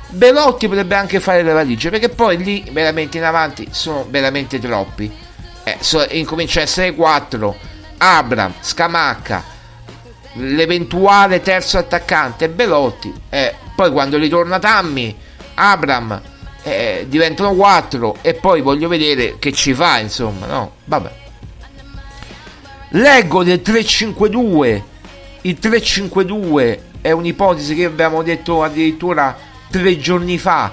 Belotti 0.07 0.69
potrebbe 0.69 0.95
anche 0.95 1.19
fare 1.19 1.43
le 1.43 1.51
valigie, 1.51 1.89
perché 1.89 2.07
poi 2.07 2.38
lì 2.38 2.65
veramente 2.72 3.17
in 3.17 3.26
avanti 3.26 3.67
sono 3.72 4.05
veramente 4.09 4.57
troppi. 4.57 5.30
Eh, 5.72 5.78
so, 5.80 6.05
incomincia 6.09 6.59
a 6.59 6.63
essere 6.63 6.93
4, 6.93 7.55
Abram, 7.99 8.53
Scamacca, 8.59 9.43
l'eventuale 10.34 11.41
terzo 11.41 11.78
attaccante 11.78 12.49
Belotti, 12.49 13.13
eh, 13.30 13.55
poi 13.74 13.89
quando 13.91 14.17
ritorna 14.17 14.59
Tammy, 14.59 15.15
Abram, 15.53 16.22
eh, 16.63 17.05
diventano 17.07 17.53
4 17.53 18.17
e 18.22 18.34
poi 18.34 18.61
voglio 18.61 18.89
vedere 18.89 19.38
che 19.39 19.53
ci 19.53 19.74
fa, 19.74 19.99
insomma, 19.99 20.45
no? 20.45 20.74
Vabbè. 20.86 21.11
Leggo 22.89 23.43
del 23.43 23.61
352. 23.61 24.84
Il 25.43 25.57
352 25.57 26.84
è 27.01 27.11
un'ipotesi 27.11 27.74
che 27.76 27.86
abbiamo 27.86 28.22
detto 28.22 28.61
addirittura 28.61 29.36
tre 29.69 29.97
giorni 29.97 30.38
fa. 30.38 30.72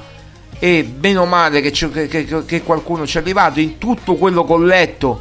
E 0.60 0.94
meno 1.00 1.24
male 1.24 1.60
che, 1.60 1.70
che, 1.70 2.44
che, 2.44 2.62
qualcuno 2.62 3.06
ci 3.06 3.18
è 3.18 3.20
arrivato. 3.20 3.60
In 3.60 3.78
tutto 3.78 4.16
quello 4.16 4.44
che 4.44 4.52
ho 4.52 4.58
letto, 4.58 5.20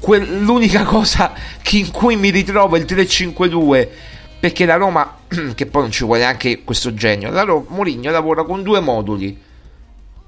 quel, 0.00 0.42
l'unica 0.42 0.84
cosa 0.84 1.32
in 1.72 1.90
cui 1.90 2.16
mi 2.16 2.30
ritrovo 2.30 2.76
è 2.76 2.78
il 2.78 2.84
352. 2.84 3.90
Perché 4.40 4.64
la 4.64 4.76
Roma, 4.76 5.18
che 5.54 5.66
poi 5.66 5.82
non 5.82 5.90
ci 5.90 6.04
vuole 6.04 6.20
neanche 6.20 6.62
questo 6.64 6.94
genio, 6.94 7.30
la 7.30 7.42
Roma, 7.42 7.66
Mourinho 7.68 8.10
lavora 8.10 8.44
con 8.44 8.62
due 8.62 8.80
moduli 8.80 9.38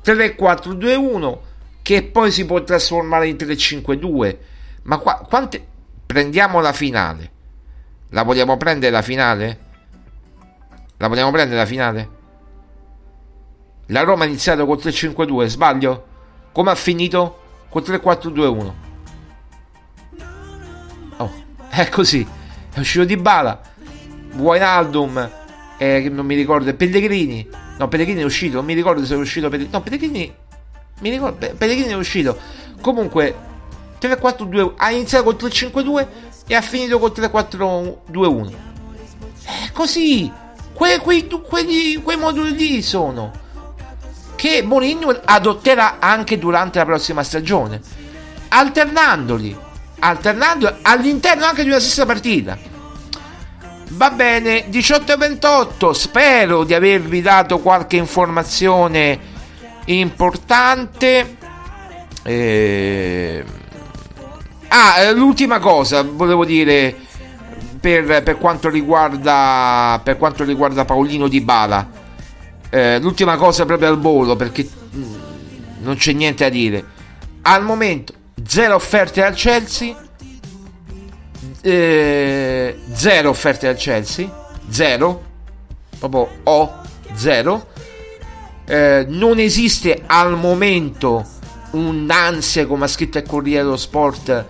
3-4-2-1 0.05 1.39
che 1.83 2.03
poi 2.03 2.31
si 2.31 2.45
può 2.45 2.63
trasformare 2.63 3.29
in 3.29 3.37
3-5-2. 3.37 4.37
Ma 4.83 4.99
qua, 4.99 5.25
quante, 5.29 5.65
prendiamo 6.07 6.61
la 6.61 6.73
finale. 6.73 7.31
La 8.11 8.23
vogliamo 8.23 8.57
prendere 8.57 8.93
la 8.93 9.03
finale? 9.03 9.59
La 10.99 11.09
vogliamo 11.09 11.31
prendere 11.31 11.57
la 11.57 11.67
finale? 11.67 12.09
La 13.93 14.05
Roma 14.05 14.25
ha 14.25 14.27
iniziato 14.27 14.65
col 14.65 14.79
3-5-2, 14.79 15.47
sbaglio? 15.47 16.07
Come 16.53 16.71
ha 16.71 16.75
finito? 16.75 17.41
Col 17.69 17.83
3-4-2-1. 17.83 18.73
Oh, 21.19 21.33
è 21.69 21.89
così. 21.91 22.27
È 22.73 22.81
uscito 22.81 23.05
di 23.05 23.19
bala. 23.19 23.61
Wijnaldum, 24.33 25.31
eh, 25.77 26.09
non 26.11 26.25
mi 26.25 26.35
ricordo, 26.35 26.75
Pellegrini. 26.75 27.47
No, 27.77 27.89
Pellegrini 27.89 28.23
è 28.23 28.25
uscito, 28.25 28.57
non 28.57 28.65
mi 28.65 28.73
ricordo 28.73 29.05
se 29.05 29.13
è 29.15 29.19
uscito 29.19 29.51
Pellegrini. 29.51 29.77
No, 29.77 29.83
Pellegrini. 29.83 30.35
Mi 31.01 31.11
ricordo, 31.11 31.55
Pellegrini 31.55 31.91
è 31.91 31.97
uscito. 31.97 32.39
Comunque, 32.81 33.35
3-4-2 34.01 34.73
ha 34.79 34.91
iniziato 34.91 35.25
col 35.25 35.37
3-5-2 35.37 36.07
e 36.47 36.55
ha 36.55 36.63
finito 36.63 36.99
col 36.99 37.13
3-4-2-1. 37.15 38.53
È 39.45 39.71
così. 39.73 40.33
Que, 40.73 40.99
quei, 40.99 41.29
quelli, 41.29 42.01
quei 42.03 42.17
moduli 42.17 42.57
lì 42.57 42.81
sono. 42.81 43.51
Che 44.43 44.61
Mourinho 44.61 45.21
adotterà 45.25 46.01
anche 46.01 46.37
durante 46.37 46.81
la 46.81 46.85
prossima 46.85 47.23
stagione. 47.23 47.81
Alternandoli. 48.49 49.57
Alternando 50.01 50.79
all'interno 50.83 51.45
anche 51.45 51.63
di 51.63 51.69
una 51.69 51.79
stessa 51.79 52.05
partita. 52.05 52.59
Va 53.91 54.11
bene, 54.11 54.65
18 54.67 55.13
e 55.13 55.17
28. 55.17 55.93
Spero 55.93 56.65
di 56.65 56.75
avervi 56.75 57.23
dato 57.23 57.61
qualche 57.61 57.95
informazione 57.95 59.17
importante. 59.85 61.37
Eh... 62.25 63.45
Ah, 64.67 65.09
l'ultima 65.13 65.61
cosa 65.61 66.03
volevo 66.03 66.45
dire 66.45 66.97
per, 67.79 68.25
per, 68.25 68.39
quanto 68.39 68.69
riguarda 68.69 70.01
per 70.03 70.17
quanto 70.17 70.43
riguarda 70.43 70.85
Paolino 70.85 71.29
Di 71.29 71.41
Bala. 71.41 72.02
Eh, 72.75 72.99
l'ultima 73.01 73.37
cosa 73.37 73.67
proprio 73.67 73.89
al 73.89 74.01
volo 74.01 74.35
perché 74.35 74.67
mm, 74.67 75.15
non 75.83 75.97
c'è 75.97 76.13
niente 76.13 76.45
da 76.45 76.51
dire. 76.51 76.85
Al 77.43 77.63
momento 77.63 78.15
zero 78.45 78.77
offerte 78.77 79.23
al 79.23 79.35
Chelsea 79.35 79.95
eh, 81.63 82.77
zero 82.93 83.31
offerte 83.31 83.69
al 83.69 83.77
Chelsea, 83.77 84.29
zero, 84.69 85.23
proprio 85.99 86.29
O, 86.45 86.81
zero. 87.15 87.69
Eh, 88.65 89.07
non 89.09 89.39
esiste 89.39 90.03
al 90.07 90.37
momento 90.37 91.25
un'ansia, 91.73 92.67
come 92.67 92.85
ha 92.85 92.89
scritto 92.89 93.19
il 93.19 93.25
Corriere 93.27 93.63
dello 93.63 93.77
Sport, 93.77 94.47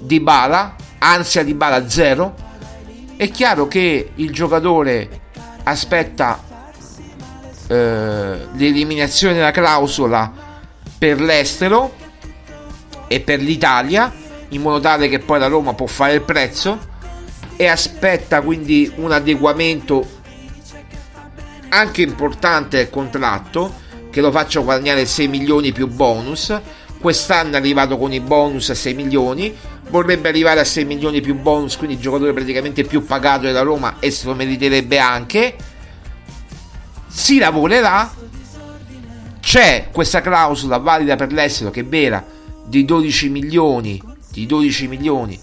di 0.00 0.20
Bala, 0.20 0.76
ansia 0.98 1.44
di 1.44 1.54
Bala 1.54 1.88
zero. 1.88 2.34
È 3.16 3.30
chiaro 3.30 3.68
che 3.68 4.12
il 4.14 4.32
giocatore 4.32 5.20
aspetta 5.64 6.42
eh, 7.70 8.48
l'eliminazione 8.56 9.34
della 9.34 9.52
clausola 9.52 10.32
per 10.98 11.20
l'estero 11.20 11.94
e 13.06 13.20
per 13.20 13.40
l'Italia 13.40 14.12
in 14.48 14.60
modo 14.60 14.80
tale 14.80 15.08
che 15.08 15.20
poi 15.20 15.38
la 15.38 15.46
Roma 15.46 15.74
può 15.74 15.86
fare 15.86 16.14
il 16.14 16.22
prezzo 16.22 16.78
e 17.54 17.66
aspetta 17.68 18.40
quindi 18.40 18.90
un 18.96 19.12
adeguamento 19.12 20.18
anche 21.68 22.02
importante 22.02 22.78
del 22.78 22.90
contratto 22.90 23.72
che 24.10 24.20
lo 24.20 24.32
faccia 24.32 24.58
guadagnare 24.58 25.06
6 25.06 25.28
milioni 25.28 25.70
più 25.70 25.86
bonus. 25.86 26.58
Quest'anno 27.00 27.54
è 27.54 27.58
arrivato 27.58 27.96
con 27.96 28.12
i 28.12 28.18
bonus 28.18 28.70
a 28.70 28.74
6 28.74 28.94
milioni 28.94 29.56
vorrebbe 29.90 30.28
arrivare 30.28 30.58
a 30.60 30.64
6 30.64 30.84
milioni 30.84 31.20
più 31.20 31.34
bonus 31.34 31.76
quindi 31.76 31.94
il 31.94 32.00
giocatore 32.00 32.32
praticamente 32.32 32.84
più 32.84 33.04
pagato 33.04 33.42
della 33.42 33.62
Roma 33.62 33.96
e 34.00 34.10
se 34.10 34.26
lo 34.26 34.34
meriterebbe 34.34 34.98
anche 34.98 35.56
si 37.10 37.38
lavorerà 37.38 38.10
c'è 39.40 39.88
questa 39.90 40.20
clausola 40.20 40.78
valida 40.78 41.16
per 41.16 41.32
l'estero 41.32 41.70
che 41.70 41.80
è 41.80 41.84
vera 41.84 42.24
di 42.64 42.84
12 42.84 43.28
milioni 43.28 44.00
di 44.30 44.46
12 44.46 44.86
milioni 44.86 45.40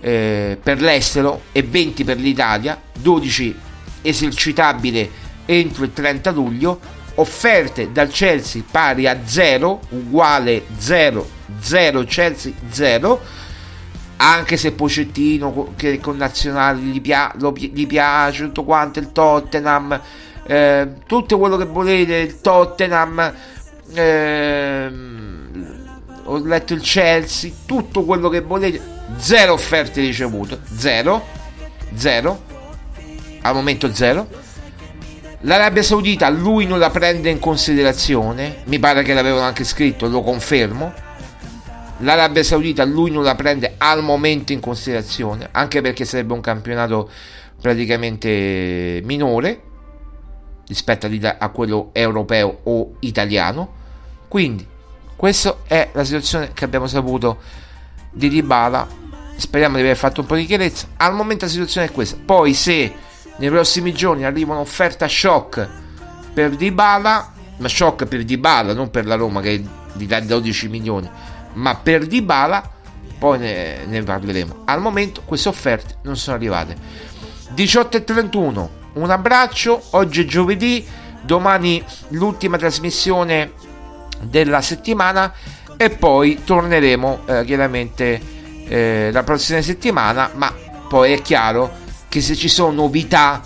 eh, 0.00 0.58
per 0.60 0.80
l'estero 0.80 1.42
e 1.52 1.62
20 1.62 2.04
per 2.04 2.18
l'Italia, 2.18 2.80
12 3.00 3.56
esercitabile 4.02 5.10
entro 5.46 5.84
il 5.84 5.92
30 5.92 6.30
luglio, 6.32 6.80
offerte 7.14 7.92
dal 7.92 8.08
Chelsea 8.08 8.62
pari 8.68 9.06
a 9.06 9.20
0, 9.24 9.80
uguale 9.90 10.64
0, 10.76 11.28
0 11.60 12.04
Chelsea 12.04 12.52
0, 12.68 13.20
anche 14.16 14.56
se 14.56 14.72
Pocettino 14.72 15.72
che 15.76 16.00
con 16.00 16.16
nazionali 16.16 16.82
gli, 16.82 17.00
pia- 17.00 17.34
gli 17.54 17.86
piace 17.86 18.44
tutto 18.44 18.64
quanto 18.64 18.98
il 18.98 19.12
Tottenham, 19.12 20.00
eh, 20.44 20.88
tutto 21.06 21.38
quello 21.38 21.56
che 21.56 21.66
volete, 21.66 22.16
il 22.16 22.40
Tottenham. 22.40 23.34
Eh, 23.94 24.90
ho 26.24 26.38
letto 26.44 26.74
il 26.74 26.80
Chelsea, 26.80 27.50
tutto 27.66 28.04
quello 28.04 28.28
che 28.28 28.40
volete, 28.40 28.80
zero 29.16 29.54
offerte 29.54 30.00
ricevute, 30.00 30.60
zero, 30.76 31.26
zero, 31.94 32.42
al 33.42 33.54
momento 33.54 33.92
zero. 33.92 34.28
L'Arabia 35.40 35.82
Saudita 35.82 36.28
lui 36.28 36.66
non 36.66 36.78
la 36.78 36.90
prende 36.90 37.28
in 37.28 37.40
considerazione, 37.40 38.62
mi 38.66 38.78
pare 38.78 39.02
che 39.02 39.12
l'avevano 39.12 39.44
anche 39.44 39.64
scritto, 39.64 40.08
lo 40.08 40.22
confermo. 40.22 40.92
L'Arabia 41.98 42.44
Saudita 42.44 42.84
lui 42.84 43.10
non 43.10 43.24
la 43.24 43.34
prende 43.34 43.74
al 43.78 44.02
momento 44.02 44.52
in 44.52 44.60
considerazione, 44.60 45.48
anche 45.50 45.80
perché 45.80 46.04
sarebbe 46.04 46.32
un 46.32 46.40
campionato 46.40 47.10
praticamente 47.60 49.00
minore 49.04 49.70
rispetto 50.72 51.06
a 51.38 51.48
quello 51.50 51.90
europeo 51.92 52.60
o 52.64 52.94
italiano. 53.00 53.80
Quindi 54.26 54.66
questa 55.14 55.58
è 55.66 55.90
la 55.92 56.02
situazione 56.02 56.52
che 56.54 56.64
abbiamo 56.64 56.86
saputo 56.86 57.38
di 58.10 58.28
Dybala. 58.28 59.00
Speriamo 59.36 59.76
di 59.76 59.82
aver 59.82 59.96
fatto 59.96 60.22
un 60.22 60.26
po' 60.26 60.34
di 60.34 60.46
chiarezza. 60.46 60.88
Al 60.96 61.14
momento 61.14 61.44
la 61.44 61.50
situazione 61.50 61.88
è 61.88 61.92
questa. 61.92 62.16
Poi 62.24 62.54
se 62.54 62.92
nei 63.36 63.50
prossimi 63.50 63.92
giorni 63.92 64.24
arriva 64.24 64.54
un'offerta 64.54 65.06
shock 65.06 65.68
per 66.32 66.56
Dybala, 66.56 67.32
ma 67.58 67.68
shock 67.68 68.06
per 68.06 68.24
Dybala, 68.24 68.72
non 68.72 68.90
per 68.90 69.06
la 69.06 69.14
Roma 69.14 69.40
che 69.42 69.62
gli 69.92 70.06
dà 70.06 70.20
12 70.20 70.68
milioni, 70.68 71.08
ma 71.54 71.76
per 71.76 72.06
Dybala, 72.06 72.70
poi 73.18 73.38
ne, 73.38 73.84
ne 73.84 74.02
parleremo. 74.02 74.62
Al 74.64 74.80
momento 74.80 75.20
queste 75.24 75.50
offerte 75.50 75.98
non 76.02 76.16
sono 76.16 76.36
arrivate. 76.36 76.76
18 77.50 77.96
e 77.98 78.04
31, 78.04 78.70
un 78.94 79.10
abbraccio, 79.10 79.80
oggi 79.90 80.22
è 80.22 80.24
giovedì, 80.24 80.86
domani 81.22 81.82
l'ultima 82.08 82.58
trasmissione 82.58 83.52
della 84.20 84.60
settimana 84.60 85.32
e 85.76 85.90
poi 85.90 86.42
torneremo 86.44 87.20
eh, 87.26 87.44
chiaramente 87.44 88.20
eh, 88.68 89.10
la 89.12 89.22
prossima 89.22 89.60
settimana 89.62 90.30
ma 90.34 90.52
poi 90.88 91.12
è 91.12 91.22
chiaro 91.22 91.70
che 92.08 92.20
se 92.20 92.36
ci 92.36 92.48
sono 92.48 92.72
novità 92.72 93.40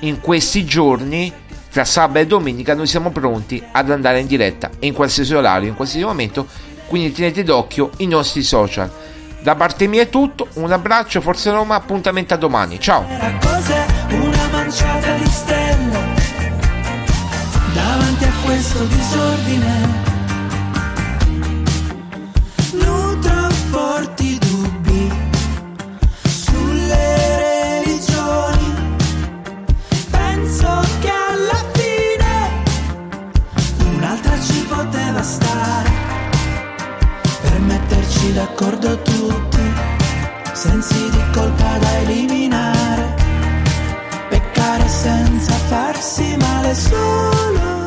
in 0.00 0.20
questi 0.20 0.64
giorni 0.64 1.32
tra 1.70 1.84
sabato 1.84 2.18
e 2.18 2.26
domenica 2.26 2.74
noi 2.74 2.86
siamo 2.86 3.10
pronti 3.10 3.62
ad 3.70 3.90
andare 3.90 4.20
in 4.20 4.26
diretta 4.26 4.70
in 4.80 4.92
qualsiasi 4.92 5.34
orario, 5.34 5.68
in 5.68 5.76
qualsiasi 5.76 6.04
momento, 6.04 6.46
quindi 6.86 7.12
tenete 7.12 7.44
d'occhio 7.44 7.90
i 7.98 8.06
nostri 8.06 8.42
social. 8.42 8.90
Da 9.40 9.54
parte 9.54 9.86
mia 9.86 10.02
è 10.02 10.08
tutto, 10.08 10.48
un 10.54 10.72
abbraccio, 10.72 11.20
Forza 11.20 11.52
Roma, 11.52 11.76
appuntamento 11.76 12.34
a 12.34 12.36
domani, 12.36 12.80
ciao! 12.80 13.89
Manciata 14.70 15.14
di 15.14 15.28
stelle 15.28 15.98
davanti 17.74 18.24
a 18.24 18.32
questo 18.44 18.84
disordine. 18.84 19.88
Nutro 22.74 23.50
forti 23.72 24.38
dubbi 24.38 25.12
sulle 26.22 27.80
religioni. 27.80 28.96
Penso 30.08 30.80
che 31.00 31.10
alla 31.10 31.64
fine 31.72 32.62
un'altra 33.96 34.40
ci 34.40 34.64
poteva 34.68 35.20
stare 35.24 35.90
per 37.40 37.58
metterci 37.58 38.32
d'accordo 38.34 39.02
tutti, 39.02 39.72
sensi 40.52 41.10
di 41.10 41.22
colpa 41.32 41.76
da 41.78 41.98
eliminare 42.02 42.79
senza 45.02 45.52
farsi 45.70 46.36
male 46.36 46.74
solo. 46.74 47.79